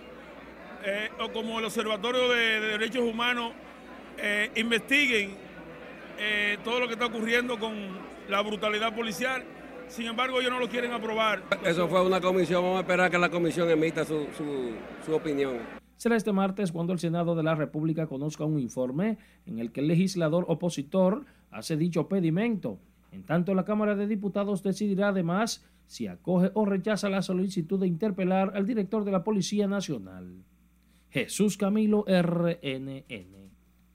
eh, 0.84 1.08
o 1.20 1.32
como 1.32 1.58
el 1.58 1.64
Observatorio 1.64 2.28
de, 2.28 2.60
de 2.60 2.68
Derechos 2.68 3.02
Humanos 3.02 3.54
eh, 4.18 4.50
investiguen 4.56 5.38
eh, 6.18 6.58
todo 6.62 6.80
lo 6.80 6.86
que 6.86 6.92
está 6.92 7.06
ocurriendo 7.06 7.58
con 7.58 7.74
la 8.28 8.42
brutalidad 8.42 8.94
policial. 8.94 9.42
Sin 9.88 10.06
embargo, 10.06 10.40
ellos 10.40 10.50
no 10.50 10.58
lo 10.58 10.68
quieren 10.68 10.92
aprobar. 10.92 11.42
Eso 11.64 11.88
fue 11.88 12.04
una 12.04 12.20
comisión, 12.20 12.62
vamos 12.62 12.78
a 12.78 12.80
esperar 12.80 13.10
que 13.10 13.18
la 13.18 13.30
comisión 13.30 13.70
emita 13.70 14.04
su, 14.04 14.26
su, 14.36 14.72
su 15.04 15.14
opinión. 15.14 15.58
Será 15.96 16.16
este 16.16 16.32
martes 16.32 16.72
cuando 16.72 16.92
el 16.92 16.98
Senado 16.98 17.34
de 17.34 17.42
la 17.42 17.54
República 17.54 18.06
conozca 18.06 18.44
un 18.44 18.58
informe 18.58 19.18
en 19.46 19.58
el 19.58 19.70
que 19.70 19.80
el 19.80 19.88
legislador 19.88 20.44
opositor 20.48 21.24
hace 21.50 21.76
dicho 21.76 22.08
pedimento. 22.08 22.78
En 23.12 23.22
tanto, 23.22 23.54
la 23.54 23.64
Cámara 23.64 23.94
de 23.94 24.08
Diputados 24.08 24.62
decidirá 24.62 25.08
además 25.08 25.64
si 25.86 26.06
acoge 26.06 26.50
o 26.54 26.64
rechaza 26.64 27.08
la 27.08 27.22
solicitud 27.22 27.78
de 27.78 27.86
interpelar 27.86 28.52
al 28.54 28.66
director 28.66 29.04
de 29.04 29.12
la 29.12 29.22
Policía 29.22 29.68
Nacional. 29.68 30.44
Jesús 31.10 31.56
Camilo, 31.56 32.04
RNN. 32.08 33.43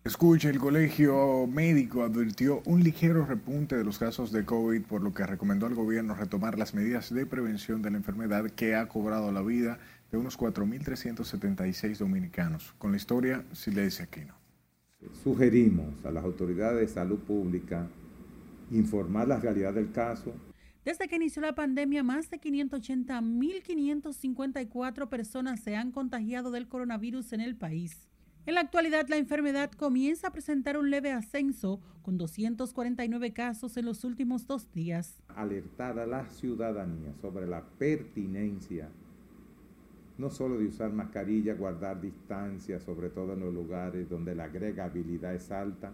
Escuche, 0.05 0.49
el 0.49 0.59
Colegio 0.59 1.45
Médico 1.45 2.03
advirtió 2.03 2.61
un 2.65 2.81
ligero 2.81 3.25
repunte 3.25 3.75
de 3.75 3.83
los 3.83 3.99
casos 3.99 4.31
de 4.31 4.45
COVID, 4.45 4.83
por 4.83 5.01
lo 5.01 5.13
que 5.13 5.25
recomendó 5.25 5.65
al 5.65 5.75
gobierno 5.75 6.15
retomar 6.15 6.57
las 6.57 6.73
medidas 6.73 7.13
de 7.13 7.25
prevención 7.25 7.81
de 7.81 7.91
la 7.91 7.97
enfermedad 7.97 8.49
que 8.49 8.75
ha 8.75 8.87
cobrado 8.87 9.33
la 9.33 9.41
vida 9.41 9.77
de 10.09 10.17
unos 10.17 10.39
4.376 10.39 11.97
dominicanos. 11.97 12.73
Con 12.77 12.91
la 12.91 12.97
historia, 12.97 13.43
Silesia 13.51 14.05
Aquino. 14.05 14.35
Sugerimos 15.21 16.05
a 16.05 16.11
las 16.11 16.23
autoridades 16.23 16.79
de 16.79 16.87
salud 16.87 17.19
pública 17.19 17.85
informar 18.71 19.27
la 19.27 19.37
realidad 19.37 19.73
del 19.73 19.91
caso. 19.91 20.33
Desde 20.85 21.09
que 21.09 21.17
inició 21.17 21.41
la 21.41 21.55
pandemia, 21.55 22.03
más 22.03 22.29
de 22.29 22.39
580.554 22.39 25.09
personas 25.09 25.59
se 25.59 25.75
han 25.75 25.91
contagiado 25.91 26.51
del 26.51 26.69
coronavirus 26.69 27.33
en 27.33 27.41
el 27.41 27.57
país. 27.57 28.07
En 28.45 28.55
la 28.55 28.61
actualidad, 28.61 29.07
la 29.07 29.17
enfermedad 29.17 29.71
comienza 29.71 30.27
a 30.27 30.31
presentar 30.31 30.77
un 30.77 30.89
leve 30.89 31.11
ascenso, 31.11 31.79
con 32.01 32.17
249 32.17 33.33
casos 33.33 33.77
en 33.77 33.85
los 33.85 34.03
últimos 34.03 34.47
dos 34.47 34.71
días. 34.71 35.21
Alertar 35.35 35.99
a 35.99 36.07
la 36.07 36.27
ciudadanía 36.29 37.13
sobre 37.21 37.45
la 37.45 37.63
pertinencia 37.77 38.89
no 40.19 40.29
solo 40.29 40.57
de 40.57 40.65
usar 40.65 40.91
mascarilla, 40.91 41.53
guardar 41.53 42.01
distancia, 42.01 42.81
sobre 42.81 43.09
todo 43.09 43.33
en 43.33 43.39
los 43.39 43.53
lugares 43.53 44.09
donde 44.09 44.35
la 44.35 44.43
agregabilidad 44.43 45.33
es 45.33 45.49
alta. 45.49 45.93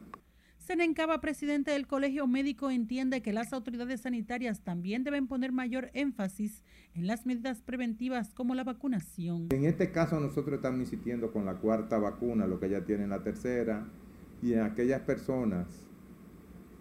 Senencaba, 0.66 1.22
presidente 1.22 1.70
del 1.70 1.86
Colegio 1.86 2.26
Médico, 2.26 2.72
entiende 2.72 3.22
que 3.22 3.34
las 3.34 3.54
autoridades 3.54 4.02
sanitarias 4.02 4.62
también 4.62 5.04
deben 5.04 5.28
poner 5.28 5.52
mayor 5.52 5.92
énfasis 5.94 6.64
en 6.96 7.06
las 7.06 7.28
medidas 7.28 7.62
preventivas 7.62 8.34
como 8.34 8.56
la 8.56 8.64
vacunación. 8.64 9.50
En 9.52 9.66
este 9.66 9.92
caso 9.92 10.20
nosotros 10.20 10.56
estamos 10.56 10.80
insistiendo 10.80 11.32
con 11.32 11.46
la 11.46 11.54
cuarta 11.58 12.00
vacuna, 12.00 12.48
lo 12.48 12.60
que 12.60 12.72
ya 12.72 12.84
tienen 12.84 13.12
la 13.12 13.22
tercera, 13.22 13.86
y 14.42 14.54
en 14.54 14.62
aquellas 14.62 15.02
personas 15.02 15.68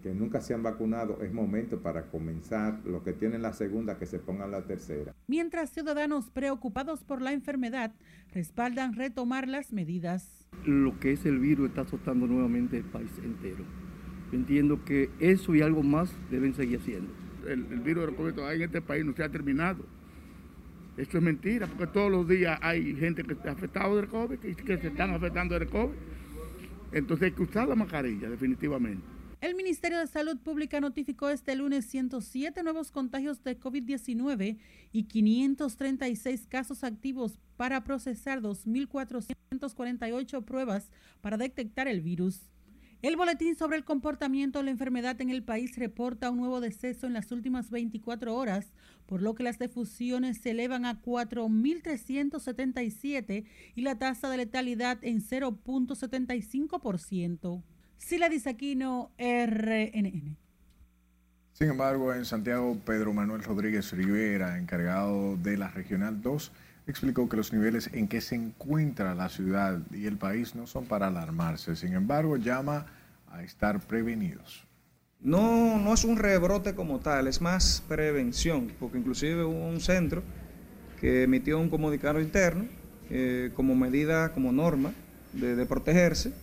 que 0.05 0.13
nunca 0.13 0.39
se 0.39 0.53
han 0.53 0.61
vacunado, 0.61 1.23
es 1.23 1.33
momento 1.33 1.81
para 1.81 2.11
comenzar, 2.11 2.79
los 2.85 3.01
que 3.01 3.11
tienen 3.11 3.41
la 3.41 3.53
segunda, 3.53 3.97
que 3.97 4.05
se 4.05 4.19
pongan 4.19 4.51
la 4.51 4.61
tercera. 4.61 5.15
Mientras 5.25 5.71
ciudadanos 5.71 6.29
preocupados 6.29 7.03
por 7.03 7.23
la 7.23 7.33
enfermedad 7.33 7.91
respaldan 8.31 8.93
retomar 8.93 9.47
las 9.47 9.73
medidas. 9.73 10.47
Lo 10.63 10.99
que 10.99 11.13
es 11.13 11.25
el 11.25 11.39
virus 11.39 11.69
está 11.69 11.81
azotando 11.81 12.27
nuevamente 12.27 12.77
el 12.77 12.83
país 12.83 13.09
entero. 13.23 13.63
Entiendo 14.31 14.85
que 14.85 15.09
eso 15.19 15.55
y 15.55 15.63
algo 15.63 15.81
más 15.81 16.13
deben 16.29 16.53
seguir 16.53 16.81
haciendo. 16.81 17.11
El, 17.47 17.65
el 17.71 17.79
virus 17.79 18.05
del 18.05 18.15
COVID 18.15 18.33
todavía 18.33 18.65
en 18.65 18.69
este 18.69 18.83
país 18.83 19.03
no 19.03 19.15
se 19.15 19.23
ha 19.23 19.29
terminado. 19.29 19.87
Esto 20.97 21.17
es 21.17 21.23
mentira, 21.23 21.65
porque 21.65 21.87
todos 21.87 22.11
los 22.11 22.27
días 22.27 22.59
hay 22.61 22.95
gente 22.95 23.23
que 23.23 23.33
está 23.33 23.53
afectada 23.53 23.95
del 23.95 24.07
COVID, 24.07 24.37
que, 24.37 24.53
que 24.53 24.77
se 24.77 24.87
están 24.89 25.15
afectando 25.15 25.57
del 25.57 25.67
COVID. 25.67 25.95
Entonces 26.91 27.25
hay 27.25 27.31
que 27.31 27.41
usar 27.41 27.67
la 27.67 27.73
mascarilla, 27.73 28.29
definitivamente. 28.29 29.14
El 29.45 29.53
Ministerio 29.53 29.99
de 29.99 30.07
Salud 30.07 30.39
Pública 30.39 30.81
notificó 30.81 31.29
este 31.29 31.55
lunes 31.55 31.85
107 31.85 32.63
nuevos 32.63 32.89
contagios 32.89 33.43
de 33.43 33.59
COVID-19 33.59 34.57
y 34.91 35.03
536 35.03 36.47
casos 36.47 36.83
activos 36.83 37.37
para 37.55 37.83
procesar 37.83 38.41
2.448 38.41 40.43
pruebas 40.45 40.89
para 41.21 41.37
detectar 41.37 41.87
el 41.87 42.01
virus. 42.01 42.49
El 43.03 43.17
boletín 43.17 43.55
sobre 43.55 43.77
el 43.77 43.85
comportamiento 43.85 44.57
de 44.57 44.65
la 44.65 44.71
enfermedad 44.71 45.21
en 45.21 45.29
el 45.29 45.43
país 45.43 45.77
reporta 45.77 46.31
un 46.31 46.39
nuevo 46.39 46.59
deceso 46.59 47.05
en 47.05 47.13
las 47.13 47.31
últimas 47.31 47.69
24 47.69 48.35
horas, 48.35 48.73
por 49.05 49.21
lo 49.21 49.35
que 49.35 49.43
las 49.43 49.59
defusiones 49.59 50.39
se 50.39 50.49
elevan 50.49 50.87
a 50.87 51.03
4.377 51.03 53.45
y 53.75 53.81
la 53.83 53.99
tasa 53.99 54.27
de 54.27 54.37
letalidad 54.37 54.97
en 55.03 55.21
0.75%. 55.21 57.61
Sila 57.97 58.29
Disaquino, 58.29 59.11
RNN. 59.17 60.37
Sin 61.53 61.69
embargo, 61.69 62.13
en 62.13 62.25
Santiago, 62.25 62.77
Pedro 62.85 63.13
Manuel 63.13 63.41
Rodríguez 63.41 63.91
Rivera, 63.93 64.57
encargado 64.57 65.37
de 65.37 65.55
la 65.55 65.69
Regional 65.69 66.21
2, 66.21 66.51
explicó 66.87 67.29
que 67.29 67.37
los 67.37 67.53
niveles 67.53 67.89
en 67.93 68.07
que 68.07 68.19
se 68.19 68.35
encuentra 68.35 69.15
la 69.15 69.29
ciudad 69.29 69.79
y 69.91 70.05
el 70.05 70.17
país 70.17 70.53
no 70.53 70.67
son 70.67 70.85
para 70.85 71.07
alarmarse. 71.07 71.75
Sin 71.75 71.93
embargo, 71.93 72.37
llama 72.37 72.85
a 73.31 73.41
estar 73.41 73.79
prevenidos. 73.79 74.65
No, 75.21 75.79
no 75.79 75.93
es 75.93 76.03
un 76.03 76.17
rebrote 76.17 76.75
como 76.75 76.99
tal, 76.99 77.27
es 77.27 77.41
más 77.41 77.83
prevención, 77.87 78.71
porque 78.79 78.97
inclusive 78.97 79.43
hubo 79.43 79.67
un 79.67 79.79
centro 79.79 80.23
que 80.99 81.23
emitió 81.23 81.57
un 81.57 81.69
comunicado 81.69 82.19
interno 82.19 82.65
eh, 83.09 83.51
como 83.55 83.75
medida, 83.75 84.33
como 84.33 84.51
norma 84.51 84.91
de, 85.33 85.55
de 85.55 85.65
protegerse, 85.65 86.33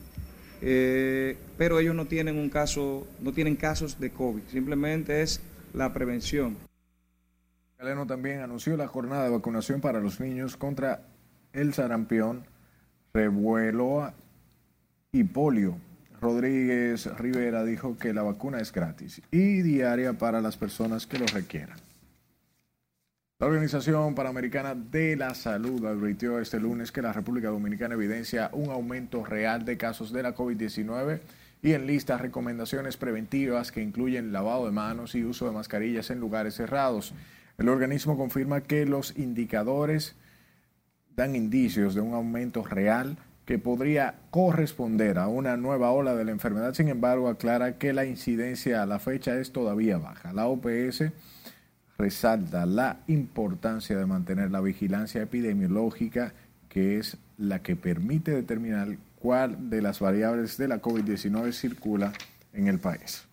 eh, 0.63 1.37
pero 1.59 1.81
ellos 1.81 1.95
no 1.95 2.07
tienen 2.07 2.39
un 2.39 2.49
caso, 2.49 3.07
no 3.21 3.33
tienen 3.33 3.57
casos 3.57 3.99
de 3.99 4.11
COVID, 4.11 4.43
simplemente 4.51 5.23
es 5.23 5.41
la 5.75 5.93
prevención. 5.93 6.57
Galeno 7.79 8.07
también 8.07 8.41
anunció 8.41 8.77
la 8.77 8.87
jornada 8.87 9.25
de 9.25 9.31
vacunación 9.31 9.81
para 9.81 9.99
los 9.99 10.21
niños 10.21 10.57
contra 10.57 11.03
el 11.53 11.75
sarampión, 11.75 12.45
revuelo 13.13 14.13
y 15.11 15.25
polio. 15.25 15.77
Rodríguez 16.21 17.07
Rivera 17.19 17.65
dijo 17.65 17.99
que 17.99 18.13
la 18.13 18.23
vacuna 18.23 18.61
es 18.61 18.71
gratis 18.71 19.21
y 19.33 19.63
diaria 19.63 20.13
para 20.13 20.41
las 20.41 20.57
personas 20.57 21.09
que 21.09 21.19
lo 21.19 21.27
requieran. 21.27 21.77
La 23.43 23.49
Organización 23.49 24.15
Panamericana 24.15 24.77
de 24.77 25.17
la 25.17 25.35
Salud 25.35 25.85
advirtió 25.85 26.39
este 26.39 26.61
lunes 26.61 26.93
que 26.93 27.03
la 27.03 27.13
República 27.13 27.49
Dominicana 27.49 27.95
evidencia 27.95 28.51
un 28.53 28.71
aumento 28.71 29.25
real 29.25 29.65
de 29.65 29.77
casos 29.77 30.13
de 30.13 30.23
la 30.23 30.33
COVID-19 30.33 31.19
y 31.61 31.73
enlista 31.73 32.19
recomendaciones 32.19 32.97
preventivas 32.97 33.73
que 33.73 33.83
incluyen 33.83 34.33
lavado 34.33 34.67
de 34.67 34.71
manos 34.71 35.17
y 35.17 35.25
uso 35.25 35.47
de 35.47 35.51
mascarillas 35.51 36.11
en 36.11 36.21
lugares 36.21 36.55
cerrados. 36.55 37.15
El 37.59 37.69
organismo 37.69 38.17
confirma 38.17 38.61
que 38.61 38.87
los 38.87 39.19
indicadores 39.19 40.15
dan 41.17 41.35
indicios 41.35 41.97
de 41.97 42.01
un 42.01 42.15
aumento 42.15 42.65
real 42.65 43.19
que 43.45 43.59
podría 43.59 44.21
corresponder 44.31 45.19
a 45.19 45.27
una 45.27 45.57
nueva 45.57 45.91
ola 45.91 46.15
de 46.15 46.25
la 46.25 46.31
enfermedad. 46.31 46.75
Sin 46.75 46.87
embargo, 46.87 47.29
aclara 47.29 47.77
que 47.77 47.93
la 47.93 48.05
incidencia 48.05 48.85
a 48.85 48.87
la 48.87 49.01
fecha 49.01 49.37
es 49.37 49.51
todavía 49.51 49.99
baja. 49.99 50.33
La 50.33 50.47
OPS 50.47 51.11
resalta 52.03 52.67
la 52.67 52.99
importancia 53.07 53.97
de 53.97 54.07
mantener 54.07 54.51
la 54.51 54.61
vigilancia 54.61 55.23
epidemiológica, 55.23 56.33
que 56.69 56.99
es 56.99 57.17
la 57.39 57.63
que 57.63 57.77
permite 57.77 58.33
determinar 58.33 58.97
cuál 59.21 59.71
de 59.71 59.83
las 59.83 60.01
variables 60.01 60.57
de 60.57 60.67
la 60.67 60.83
COVID-19 60.83 61.53
circula 61.53 62.13
en 62.53 62.67
el 62.67 62.81
país. 62.81 63.29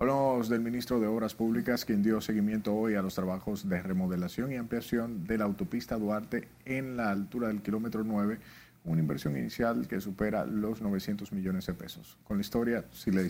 Hablamos 0.00 0.48
del 0.48 0.60
ministro 0.60 0.98
de 0.98 1.06
Obras 1.06 1.34
Públicas, 1.34 1.84
quien 1.84 2.02
dio 2.02 2.20
seguimiento 2.20 2.74
hoy 2.74 2.96
a 2.96 3.02
los 3.02 3.14
trabajos 3.14 3.68
de 3.68 3.80
remodelación 3.80 4.50
y 4.50 4.56
ampliación 4.56 5.24
de 5.24 5.38
la 5.38 5.44
autopista 5.44 5.96
Duarte 5.96 6.48
en 6.64 6.96
la 6.96 7.12
altura 7.12 7.46
del 7.46 7.62
kilómetro 7.62 8.02
9, 8.02 8.40
una 8.86 9.00
inversión 9.00 9.36
inicial 9.36 9.86
que 9.86 10.00
supera 10.00 10.46
los 10.46 10.82
900 10.82 11.32
millones 11.32 11.66
de 11.66 11.74
pesos. 11.74 12.18
Con 12.24 12.38
la 12.38 12.40
historia, 12.40 12.84
si 12.90 13.12
le 13.12 13.22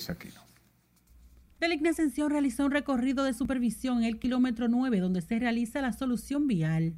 Deligna 1.60 1.90
Ascensión 1.90 2.30
realizó 2.30 2.66
un 2.66 2.70
recorrido 2.70 3.24
de 3.24 3.34
supervisión 3.34 3.98
en 3.98 4.04
el 4.04 4.20
kilómetro 4.20 4.68
9, 4.68 5.00
donde 5.00 5.22
se 5.22 5.40
realiza 5.40 5.82
la 5.82 5.92
solución 5.92 6.46
vial. 6.46 6.94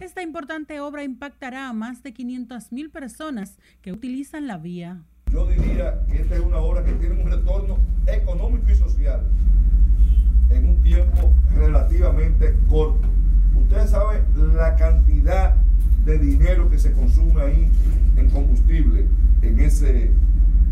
Esta 0.00 0.22
importante 0.22 0.80
obra 0.80 1.04
impactará 1.04 1.68
a 1.68 1.72
más 1.72 2.02
de 2.02 2.12
500 2.12 2.72
mil 2.72 2.90
personas 2.90 3.60
que 3.80 3.92
utilizan 3.92 4.48
la 4.48 4.58
vía. 4.58 5.04
Yo 5.30 5.46
diría 5.46 6.04
que 6.10 6.22
esta 6.22 6.34
es 6.34 6.40
una 6.40 6.58
obra 6.58 6.84
que 6.84 6.94
tiene 6.94 7.22
un 7.22 7.30
retorno 7.30 7.78
económico 8.08 8.72
y 8.72 8.74
social 8.74 9.20
en 10.50 10.68
un 10.68 10.82
tiempo 10.82 11.32
relativamente 11.54 12.56
corto. 12.68 13.06
Ustedes 13.54 13.90
saben 13.90 14.24
la 14.56 14.74
cantidad 14.74 15.61
de 16.04 16.18
dinero 16.18 16.68
que 16.68 16.78
se 16.78 16.92
consume 16.92 17.40
ahí 17.42 17.68
en 18.16 18.30
combustible, 18.30 19.06
en 19.42 19.60
ese, 19.60 20.10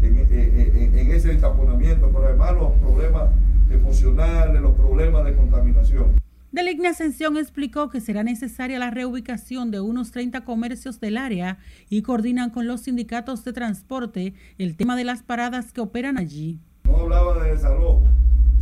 en, 0.03 0.19
en, 0.31 0.99
en 0.99 1.11
ese 1.13 1.33
entaponamiento, 1.33 2.11
pero 2.13 2.27
además 2.27 2.55
los 2.55 2.73
problemas 2.73 3.31
emocionales, 3.71 4.61
los 4.61 4.75
problemas 4.75 5.25
de 5.25 5.35
contaminación. 5.35 6.21
Deligna 6.53 6.91
Ascensión 6.91 7.37
explicó 7.37 7.91
que 7.91 8.01
será 8.01 8.25
necesaria 8.25 8.81
la 8.81 8.91
reubicación 8.91 9.71
de 9.71 9.81
unos 9.81 10.11
30 10.11 10.41
comercios 10.45 10.99
del 10.99 11.17
área 11.17 11.59
y 11.89 12.03
coordinan 12.03 12.51
con 12.51 12.67
los 12.67 12.81
sindicatos 12.81 13.45
de 13.45 13.53
transporte 13.53 14.35
el 14.59 14.77
tema 14.77 14.97
de 14.97 15.05
las 15.05 15.23
paradas 15.23 15.73
que 15.73 15.81
operan 15.81 16.19
allí. 16.19 16.59
No 16.85 16.97
hablaba 16.97 17.45
de 17.45 17.53
desalojo, 17.53 18.03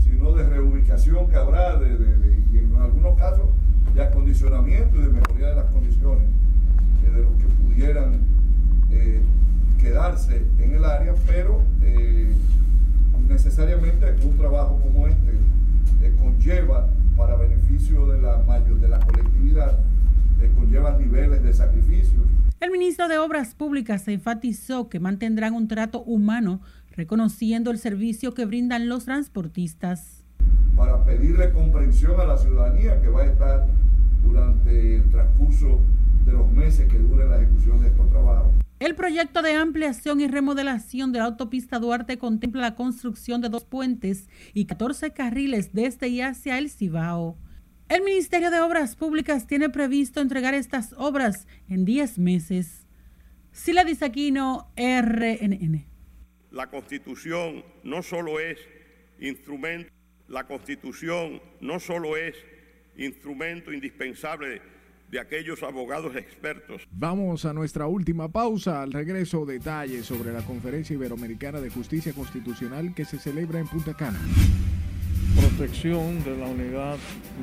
sino 0.05 0.33
de 0.33 0.47
reubicación 0.47 1.31
que 1.31 1.37
habrá, 1.37 1.79
de, 1.79 1.97
de, 1.97 2.17
de, 2.19 2.45
y 2.53 2.59
en 2.59 2.77
algunos 2.77 3.17
casos 3.17 3.47
de 3.95 4.03
acondicionamiento 4.03 4.97
y 4.99 5.01
de 5.01 5.09
mejoría 5.09 5.49
de 5.49 5.57
las 5.57 5.71
condiciones 5.71 6.25
eh, 6.25 6.48
de 7.13 7.23
los 7.23 7.33
que 7.37 7.47
pudieran 7.65 8.21
eh, 8.91 9.21
quedarse 9.81 10.43
en 10.59 10.75
el 10.75 10.85
área, 10.85 11.15
pero 11.27 11.63
eh, 11.83 12.33
necesariamente 13.29 14.15
un 14.25 14.37
trabajo 14.37 14.81
como 14.83 15.07
este 15.07 15.33
eh, 16.03 16.15
conlleva 16.19 16.89
para 17.17 17.37
beneficio 17.37 18.07
de 18.07 18.21
la 18.21 18.39
mayor 18.39 18.79
de 18.81 18.89
la 18.89 18.99
colectividad, 19.01 19.79
conlleva 20.55 20.97
niveles 20.97 21.43
de 21.43 21.53
sacrificios. 21.53 22.23
El 22.61 22.71
ministro 22.71 23.09
de 23.09 23.19
Obras 23.19 23.55
Públicas 23.55 24.07
enfatizó 24.09 24.89
que 24.89 25.01
mantendrán 25.01 25.55
un 25.55 25.69
trato 25.69 26.03
humano, 26.03 26.61
reconociendo 26.97 27.71
el 27.71 27.79
servicio 27.79 28.35
que 28.35 28.45
brindan 28.45 28.89
los 28.89 29.05
transportistas. 29.05 30.25
Para 30.77 31.05
pedirle 31.05 31.51
comprensión 31.53 32.21
a 32.21 32.25
la 32.25 32.37
ciudadanía 32.37 33.01
que 33.01 33.09
va 33.09 33.23
a 33.23 33.27
estar 33.27 33.67
durante 34.25 34.97
el 34.97 35.11
transcurso 35.11 35.81
de 36.29 36.35
los 36.35 36.51
meses 36.53 36.89
que 36.89 36.99
dure 36.99 37.27
la 37.27 37.41
ejecución 37.41 37.81
de 37.81 37.89
estos 37.89 38.09
trabajos. 38.11 38.53
El 38.79 38.95
proyecto 38.95 39.43
de 39.43 39.55
ampliación 39.55 40.21
y 40.21 40.29
remodelación 40.29 41.11
de 41.11 41.19
la 41.19 41.25
autopista 41.25 41.79
Duarte 41.79 42.19
contempla 42.19 42.61
la 42.61 42.75
construcción 42.77 43.41
de 43.41 43.49
dos 43.49 43.65
puentes 43.65 44.29
y 44.55 44.67
14 44.67 45.13
carriles 45.13 45.73
desde 45.73 46.09
y 46.09 46.21
hacia 46.21 46.59
el 46.59 46.71
Cibao. 46.71 47.37
El 47.89 48.05
Ministerio 48.05 48.51
de 48.51 48.61
Obras 48.61 48.95
Públicas 48.95 49.47
tiene 49.47 49.71
previsto 49.71 50.21
entregar 50.21 50.55
estas 50.55 50.95
obras 50.99 51.49
en 51.69 51.85
10 51.85 52.19
meses. 52.19 52.87
Sila 53.51 53.83
Disaquino, 53.83 54.71
RNN. 54.77 55.87
La 56.51 56.69
Constitución 56.69 57.65
no 57.83 58.03
solo 58.03 58.39
es 58.39 58.59
instrumento, 59.19 59.91
la 60.29 60.47
Constitución 60.47 61.41
no 61.61 61.81
solo 61.81 62.17
es 62.17 62.37
instrumento 62.97 63.73
indispensable 63.73 64.61
de 65.11 65.21
aquellos 65.21 65.63
abogados 65.63 66.15
expertos. 66.17 66.87
Vamos 66.91 67.45
a 67.45 67.53
nuestra 67.53 67.87
última 67.87 68.29
pausa. 68.29 68.83
Al 68.83 68.93
regreso, 68.93 69.47
detalles 69.47 70.07
sobre 70.07 70.33
la 70.33 70.43
Conferencia 70.43 70.95
Iberoamericana 70.95 71.61
de 71.61 71.71
Justicia 71.71 72.13
Constitucional 72.13 72.95
que 72.95 73.05
se 73.05 73.19
celebra 73.19 73.59
en 73.59 73.69
Punta 73.69 73.95
Cana. 73.95 74.21
Protección 75.37 76.23
de 76.25 76.37
la 76.37 76.47
unidad 76.47 76.97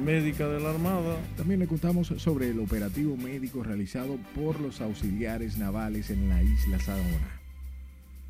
médica 0.03 0.47
de 0.47 0.59
la 0.59 0.71
Armada. 0.71 1.17
También 1.37 1.59
le 1.59 1.67
contamos 1.67 2.07
sobre 2.17 2.49
el 2.49 2.59
operativo 2.59 3.15
médico 3.15 3.63
realizado 3.63 4.17
por 4.35 4.59
los 4.59 4.81
auxiliares 4.81 5.57
navales 5.57 6.09
en 6.09 6.29
la 6.29 6.41
isla 6.41 6.79
Saona. 6.79 7.41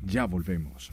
Ya 0.04 0.26
volvemos. 0.26 0.92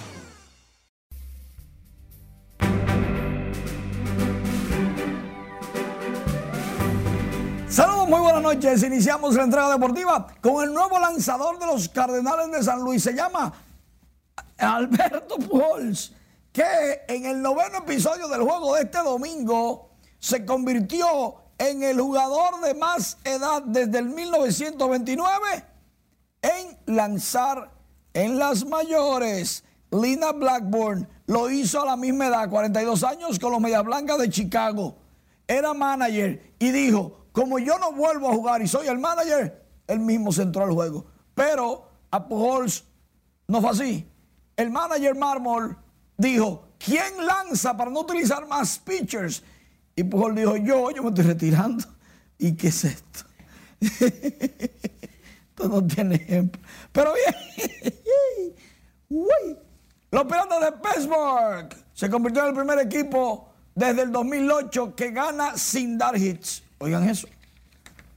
Muy 8.11 8.19
buenas 8.19 8.41
noches. 8.41 8.83
Iniciamos 8.83 9.35
la 9.35 9.43
entrega 9.43 9.71
deportiva 9.71 10.27
con 10.41 10.61
el 10.61 10.73
nuevo 10.73 10.99
lanzador 10.99 11.57
de 11.57 11.65
los 11.65 11.87
Cardenales 11.87 12.51
de 12.51 12.61
San 12.61 12.81
Luis. 12.81 13.01
Se 13.01 13.13
llama 13.13 13.53
Alberto 14.57 15.37
Pujols, 15.37 16.11
que 16.51 17.03
en 17.07 17.25
el 17.25 17.41
noveno 17.41 17.77
episodio 17.77 18.27
del 18.27 18.41
juego 18.41 18.75
de 18.75 18.81
este 18.81 18.97
domingo 18.97 19.91
se 20.19 20.45
convirtió 20.45 21.35
en 21.57 21.83
el 21.83 22.01
jugador 22.01 22.59
de 22.59 22.73
más 22.73 23.17
edad 23.23 23.61
desde 23.61 23.99
el 23.99 24.09
1929 24.09 25.31
en 26.41 26.93
lanzar 26.93 27.71
en 28.13 28.37
las 28.37 28.65
mayores. 28.65 29.63
Lina 29.89 30.33
Blackburn 30.33 31.07
lo 31.27 31.49
hizo 31.49 31.81
a 31.81 31.85
la 31.85 31.95
misma 31.95 32.27
edad, 32.27 32.49
42 32.49 33.05
años, 33.05 33.39
con 33.39 33.53
los 33.53 33.61
Medias 33.61 33.85
Blancas 33.85 34.17
de 34.17 34.29
Chicago. 34.29 34.97
Era 35.47 35.73
manager 35.73 36.55
y 36.59 36.71
dijo, 36.71 37.20
como 37.31 37.59
yo 37.59 37.77
no 37.79 37.91
vuelvo 37.93 38.29
a 38.29 38.33
jugar 38.33 38.61
y 38.61 38.67
soy 38.67 38.87
el 38.87 38.99
manager, 38.99 39.65
él 39.87 39.99
mismo 39.99 40.31
se 40.31 40.43
entró 40.43 40.63
al 40.63 40.71
juego. 40.71 41.05
Pero 41.33 41.87
a 42.11 42.27
Pujols 42.27 42.83
no 43.47 43.61
fue 43.61 43.69
así. 43.69 44.07
El 44.55 44.69
manager 44.69 45.15
Marmol 45.15 45.77
dijo, 46.17 46.67
¿quién 46.77 47.25
lanza 47.25 47.75
para 47.75 47.89
no 47.89 48.01
utilizar 48.01 48.47
más 48.47 48.79
pitchers? 48.79 49.43
Y 49.95 50.03
Pujols 50.03 50.35
dijo, 50.35 50.57
yo, 50.57 50.91
yo 50.91 51.03
me 51.03 51.09
estoy 51.09 51.25
retirando. 51.25 51.85
¿Y 52.37 52.53
qué 52.55 52.67
es 52.67 52.83
esto? 52.83 53.25
esto 53.81 55.67
no 55.67 55.85
tiene 55.85 56.15
ejemplo. 56.15 56.61
Pero 56.91 57.13
bien, 57.13 58.53
Uy. 59.09 59.57
los 60.11 60.23
Piratas 60.23 60.61
de 60.61 60.71
Pittsburgh 60.71 61.85
se 61.93 62.09
convirtió 62.09 62.43
en 62.43 62.49
el 62.49 62.55
primer 62.55 62.79
equipo 62.79 63.49
desde 63.75 64.03
el 64.03 64.11
2008 64.11 64.95
que 64.95 65.11
gana 65.11 65.57
sin 65.57 65.97
dar 65.97 66.17
hits. 66.17 66.63
Oigan 66.81 67.07
eso. 67.07 67.27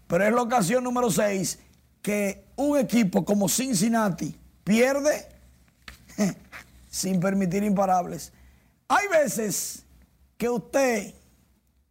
Pero 0.06 0.24
es 0.24 0.32
la 0.32 0.42
ocasión 0.42 0.82
número 0.82 1.10
6 1.10 1.58
que 2.00 2.46
un 2.56 2.78
equipo 2.78 3.24
como 3.24 3.48
Cincinnati 3.48 4.34
pierde 4.64 5.28
sin 6.90 7.20
permitir 7.20 7.62
imparables. 7.62 8.32
Hay 8.88 9.06
veces 9.08 9.84
que 10.38 10.48
usted 10.48 11.14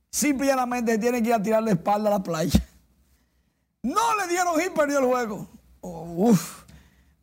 simplemente 0.10 0.98
tiene 0.98 1.22
que 1.22 1.30
ir 1.30 1.36
a 1.36 1.42
tirar 1.42 1.62
la 1.62 1.72
espalda 1.72 2.10
a 2.10 2.14
la 2.14 2.24
playa. 2.24 2.68
No 3.84 4.18
le 4.18 4.28
dieron 4.28 4.60
hit, 4.60 4.74
perdió 4.74 5.00
el 5.00 5.06
juego. 5.06 5.48
Oh, 5.82 6.30
uf. 6.30 6.64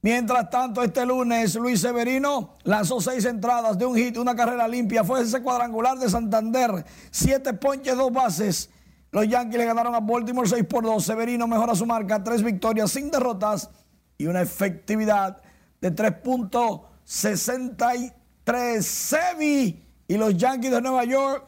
Mientras 0.03 0.49
tanto, 0.49 0.83
este 0.83 1.05
lunes, 1.05 1.55
Luis 1.57 1.81
Severino 1.81 2.57
lanzó 2.63 3.01
seis 3.01 3.25
entradas 3.25 3.79
de 3.79 3.85
un 3.85 3.97
hit, 3.97 4.17
una 4.17 4.35
carrera 4.35 4.67
limpia. 4.69 5.05
Fue 5.05 5.23
ese 5.23 5.43
cuadrangular 5.43 5.99
de 5.99 6.09
Santander. 6.09 6.85
Siete 7.11 7.53
ponches, 7.53 7.97
dos 7.97 8.13
bases. 8.13 8.71
Los 9.13 9.29
Yankees 9.29 9.59
le 9.59 9.65
ganaron 9.65 9.95
a 9.95 10.01
Baltimore 10.01 10.49
6 10.49 10.65
por 10.65 10.85
2. 10.85 11.05
Severino 11.05 11.47
mejora 11.47 11.75
su 11.75 11.87
marca, 11.87 12.23
tres 12.23 12.43
victorias 12.43 12.93
sin 12.93 13.11
derrotas 13.11 13.71
y 14.17 14.27
una 14.27 14.41
efectividad 14.43 15.43
de 15.81 15.95
3.63. 15.95 18.83
Sevi 18.83 19.85
y 20.07 20.17
los 20.17 20.37
Yankees 20.37 20.71
de 20.71 20.81
Nueva 20.81 21.05
York 21.05 21.45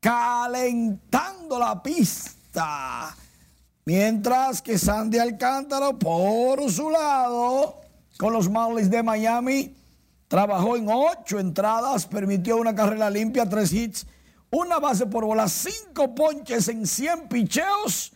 calentando 0.00 1.58
la 1.58 1.82
pista. 1.82 3.16
Mientras 3.84 4.62
que 4.62 4.78
Sandy 4.78 5.18
Alcántara, 5.18 5.92
por 5.92 6.70
su 6.70 6.90
lado, 6.90 7.80
con 8.18 8.32
los 8.32 8.48
Marlins 8.50 8.90
de 8.90 9.02
Miami, 9.02 9.74
trabajó 10.28 10.76
en 10.76 10.88
ocho 10.88 11.38
entradas, 11.38 12.06
permitió 12.06 12.58
una 12.58 12.74
carrera 12.74 13.08
limpia, 13.08 13.48
tres 13.48 13.72
hits, 13.72 14.06
una 14.50 14.78
base 14.78 15.06
por 15.06 15.24
bola, 15.24 15.48
cinco 15.48 16.14
ponches 16.14 16.68
en 16.68 16.86
100 16.86 17.28
picheos 17.28 18.12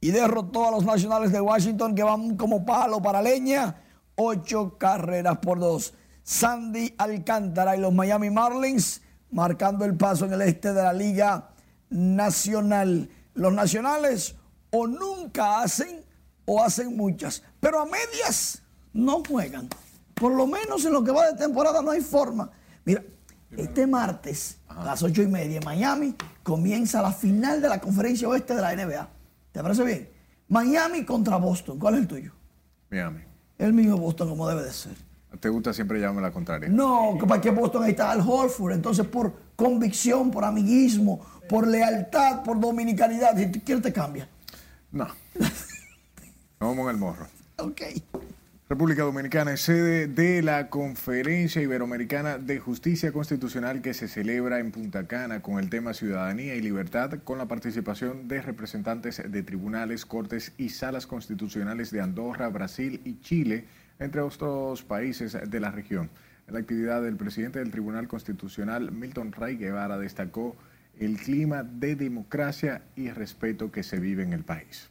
y 0.00 0.10
derrotó 0.10 0.68
a 0.68 0.70
los 0.70 0.84
Nacionales 0.84 1.32
de 1.32 1.40
Washington 1.40 1.94
que 1.94 2.02
van 2.02 2.36
como 2.36 2.64
palo 2.64 3.02
para 3.02 3.20
leña, 3.20 3.82
ocho 4.14 4.76
carreras 4.78 5.38
por 5.38 5.58
dos. 5.58 5.94
Sandy 6.22 6.94
Alcántara 6.98 7.76
y 7.76 7.80
los 7.80 7.92
Miami 7.92 8.30
Marlins 8.30 9.00
marcando 9.30 9.84
el 9.84 9.96
paso 9.96 10.26
en 10.26 10.34
el 10.34 10.42
este 10.42 10.72
de 10.72 10.82
la 10.82 10.92
Liga 10.92 11.50
Nacional. 11.90 13.08
Los 13.34 13.52
Nacionales 13.52 14.36
o 14.70 14.86
nunca 14.86 15.60
hacen 15.60 16.04
o 16.44 16.62
hacen 16.62 16.96
muchas, 16.96 17.42
pero 17.60 17.80
a 17.80 17.86
medias 17.86 18.62
no 18.92 19.22
juegan. 19.24 19.68
Por 20.14 20.32
lo 20.32 20.46
menos 20.46 20.84
en 20.84 20.92
lo 20.92 21.04
que 21.04 21.12
va 21.12 21.26
de 21.26 21.38
temporada 21.38 21.82
no 21.82 21.90
hay 21.90 22.00
forma. 22.00 22.50
Mira, 22.84 23.02
este 23.56 23.86
martes 23.86 24.58
a 24.68 24.84
las 24.84 25.02
ocho 25.02 25.22
y 25.22 25.26
media 25.26 25.58
en 25.58 25.64
Miami 25.64 26.14
comienza 26.42 27.02
la 27.02 27.12
final 27.12 27.60
de 27.60 27.68
la 27.68 27.80
conferencia 27.80 28.28
oeste 28.28 28.54
de 28.54 28.62
la 28.62 28.74
NBA. 28.74 29.08
¿Te 29.52 29.62
parece 29.62 29.84
bien? 29.84 30.10
Miami 30.48 31.04
contra 31.04 31.36
Boston. 31.36 31.78
¿Cuál 31.78 31.94
es 31.94 32.00
el 32.00 32.08
tuyo? 32.08 32.32
Miami. 32.90 33.22
El 33.58 33.72
mío 33.72 33.96
Boston 33.96 34.28
como 34.28 34.48
debe 34.48 34.62
de 34.62 34.72
ser. 34.72 34.96
¿Te 35.40 35.48
gusta 35.48 35.72
siempre 35.72 36.00
llamarme 36.00 36.22
la 36.22 36.32
contraria? 36.32 36.68
No, 36.68 37.18
para 37.26 37.40
que 37.40 37.50
Boston 37.50 37.84
ahí 37.84 37.90
está 37.90 38.10
Al 38.10 38.20
Horford. 38.20 38.72
Entonces, 38.72 39.06
por 39.06 39.32
convicción, 39.56 40.30
por 40.30 40.44
amiguismo, 40.44 41.20
por 41.48 41.66
lealtad, 41.66 42.42
por 42.42 42.58
dominicanidad, 42.58 43.36
si 43.36 43.46
tú 43.50 43.60
quieres 43.64 43.82
te 43.82 43.92
cambia. 43.92 44.28
No. 44.90 45.06
Vamos 46.60 46.78
en 46.78 46.88
el 46.90 46.96
morro. 46.96 47.26
Ok. 47.58 47.82
República 48.70 49.02
Dominicana 49.02 49.54
es 49.54 49.62
sede 49.62 50.08
de 50.08 50.42
la 50.42 50.68
Conferencia 50.68 51.62
Iberoamericana 51.62 52.36
de 52.36 52.58
Justicia 52.58 53.12
Constitucional 53.12 53.80
que 53.80 53.94
se 53.94 54.08
celebra 54.08 54.58
en 54.58 54.72
Punta 54.72 55.06
Cana 55.06 55.40
con 55.40 55.58
el 55.58 55.70
tema 55.70 55.94
Ciudadanía 55.94 56.54
y 56.54 56.60
Libertad, 56.60 57.20
con 57.24 57.38
la 57.38 57.48
participación 57.48 58.28
de 58.28 58.42
representantes 58.42 59.22
de 59.26 59.42
tribunales, 59.42 60.04
cortes 60.04 60.52
y 60.58 60.68
salas 60.68 61.06
constitucionales 61.06 61.90
de 61.92 62.02
Andorra, 62.02 62.50
Brasil 62.50 63.00
y 63.06 63.18
Chile, 63.22 63.64
entre 63.98 64.20
otros 64.20 64.82
países 64.82 65.34
de 65.48 65.60
la 65.60 65.70
región. 65.70 66.10
En 66.46 66.52
la 66.52 66.60
actividad 66.60 67.00
del 67.00 67.16
presidente 67.16 67.60
del 67.60 67.70
Tribunal 67.70 68.06
Constitucional, 68.06 68.92
Milton 68.92 69.32
Ray 69.32 69.56
Guevara, 69.56 69.96
destacó 69.96 70.58
el 71.00 71.16
clima 71.16 71.62
de 71.62 71.96
democracia 71.96 72.82
y 72.96 73.08
respeto 73.12 73.72
que 73.72 73.82
se 73.82 73.98
vive 73.98 74.24
en 74.24 74.34
el 74.34 74.44
país. 74.44 74.90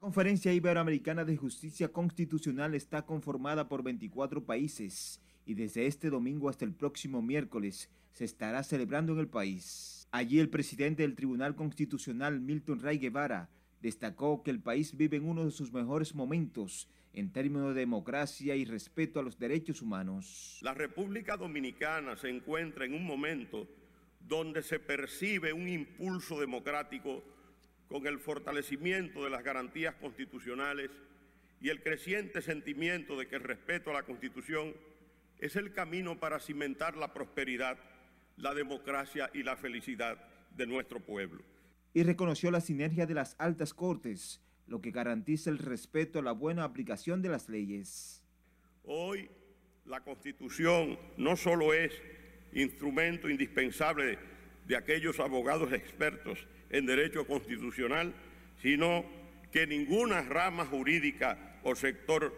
La 0.00 0.06
Conferencia 0.06 0.50
Iberoamericana 0.54 1.26
de 1.26 1.36
Justicia 1.36 1.92
Constitucional 1.92 2.74
está 2.74 3.02
conformada 3.02 3.68
por 3.68 3.82
24 3.82 4.42
países 4.46 5.20
y 5.44 5.52
desde 5.52 5.86
este 5.86 6.08
domingo 6.08 6.48
hasta 6.48 6.64
el 6.64 6.72
próximo 6.72 7.20
miércoles 7.20 7.90
se 8.10 8.24
estará 8.24 8.62
celebrando 8.62 9.12
en 9.12 9.18
el 9.18 9.28
país. 9.28 10.08
Allí 10.10 10.40
el 10.40 10.48
presidente 10.48 11.02
del 11.02 11.14
Tribunal 11.14 11.54
Constitucional, 11.54 12.40
Milton 12.40 12.80
Ray 12.80 12.96
Guevara, 12.96 13.50
destacó 13.82 14.42
que 14.42 14.50
el 14.50 14.60
país 14.60 14.96
vive 14.96 15.18
en 15.18 15.28
uno 15.28 15.44
de 15.44 15.50
sus 15.50 15.70
mejores 15.70 16.14
momentos 16.14 16.88
en 17.12 17.30
términos 17.30 17.74
de 17.74 17.80
democracia 17.80 18.56
y 18.56 18.64
respeto 18.64 19.20
a 19.20 19.22
los 19.22 19.38
derechos 19.38 19.82
humanos. 19.82 20.60
La 20.62 20.72
República 20.72 21.36
Dominicana 21.36 22.16
se 22.16 22.30
encuentra 22.30 22.86
en 22.86 22.94
un 22.94 23.04
momento 23.04 23.68
donde 24.26 24.62
se 24.62 24.80
percibe 24.80 25.52
un 25.52 25.68
impulso 25.68 26.40
democrático 26.40 27.22
con 27.90 28.06
el 28.06 28.20
fortalecimiento 28.20 29.24
de 29.24 29.30
las 29.30 29.42
garantías 29.42 29.96
constitucionales 29.96 30.90
y 31.60 31.70
el 31.70 31.82
creciente 31.82 32.40
sentimiento 32.40 33.18
de 33.18 33.26
que 33.26 33.34
el 33.34 33.42
respeto 33.42 33.90
a 33.90 33.94
la 33.94 34.04
Constitución 34.04 34.72
es 35.40 35.56
el 35.56 35.72
camino 35.72 36.18
para 36.20 36.38
cimentar 36.38 36.96
la 36.96 37.12
prosperidad, 37.12 37.78
la 38.36 38.54
democracia 38.54 39.28
y 39.34 39.42
la 39.42 39.56
felicidad 39.56 40.18
de 40.56 40.66
nuestro 40.68 41.00
pueblo. 41.00 41.42
Y 41.92 42.04
reconoció 42.04 42.52
la 42.52 42.60
sinergia 42.60 43.06
de 43.06 43.14
las 43.14 43.34
altas 43.38 43.74
cortes, 43.74 44.40
lo 44.68 44.80
que 44.80 44.92
garantiza 44.92 45.50
el 45.50 45.58
respeto 45.58 46.20
a 46.20 46.22
la 46.22 46.32
buena 46.32 46.62
aplicación 46.62 47.22
de 47.22 47.30
las 47.30 47.48
leyes. 47.48 48.22
Hoy 48.84 49.28
la 49.84 50.00
Constitución 50.04 50.96
no 51.16 51.36
solo 51.36 51.74
es 51.74 51.92
instrumento 52.52 53.28
indispensable 53.28 54.16
de 54.68 54.76
aquellos 54.76 55.18
abogados 55.18 55.72
expertos 55.72 56.46
en 56.70 56.86
derecho 56.86 57.26
constitucional, 57.26 58.14
sino 58.62 59.04
que 59.52 59.66
ninguna 59.66 60.22
rama 60.22 60.64
jurídica 60.64 61.58
o 61.62 61.74
sector 61.74 62.32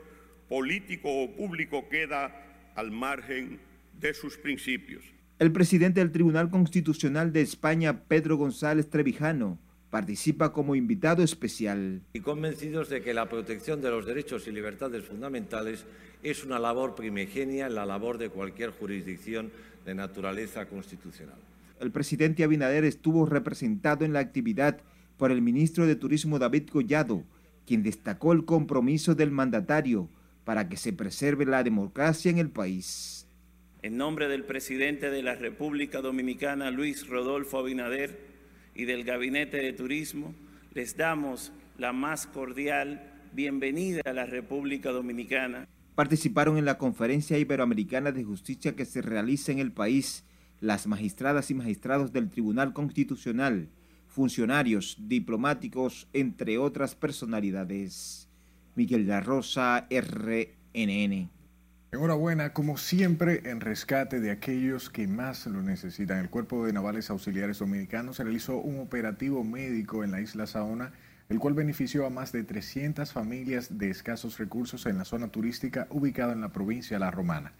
político 0.49 1.09
o 1.09 1.30
público 1.37 1.89
queda 1.89 2.72
al 2.74 2.91
margen 2.91 3.61
de 4.01 4.14
sus 4.14 4.37
principios. 4.37 5.05
El 5.39 5.53
presidente 5.53 6.01
del 6.01 6.12
Tribunal 6.12 6.51
Constitucional 6.51 7.33
de 7.33 7.43
España, 7.43 8.05
Pedro 8.05 8.37
González 8.37 8.89
Trevijano, 8.89 9.59
participa 9.91 10.53
como 10.53 10.74
invitado 10.74 11.22
especial. 11.22 12.01
Y 12.14 12.20
convencidos 12.20 12.89
de 12.89 13.03
que 13.03 13.12
la 13.12 13.28
protección 13.28 13.83
de 13.83 13.91
los 13.91 14.07
derechos 14.07 14.47
y 14.47 14.53
libertades 14.53 15.05
fundamentales 15.05 15.85
es 16.22 16.45
una 16.45 16.59
labor 16.59 16.95
primigenia 16.95 17.66
en 17.66 17.74
la 17.74 17.85
labor 17.85 18.16
de 18.16 18.30
cualquier 18.30 18.70
jurisdicción 18.70 19.51
de 19.85 19.95
naturaleza 19.95 20.66
constitucional 20.66 21.39
el 21.83 21.91
presidente 21.91 22.45
Abinader 22.45 22.85
estuvo 22.85 23.26
representado 23.26 24.05
en 24.05 24.12
la 24.12 24.20
actividad 24.20 24.80
por 25.16 25.30
el 25.30 25.43
ministro 25.43 25.87
de 25.87 25.97
Turismo 25.97 26.39
David 26.39 26.68
Collado, 26.68 27.24
quien 27.66 27.83
destacó 27.83 28.33
el 28.33 28.45
compromiso 28.45 29.14
del 29.14 29.30
mandatario 29.30 30.09
para 30.45 30.68
que 30.68 30.76
se 30.76 30.93
preserve 30.93 31.45
la 31.45 31.62
democracia 31.62 32.30
en 32.30 32.39
el 32.39 32.51
país. 32.51 33.26
En 33.83 33.97
nombre 33.97 34.28
del 34.28 34.45
presidente 34.45 35.11
de 35.11 35.22
la 35.22 35.35
República 35.35 36.01
Dominicana, 36.01 36.70
Luis 36.70 37.09
Rodolfo 37.09 37.59
Abinader, 37.59 38.33
y 38.74 38.85
del 38.85 39.05
Gabinete 39.05 39.59
de 39.59 39.72
Turismo, 39.72 40.35
les 40.72 40.97
damos 40.97 41.53
la 41.78 41.93
más 41.93 42.26
cordial 42.26 43.12
bienvenida 43.33 44.03
a 44.05 44.12
la 44.12 44.24
República 44.24 44.91
Dominicana. 44.91 45.68
Participaron 45.95 46.57
en 46.57 46.64
la 46.64 46.78
Conferencia 46.78 47.39
Iberoamericana 47.39 48.12
de 48.12 48.24
Justicia 48.24 48.74
que 48.74 48.87
se 48.87 49.03
realiza 49.03 49.53
en 49.53 49.59
el 49.59 49.72
país 49.72 50.24
las 50.62 50.86
magistradas 50.86 51.50
y 51.50 51.54
magistrados 51.54 52.12
del 52.12 52.30
Tribunal 52.30 52.72
Constitucional, 52.72 53.68
funcionarios, 54.06 54.96
diplomáticos, 55.08 56.08
entre 56.12 56.56
otras 56.56 56.94
personalidades. 56.94 58.28
Miguel 58.76 59.08
La 59.08 59.20
Rosa, 59.20 59.88
RNN. 59.90 61.28
Enhorabuena, 61.90 62.52
como 62.52 62.78
siempre, 62.78 63.42
en 63.50 63.60
rescate 63.60 64.20
de 64.20 64.30
aquellos 64.30 64.88
que 64.88 65.08
más 65.08 65.46
lo 65.46 65.62
necesitan. 65.62 66.20
El 66.20 66.30
Cuerpo 66.30 66.64
de 66.64 66.72
Navales 66.72 67.10
Auxiliares 67.10 67.58
Dominicanos 67.58 68.20
realizó 68.20 68.56
un 68.56 68.78
operativo 68.78 69.42
médico 69.42 70.04
en 70.04 70.12
la 70.12 70.20
isla 70.20 70.46
Saona, 70.46 70.92
el 71.28 71.40
cual 71.40 71.54
benefició 71.54 72.06
a 72.06 72.10
más 72.10 72.30
de 72.30 72.44
300 72.44 73.12
familias 73.12 73.78
de 73.78 73.90
escasos 73.90 74.38
recursos 74.38 74.86
en 74.86 74.96
la 74.96 75.04
zona 75.04 75.26
turística 75.26 75.88
ubicada 75.90 76.32
en 76.32 76.40
la 76.40 76.52
provincia 76.52 77.00
La 77.00 77.10
Romana. 77.10 77.52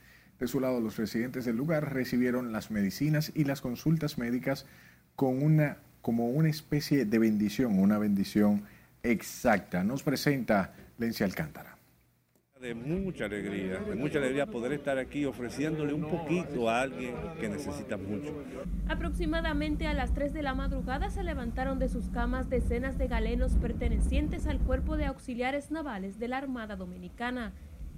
De 0.43 0.49
su 0.49 0.59
lado, 0.59 0.81
los 0.81 0.97
residentes 0.97 1.45
del 1.45 1.55
lugar 1.55 1.95
recibieron 1.95 2.51
las 2.51 2.73
medicinas 2.73 3.31
y 3.33 3.45
las 3.45 3.61
consultas 3.61 4.19
médicas 4.19 4.67
con 5.15 5.41
una, 5.41 5.77
como 6.01 6.31
una 6.31 6.49
especie 6.49 7.05
de 7.05 7.19
bendición, 7.21 7.79
una 7.79 7.97
bendición 7.97 8.65
exacta. 9.05 9.85
Nos 9.85 10.03
presenta 10.03 10.75
Lencia 10.99 11.27
Alcántara. 11.27 11.79
De 12.61 12.75
mucha 12.75 13.27
alegría, 13.27 13.79
de 13.79 13.95
mucha 13.95 14.19
alegría 14.19 14.47
poder 14.47 14.73
estar 14.73 14.99
aquí 14.99 15.27
ofreciéndole 15.27 15.95
un 15.95 16.11
poquito 16.11 16.69
a 16.69 16.81
alguien 16.81 17.15
que 17.41 17.49
necesita 17.49 17.97
mucho. 17.97 18.35
Aproximadamente 18.89 19.87
a 19.87 19.95
las 19.95 20.13
3 20.13 20.33
de 20.33 20.43
la 20.43 20.55
madrugada 20.55 21.11
se 21.11 21.23
levantaron 21.23 21.79
de 21.79 21.89
sus 21.89 22.09
camas 22.09 22.51
decenas 22.51 22.99
de 22.99 23.07
galenos 23.07 23.53
pertenecientes 23.55 24.49
al 24.49 24.59
Cuerpo 24.59 24.97
de 24.97 25.05
Auxiliares 25.05 25.71
Navales 25.71 26.19
de 26.19 26.27
la 26.27 26.39
Armada 26.39 26.75
Dominicana 26.75 27.53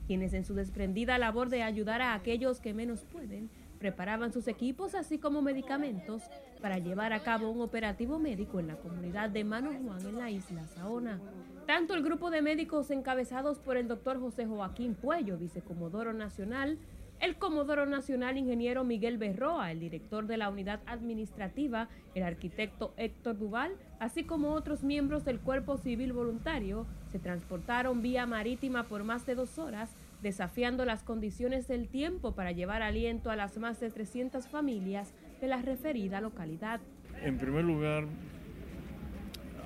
quienes 0.06 0.32
en 0.34 0.44
su 0.44 0.54
desprendida 0.54 1.18
labor 1.18 1.48
de 1.48 1.62
ayudar 1.62 2.02
a 2.02 2.14
aquellos 2.14 2.60
que 2.60 2.74
menos 2.74 3.04
pueden, 3.04 3.50
preparaban 3.78 4.32
sus 4.32 4.48
equipos 4.48 4.94
así 4.94 5.18
como 5.18 5.42
medicamentos 5.42 6.22
para 6.62 6.78
llevar 6.78 7.12
a 7.12 7.20
cabo 7.20 7.50
un 7.50 7.60
operativo 7.60 8.18
médico 8.18 8.58
en 8.58 8.68
la 8.68 8.76
comunidad 8.76 9.30
de 9.30 9.44
Mano 9.44 9.70
Juan 9.84 10.00
en 10.06 10.18
la 10.18 10.30
isla 10.30 10.66
Saona. 10.68 11.20
Tanto 11.66 11.94
el 11.94 12.02
grupo 12.02 12.30
de 12.30 12.42
médicos 12.42 12.90
encabezados 12.90 13.58
por 13.58 13.76
el 13.76 13.88
doctor 13.88 14.20
José 14.20 14.46
Joaquín 14.46 14.94
Puello, 14.94 15.36
vicecomodoro 15.36 16.12
nacional, 16.12 16.78
el 17.24 17.36
Comodoro 17.36 17.86
Nacional 17.86 18.36
Ingeniero 18.36 18.84
Miguel 18.84 19.16
Berroa, 19.16 19.72
el 19.72 19.80
director 19.80 20.26
de 20.26 20.36
la 20.36 20.50
unidad 20.50 20.80
administrativa, 20.84 21.88
el 22.14 22.22
arquitecto 22.22 22.92
Héctor 22.98 23.38
Duval, 23.38 23.72
así 23.98 24.24
como 24.24 24.50
otros 24.50 24.84
miembros 24.84 25.24
del 25.24 25.40
Cuerpo 25.40 25.78
Civil 25.78 26.12
Voluntario, 26.12 26.86
se 27.12 27.18
transportaron 27.18 28.02
vía 28.02 28.26
marítima 28.26 28.84
por 28.84 29.04
más 29.04 29.24
de 29.24 29.36
dos 29.36 29.58
horas, 29.58 29.96
desafiando 30.20 30.84
las 30.84 31.02
condiciones 31.02 31.66
del 31.66 31.88
tiempo 31.88 32.32
para 32.32 32.52
llevar 32.52 32.82
aliento 32.82 33.30
a 33.30 33.36
las 33.36 33.56
más 33.56 33.80
de 33.80 33.88
300 33.90 34.46
familias 34.46 35.14
de 35.40 35.48
la 35.48 35.62
referida 35.62 36.20
localidad. 36.20 36.80
En 37.22 37.38
primer 37.38 37.64
lugar, 37.64 38.04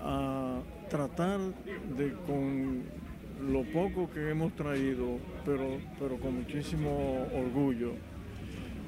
a 0.05 0.61
tratar 0.89 1.41
de 1.97 2.13
con 2.25 2.85
lo 3.41 3.63
poco 3.65 4.11
que 4.11 4.31
hemos 4.31 4.55
traído, 4.55 5.19
pero, 5.45 5.79
pero 5.99 6.17
con 6.19 6.37
muchísimo 6.37 7.27
orgullo, 7.35 7.93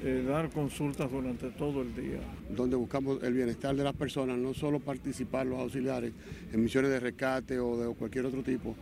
eh, 0.03 0.25
dar 0.27 0.49
consultas 0.49 1.11
durante 1.11 1.49
todo 1.51 1.81
el 1.81 1.95
día. 1.95 2.19
Donde 2.49 2.75
buscamos 2.75 3.21
el 3.23 3.33
bienestar 3.33 3.75
de 3.75 3.83
las 3.83 3.95
personas, 3.95 4.37
no 4.37 4.53
solo 4.53 4.79
participar 4.79 5.45
los 5.45 5.59
auxiliares 5.59 6.11
en 6.51 6.63
misiones 6.63 6.91
de 6.91 6.99
rescate 6.99 7.59
o 7.59 7.77
de 7.77 7.93
cualquier 7.95 8.25
otro 8.25 8.43
tipo. 8.43 8.75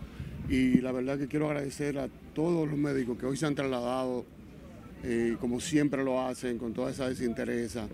Y 0.50 0.82
la 0.82 0.92
verdad 0.92 1.18
que 1.18 1.28
quiero 1.28 1.48
agradecer 1.48 2.00
a 2.00 2.10
todos 2.34 2.68
los 2.68 2.78
médicos 2.78 3.18
que 3.18 3.26
hoy 3.26 3.38
se 3.38 3.46
han 3.46 3.56
trasladado, 3.56 4.26
eh, 5.04 5.36
como 5.40 5.60
siempre 5.60 6.04
lo 6.04 6.26
hacen, 6.26 6.58
con 6.58 6.74
toda 6.74 6.92
esa 6.92 7.08
desinteresa 7.08 7.88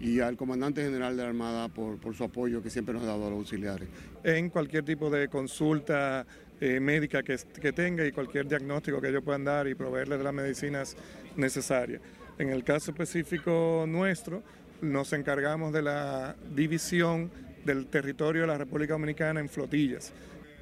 y 0.00 0.20
al 0.20 0.36
comandante 0.36 0.82
general 0.82 1.16
de 1.16 1.22
la 1.22 1.28
Armada 1.28 1.68
por, 1.68 1.98
por, 1.98 2.14
su 2.14 2.24
apoyo 2.24 2.62
que 2.62 2.70
siempre 2.70 2.94
nos 2.94 3.02
ha 3.02 3.06
dado 3.06 3.26
a 3.26 3.30
los 3.30 3.38
auxiliares. 3.40 3.88
En 4.22 4.50
cualquier 4.50 4.84
tipo 4.84 5.10
de 5.10 5.28
consulta 5.28 6.24
eh, 6.60 6.80
médica 6.80 7.22
que, 7.22 7.36
que, 7.60 7.72
tenga 7.72 8.04
y 8.06 8.12
cualquier 8.12 8.48
diagnóstico 8.48 9.00
que 9.00 9.08
ellos 9.08 9.22
puedan 9.22 9.44
dar 9.44 9.66
y 9.68 9.74
proveerle 9.74 10.18
de 10.18 10.24
las 10.24 10.34
medicinas 10.34 10.96
necesarias. 11.36 12.00
En 12.38 12.50
el 12.50 12.62
caso 12.64 12.92
específico 12.92 13.84
nuestro, 13.88 14.42
nos 14.80 15.12
encargamos 15.12 15.72
de 15.72 15.82
la 15.82 16.36
división 16.54 17.30
del 17.64 17.86
territorio 17.86 18.42
de 18.42 18.48
la 18.48 18.58
República 18.58 18.94
Dominicana 18.94 19.40
en 19.40 19.48
flotillas. 19.48 20.12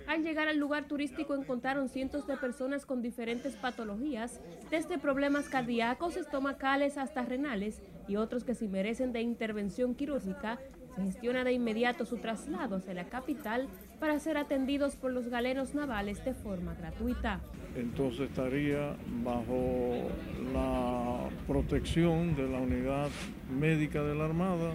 Al 0.06 0.22
llegar 0.22 0.48
al 0.48 0.58
lugar 0.58 0.86
turístico 0.86 1.34
encontraron 1.34 1.88
cientos 1.88 2.26
de 2.26 2.36
personas 2.36 2.86
con 2.86 3.02
diferentes 3.02 3.56
patologías, 3.56 4.40
desde 4.70 4.98
problemas 4.98 5.48
cardíacos, 5.48 6.16
estomacales 6.16 6.96
hasta 6.96 7.24
renales 7.24 7.80
y 8.08 8.16
otros 8.16 8.44
que 8.44 8.54
si 8.54 8.68
merecen 8.68 9.12
de 9.12 9.20
intervención 9.20 9.94
quirúrgica, 9.94 10.58
se 10.94 11.02
gestiona 11.02 11.44
de 11.44 11.52
inmediato 11.52 12.06
su 12.06 12.16
traslado 12.18 12.76
hacia 12.76 12.94
la 12.94 13.04
capital 13.04 13.68
para 14.00 14.18
ser 14.18 14.38
atendidos 14.38 14.96
por 14.96 15.12
los 15.12 15.28
galenos 15.28 15.74
navales 15.74 16.24
de 16.24 16.34
forma 16.34 16.74
gratuita. 16.74 17.40
Entonces 17.76 18.30
estaría 18.30 18.96
bajo 19.22 20.08
la 20.54 21.28
protección 21.46 22.34
de 22.34 22.48
la 22.48 22.58
unidad 22.58 23.08
médica 23.50 24.02
de 24.02 24.14
la 24.14 24.24
Armada 24.24 24.72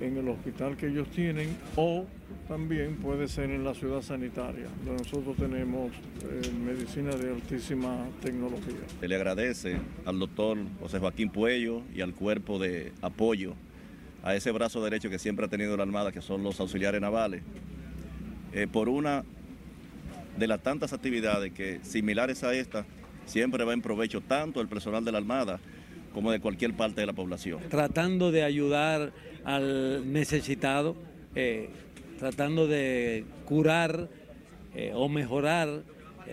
en 0.00 0.16
el 0.16 0.28
hospital 0.28 0.76
que 0.76 0.88
ellos 0.88 1.08
tienen 1.08 1.56
o 1.76 2.04
también 2.50 2.96
puede 2.96 3.28
ser 3.28 3.48
en 3.52 3.62
la 3.62 3.74
ciudad 3.74 4.02
sanitaria, 4.02 4.66
donde 4.84 5.04
nosotros 5.04 5.36
tenemos 5.36 5.92
eh, 6.24 6.50
medicina 6.52 7.14
de 7.14 7.30
altísima 7.30 8.08
tecnología. 8.20 8.74
Se 8.98 9.06
le 9.06 9.14
agradece 9.14 9.76
al 10.04 10.18
doctor 10.18 10.58
José 10.80 10.98
Joaquín 10.98 11.30
Puello 11.30 11.82
y 11.94 12.00
al 12.00 12.12
cuerpo 12.12 12.58
de 12.58 12.92
apoyo 13.02 13.54
a 14.24 14.34
ese 14.34 14.50
brazo 14.50 14.82
derecho 14.82 15.08
que 15.08 15.20
siempre 15.20 15.46
ha 15.46 15.48
tenido 15.48 15.76
la 15.76 15.84
Armada, 15.84 16.10
que 16.10 16.20
son 16.20 16.42
los 16.42 16.58
auxiliares 16.58 17.00
navales, 17.00 17.44
eh, 18.52 18.66
por 18.66 18.88
una 18.88 19.22
de 20.36 20.46
las 20.48 20.60
tantas 20.60 20.92
actividades 20.92 21.52
que 21.52 21.78
similares 21.84 22.42
a 22.42 22.52
esta 22.52 22.84
siempre 23.26 23.62
va 23.62 23.74
en 23.74 23.80
provecho 23.80 24.22
tanto 24.22 24.60
el 24.60 24.66
personal 24.66 25.04
de 25.04 25.12
la 25.12 25.18
Armada 25.18 25.60
como 26.12 26.32
de 26.32 26.40
cualquier 26.40 26.74
parte 26.74 27.00
de 27.00 27.06
la 27.06 27.12
población. 27.12 27.60
Tratando 27.68 28.32
de 28.32 28.42
ayudar 28.42 29.12
al 29.44 30.12
necesitado, 30.12 30.96
eh, 31.36 31.70
tratando 32.20 32.66
de 32.68 33.24
curar 33.46 34.10
eh, 34.74 34.92
o 34.94 35.08
mejorar 35.08 35.82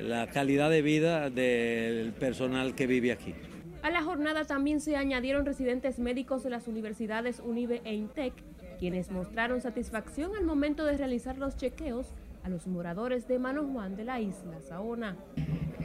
la 0.01 0.27
calidad 0.27 0.69
de 0.69 0.81
vida 0.81 1.29
del 1.29 2.11
personal 2.11 2.75
que 2.75 2.87
vive 2.87 3.13
aquí. 3.13 3.33
A 3.81 3.89
la 3.89 4.03
jornada 4.03 4.43
también 4.43 4.81
se 4.81 4.97
añadieron 4.97 5.45
residentes 5.45 5.97
médicos 5.97 6.43
de 6.43 6.49
las 6.49 6.67
universidades 6.67 7.39
UNIBE 7.39 7.81
e 7.85 7.95
INTEC, 7.95 8.33
quienes 8.79 9.11
mostraron 9.11 9.61
satisfacción 9.61 10.35
al 10.35 10.43
momento 10.43 10.83
de 10.83 10.97
realizar 10.97 11.37
los 11.37 11.55
chequeos 11.55 12.07
a 12.43 12.49
los 12.49 12.67
moradores 12.67 13.25
de 13.29 13.39
Mano 13.39 13.65
Juan 13.65 13.95
de 13.95 14.03
la 14.03 14.19
isla 14.19 14.59
Saona. 14.67 15.15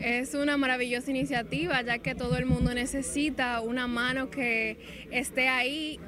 Es 0.01 0.35
una 0.35 0.57
maravillosa 0.57 1.13
iniciativa, 1.13 1.81
ya 1.83 1.99
que 1.99 2.17
todo 2.17 2.37
el 2.37 2.45
mundo 2.45 2.75
necesita 2.75 3.61
una 3.61 3.87
mano 3.87 4.31
que 4.31 5.07
esté 5.13 5.49
ahí 5.49 6.01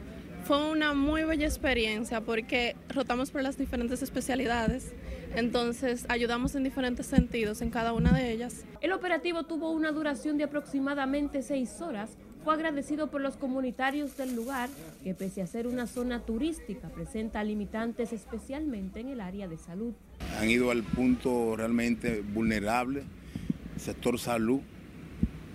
fue 0.45 0.71
una 0.71 0.93
muy 0.93 1.25
bella 1.25 1.47
experiencia 1.47 2.21
porque 2.21 2.77
rotamos 2.91 3.31
por 3.31 3.43
las 3.43 3.57
diferentes 3.57 4.03
especialidades, 4.03 4.93
entonces 5.35 6.05
ayudamos 6.11 6.55
en 6.55 6.65
diferentes 6.65 7.07
sentidos 7.07 7.63
en 7.63 7.71
cada 7.71 7.95
una 7.95 8.13
de 8.13 8.31
ellas. 8.31 8.65
El 8.83 8.93
operativo 8.93 9.45
tuvo 9.45 9.71
una 9.71 9.91
duración 9.91 10.37
de 10.37 10.45
aproximadamente 10.45 11.43
seis 11.43 11.81
horas. 11.81 12.11
Fue 12.45 12.53
agradecido 12.53 13.11
por 13.11 13.23
los 13.23 13.39
comunitarios 13.39 14.19
del 14.19 14.37
lugar, 14.37 14.69
que 15.03 15.15
pese 15.15 15.41
a 15.41 15.47
ser 15.47 15.67
una 15.67 15.87
zona 15.87 16.21
turística, 16.21 16.91
presenta 16.91 17.43
limitantes 17.43 18.13
especialmente 18.13 19.01
en 19.01 19.09
el 19.09 19.23
área 19.23 19.49
de 19.49 19.57
salud. 19.57 19.95
Han 20.39 20.51
ido 20.51 20.71
al 20.71 20.83
punto 20.83 21.57
realmente 21.57 22.21
vulnerable, 22.21 23.05
sector 23.79 24.19
salud. 24.19 24.61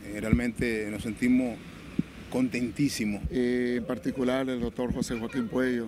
Eh, 0.08 0.20
realmente 0.20 0.88
nos 0.90 1.04
sentimos 1.04 1.60
contentísimo. 2.30 3.22
Eh, 3.30 3.76
en 3.78 3.86
particular 3.86 4.50
el 4.50 4.62
doctor 4.62 4.94
José 4.94 5.18
Joaquín 5.20 5.48
Puello, 5.48 5.88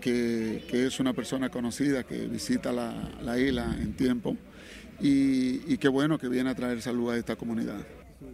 que, 0.00 0.64
que, 0.68 0.86
es 0.86 1.00
una 1.00 1.12
persona 1.12 1.50
conocida 1.50 2.04
que 2.04 2.26
visita 2.26 2.72
la, 2.72 2.94
la 3.22 3.38
isla 3.38 3.76
en 3.80 3.94
tiempo 3.94 4.36
y, 5.00 5.72
y 5.72 5.78
qué 5.78 5.88
bueno 5.88 6.18
que 6.18 6.28
viene 6.28 6.50
a 6.50 6.54
traer 6.54 6.80
salud 6.80 7.10
a 7.10 7.16
esta 7.16 7.36
comunidad. 7.36 7.78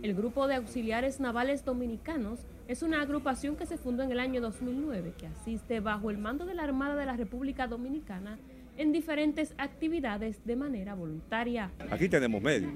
El 0.03 0.14
Grupo 0.14 0.47
de 0.47 0.55
Auxiliares 0.55 1.20
Navales 1.20 1.64
Dominicanos 1.64 2.41
es 2.68 2.82
una 2.82 3.03
agrupación 3.03 3.57
que 3.57 3.66
se 3.66 3.76
fundó 3.76 4.03
en 4.03 4.11
el 4.11 4.18
año 4.18 4.41
2009 4.41 5.12
que 5.18 5.26
asiste 5.26 5.80
bajo 5.80 6.11
el 6.11 6.18
mando 6.18 6.47
de 6.47 6.55
la 6.55 6.62
Armada 6.64 6.97
de 6.97 7.07
la 7.07 7.16
República 7.16 7.66
Dominicana 7.66 8.39
en 8.76 8.93
diferentes 8.93 9.55
actividades 9.59 10.45
de 10.45 10.57
manera 10.57 10.95
voluntaria. 10.95 11.70
Aquí 11.91 12.09
tenemos 12.09 12.43
médicos, 12.43 12.72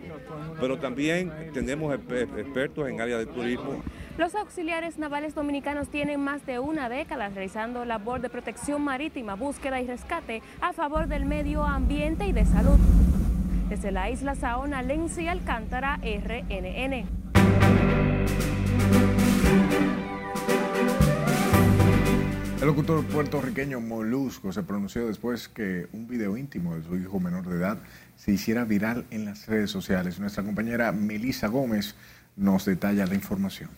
pero 0.61 0.79
también 0.79 1.33
tenemos 1.53 1.95
expertos 1.95 2.89
en 2.89 3.01
área 3.01 3.19
de 3.19 3.27
turismo. 3.27 3.83
Los 4.19 4.35
auxiliares 4.35 4.99
navales 4.99 5.37
dominicanos 5.37 5.91
tienen 5.91 6.21
más 6.21 6.45
de 6.45 6.59
una 6.59 6.89
década 6.89 7.29
realizando 7.29 7.85
labor 7.85 8.21
de 8.21 8.29
protección 8.29 8.83
marítima, 8.83 9.37
búsqueda 9.37 9.81
y 9.81 9.87
rescate 9.87 10.43
a 10.61 10.73
favor 10.73 11.07
del 11.07 11.25
medio 11.25 11.63
ambiente 11.63 12.27
y 12.27 12.33
de 12.33 12.45
salud. 12.45 12.81
Desde 13.69 13.93
la 13.93 14.11
isla 14.11 14.35
Saona, 14.35 14.83
Lenzi 14.83 15.29
Alcántara, 15.29 16.01
RNN. 16.03 17.07
El 22.61 22.67
locutor 22.67 23.05
puertorriqueño 23.05 23.81
Molusco 23.81 24.53
se 24.53 24.65
pronunció 24.65 25.07
después 25.07 25.47
que 25.47 25.87
un 25.93 26.09
video 26.09 26.37
íntimo 26.37 26.75
de 26.75 26.83
su 26.83 26.97
hijo 26.97 27.21
menor 27.21 27.47
de 27.47 27.55
edad 27.55 27.79
se 28.17 28.33
hiciera 28.33 28.65
viral 28.65 29.07
en 29.13 29.27
las 29.27 29.47
redes 29.47 29.71
sociales. 29.71 30.19
Nuestra 30.19 30.43
compañera 30.43 30.91
Melissa 30.91 31.47
Gómez 31.47 31.95
nos 32.35 32.65
detalla 32.65 33.07
la 33.07 33.15
información. 33.15 33.71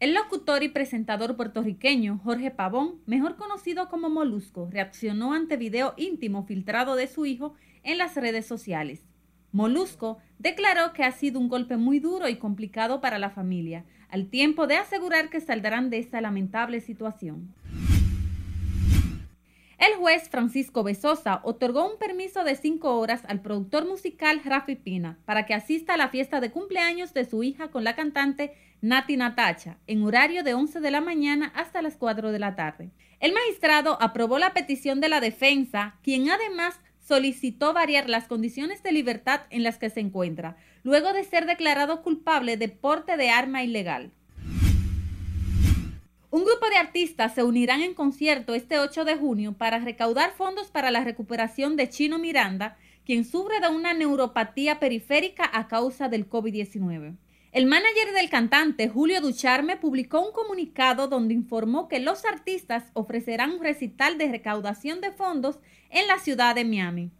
El 0.00 0.14
locutor 0.14 0.62
y 0.62 0.68
presentador 0.68 1.34
puertorriqueño 1.34 2.20
Jorge 2.22 2.52
Pavón, 2.52 3.00
mejor 3.06 3.34
conocido 3.34 3.88
como 3.88 4.08
Molusco, 4.08 4.68
reaccionó 4.70 5.32
ante 5.32 5.56
video 5.56 5.94
íntimo 5.96 6.44
filtrado 6.44 6.94
de 6.94 7.08
su 7.08 7.26
hijo 7.26 7.54
en 7.82 7.98
las 7.98 8.14
redes 8.14 8.46
sociales. 8.46 9.02
Molusco 9.50 10.18
declaró 10.38 10.92
que 10.92 11.02
ha 11.02 11.10
sido 11.10 11.40
un 11.40 11.48
golpe 11.48 11.76
muy 11.76 11.98
duro 11.98 12.28
y 12.28 12.36
complicado 12.36 13.00
para 13.00 13.18
la 13.18 13.30
familia, 13.30 13.84
al 14.08 14.28
tiempo 14.28 14.68
de 14.68 14.76
asegurar 14.76 15.30
que 15.30 15.40
saldrán 15.40 15.90
de 15.90 15.98
esta 15.98 16.20
lamentable 16.20 16.80
situación. 16.80 17.52
El 19.78 19.94
juez 19.94 20.28
Francisco 20.28 20.84
Besosa 20.84 21.40
otorgó 21.44 21.90
un 21.90 21.98
permiso 21.98 22.44
de 22.44 22.56
cinco 22.56 22.98
horas 22.98 23.22
al 23.26 23.40
productor 23.40 23.86
musical 23.86 24.42
Rafi 24.44 24.76
Pina 24.76 25.18
para 25.24 25.46
que 25.46 25.54
asista 25.54 25.94
a 25.94 25.96
la 25.96 26.08
fiesta 26.08 26.40
de 26.40 26.50
cumpleaños 26.50 27.14
de 27.14 27.24
su 27.24 27.42
hija 27.42 27.68
con 27.68 27.84
la 27.84 27.94
cantante 27.94 28.54
Nati 28.80 29.16
Natacha 29.16 29.78
en 29.88 30.04
horario 30.04 30.44
de 30.44 30.54
11 30.54 30.78
de 30.78 30.90
la 30.92 31.00
mañana 31.00 31.52
hasta 31.56 31.82
las 31.82 31.96
4 31.96 32.30
de 32.30 32.38
la 32.38 32.54
tarde. 32.54 32.90
El 33.18 33.32
magistrado 33.32 34.00
aprobó 34.00 34.38
la 34.38 34.54
petición 34.54 35.00
de 35.00 35.08
la 35.08 35.20
defensa, 35.20 35.96
quien 36.02 36.30
además 36.30 36.78
solicitó 37.00 37.72
variar 37.72 38.08
las 38.08 38.28
condiciones 38.28 38.82
de 38.84 38.92
libertad 38.92 39.40
en 39.50 39.64
las 39.64 39.78
que 39.78 39.90
se 39.90 39.98
encuentra, 39.98 40.56
luego 40.84 41.12
de 41.12 41.24
ser 41.24 41.46
declarado 41.46 42.02
culpable 42.02 42.56
de 42.56 42.68
porte 42.68 43.16
de 43.16 43.30
arma 43.30 43.64
ilegal. 43.64 44.12
Un 46.30 46.44
grupo 46.44 46.68
de 46.68 46.76
artistas 46.76 47.34
se 47.34 47.42
unirán 47.42 47.80
en 47.80 47.94
concierto 47.94 48.54
este 48.54 48.78
8 48.78 49.04
de 49.04 49.16
junio 49.16 49.54
para 49.54 49.78
recaudar 49.78 50.32
fondos 50.32 50.68
para 50.68 50.90
la 50.90 51.02
recuperación 51.02 51.74
de 51.74 51.88
Chino 51.88 52.18
Miranda, 52.18 52.76
quien 53.04 53.24
sufre 53.24 53.58
de 53.60 53.68
una 53.68 53.94
neuropatía 53.94 54.78
periférica 54.78 55.50
a 55.52 55.66
causa 55.66 56.08
del 56.08 56.28
COVID-19. 56.28 57.16
El 57.58 57.66
manager 57.66 58.12
del 58.14 58.30
cantante, 58.30 58.88
Julio 58.88 59.20
Ducharme, 59.20 59.76
publicó 59.76 60.20
un 60.20 60.30
comunicado 60.30 61.08
donde 61.08 61.34
informó 61.34 61.88
que 61.88 61.98
los 61.98 62.24
artistas 62.24 62.84
ofrecerán 62.92 63.50
un 63.50 63.64
recital 63.64 64.16
de 64.16 64.30
recaudación 64.30 65.00
de 65.00 65.10
fondos 65.10 65.58
en 65.90 66.06
la 66.06 66.20
ciudad 66.20 66.54
de 66.54 66.64
Miami. 66.64 67.10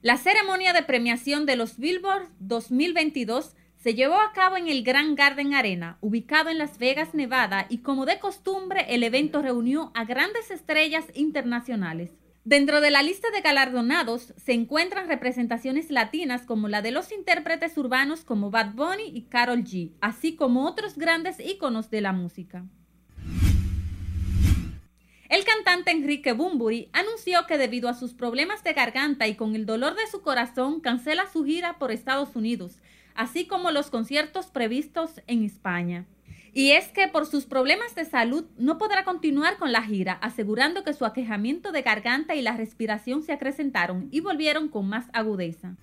La 0.00 0.16
ceremonia 0.16 0.72
de 0.72 0.84
premiación 0.84 1.44
de 1.44 1.56
los 1.56 1.76
Billboard 1.76 2.28
2022 2.38 3.56
se 3.82 3.94
llevó 3.94 4.20
a 4.20 4.32
cabo 4.32 4.56
en 4.56 4.68
el 4.68 4.84
Grand 4.84 5.18
Garden 5.18 5.52
Arena, 5.54 5.98
ubicado 6.00 6.50
en 6.50 6.58
Las 6.58 6.78
Vegas, 6.78 7.14
Nevada, 7.14 7.66
y 7.68 7.78
como 7.78 8.06
de 8.06 8.20
costumbre 8.20 8.86
el 8.90 9.02
evento 9.02 9.42
reunió 9.42 9.90
a 9.96 10.04
grandes 10.04 10.52
estrellas 10.52 11.04
internacionales. 11.14 12.12
Dentro 12.44 12.80
de 12.80 12.90
la 12.90 13.02
lista 13.02 13.30
de 13.30 13.42
galardonados 13.42 14.32
se 14.38 14.52
encuentran 14.54 15.08
representaciones 15.08 15.90
latinas 15.90 16.46
como 16.46 16.68
la 16.68 16.80
de 16.80 16.90
los 16.90 17.12
intérpretes 17.12 17.76
urbanos 17.76 18.24
como 18.24 18.50
Bad 18.50 18.72
Bunny 18.72 19.08
y 19.12 19.22
Carol 19.22 19.62
G, 19.62 19.92
así 20.00 20.36
como 20.36 20.66
otros 20.66 20.96
grandes 20.96 21.38
íconos 21.38 21.90
de 21.90 22.00
la 22.00 22.12
música. 22.12 22.64
El 25.28 25.44
cantante 25.44 25.90
Enrique 25.90 26.32
Bumburi 26.32 26.88
anunció 26.94 27.46
que 27.46 27.58
debido 27.58 27.90
a 27.90 27.94
sus 27.94 28.14
problemas 28.14 28.64
de 28.64 28.72
garganta 28.72 29.28
y 29.28 29.34
con 29.34 29.54
el 29.54 29.66
dolor 29.66 29.94
de 29.94 30.06
su 30.10 30.22
corazón 30.22 30.80
cancela 30.80 31.30
su 31.30 31.44
gira 31.44 31.78
por 31.78 31.92
Estados 31.92 32.34
Unidos, 32.34 32.80
así 33.14 33.46
como 33.46 33.70
los 33.70 33.90
conciertos 33.90 34.46
previstos 34.46 35.20
en 35.26 35.44
España. 35.44 36.06
Y 36.52 36.72
es 36.72 36.88
que 36.88 37.08
por 37.08 37.26
sus 37.26 37.46
problemas 37.46 37.94
de 37.94 38.04
salud 38.04 38.44
no 38.58 38.78
podrá 38.78 39.04
continuar 39.04 39.56
con 39.58 39.72
la 39.72 39.82
gira, 39.82 40.14
asegurando 40.14 40.82
que 40.82 40.94
su 40.94 41.04
aquejamiento 41.04 41.72
de 41.72 41.82
garganta 41.82 42.34
y 42.34 42.42
la 42.42 42.56
respiración 42.56 43.22
se 43.22 43.32
acrecentaron 43.32 44.08
y 44.10 44.20
volvieron 44.20 44.68
con 44.68 44.88
más 44.88 45.06
agudeza. 45.12 45.76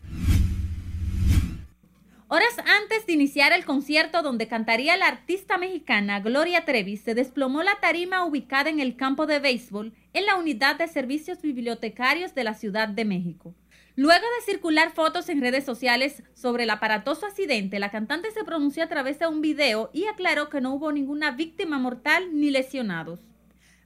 Horas 2.30 2.58
antes 2.82 3.06
de 3.06 3.14
iniciar 3.14 3.54
el 3.54 3.64
concierto 3.64 4.22
donde 4.22 4.50
cantaría 4.50 4.98
la 4.98 5.08
artista 5.08 5.58
mexicana 5.58 6.20
Gloria 6.20 6.66
Trevi, 6.66 6.98
se 6.98 7.16
desplomó 7.16 7.64
la 7.64 7.80
tarima 7.80 8.26
ubicada 8.26 8.70
en 8.70 8.82
el 8.82 8.98
campo 8.98 9.28
de 9.28 9.40
béisbol 9.40 9.94
en 10.12 10.26
la 10.26 10.36
unidad 10.36 10.76
de 10.76 10.90
servicios 10.90 11.42
bibliotecarios 11.42 12.36
de 12.36 12.44
la 12.44 12.54
Ciudad 12.54 12.90
de 12.90 13.06
México. 13.06 13.56
Luego 13.98 14.26
de 14.38 14.46
circular 14.46 14.94
fotos 14.94 15.28
en 15.28 15.42
redes 15.42 15.66
sociales 15.66 16.22
sobre 16.36 16.66
el 16.66 16.70
aparatoso 16.70 17.26
accidente, 17.26 17.80
la 17.80 17.90
cantante 17.90 18.30
se 18.30 18.44
pronunció 18.44 18.84
a 18.84 18.88
través 18.88 19.18
de 19.18 19.26
un 19.26 19.42
video 19.42 19.90
y 19.92 20.06
aclaró 20.06 20.50
que 20.50 20.62
no 20.62 20.76
hubo 20.76 20.92
ninguna 20.92 21.32
víctima 21.32 21.80
mortal 21.80 22.30
ni 22.32 22.52
lesionados. 22.52 23.22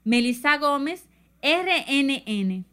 Melissa 0.03 0.57
Gómez, 0.57 1.05
RNN. 1.41 2.65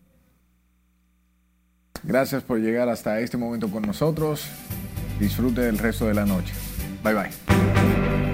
Gracias 2.03 2.43
por 2.43 2.59
llegar 2.59 2.89
hasta 2.89 3.21
este 3.21 3.37
momento 3.37 3.71
con 3.71 3.83
nosotros. 3.83 4.45
Disfrute 5.21 5.61
del 5.61 5.79
resto 5.79 6.09
de 6.09 6.15
la 6.15 6.27
noche. 6.27 6.53
Bye 7.05 7.15
bye. 7.15 8.28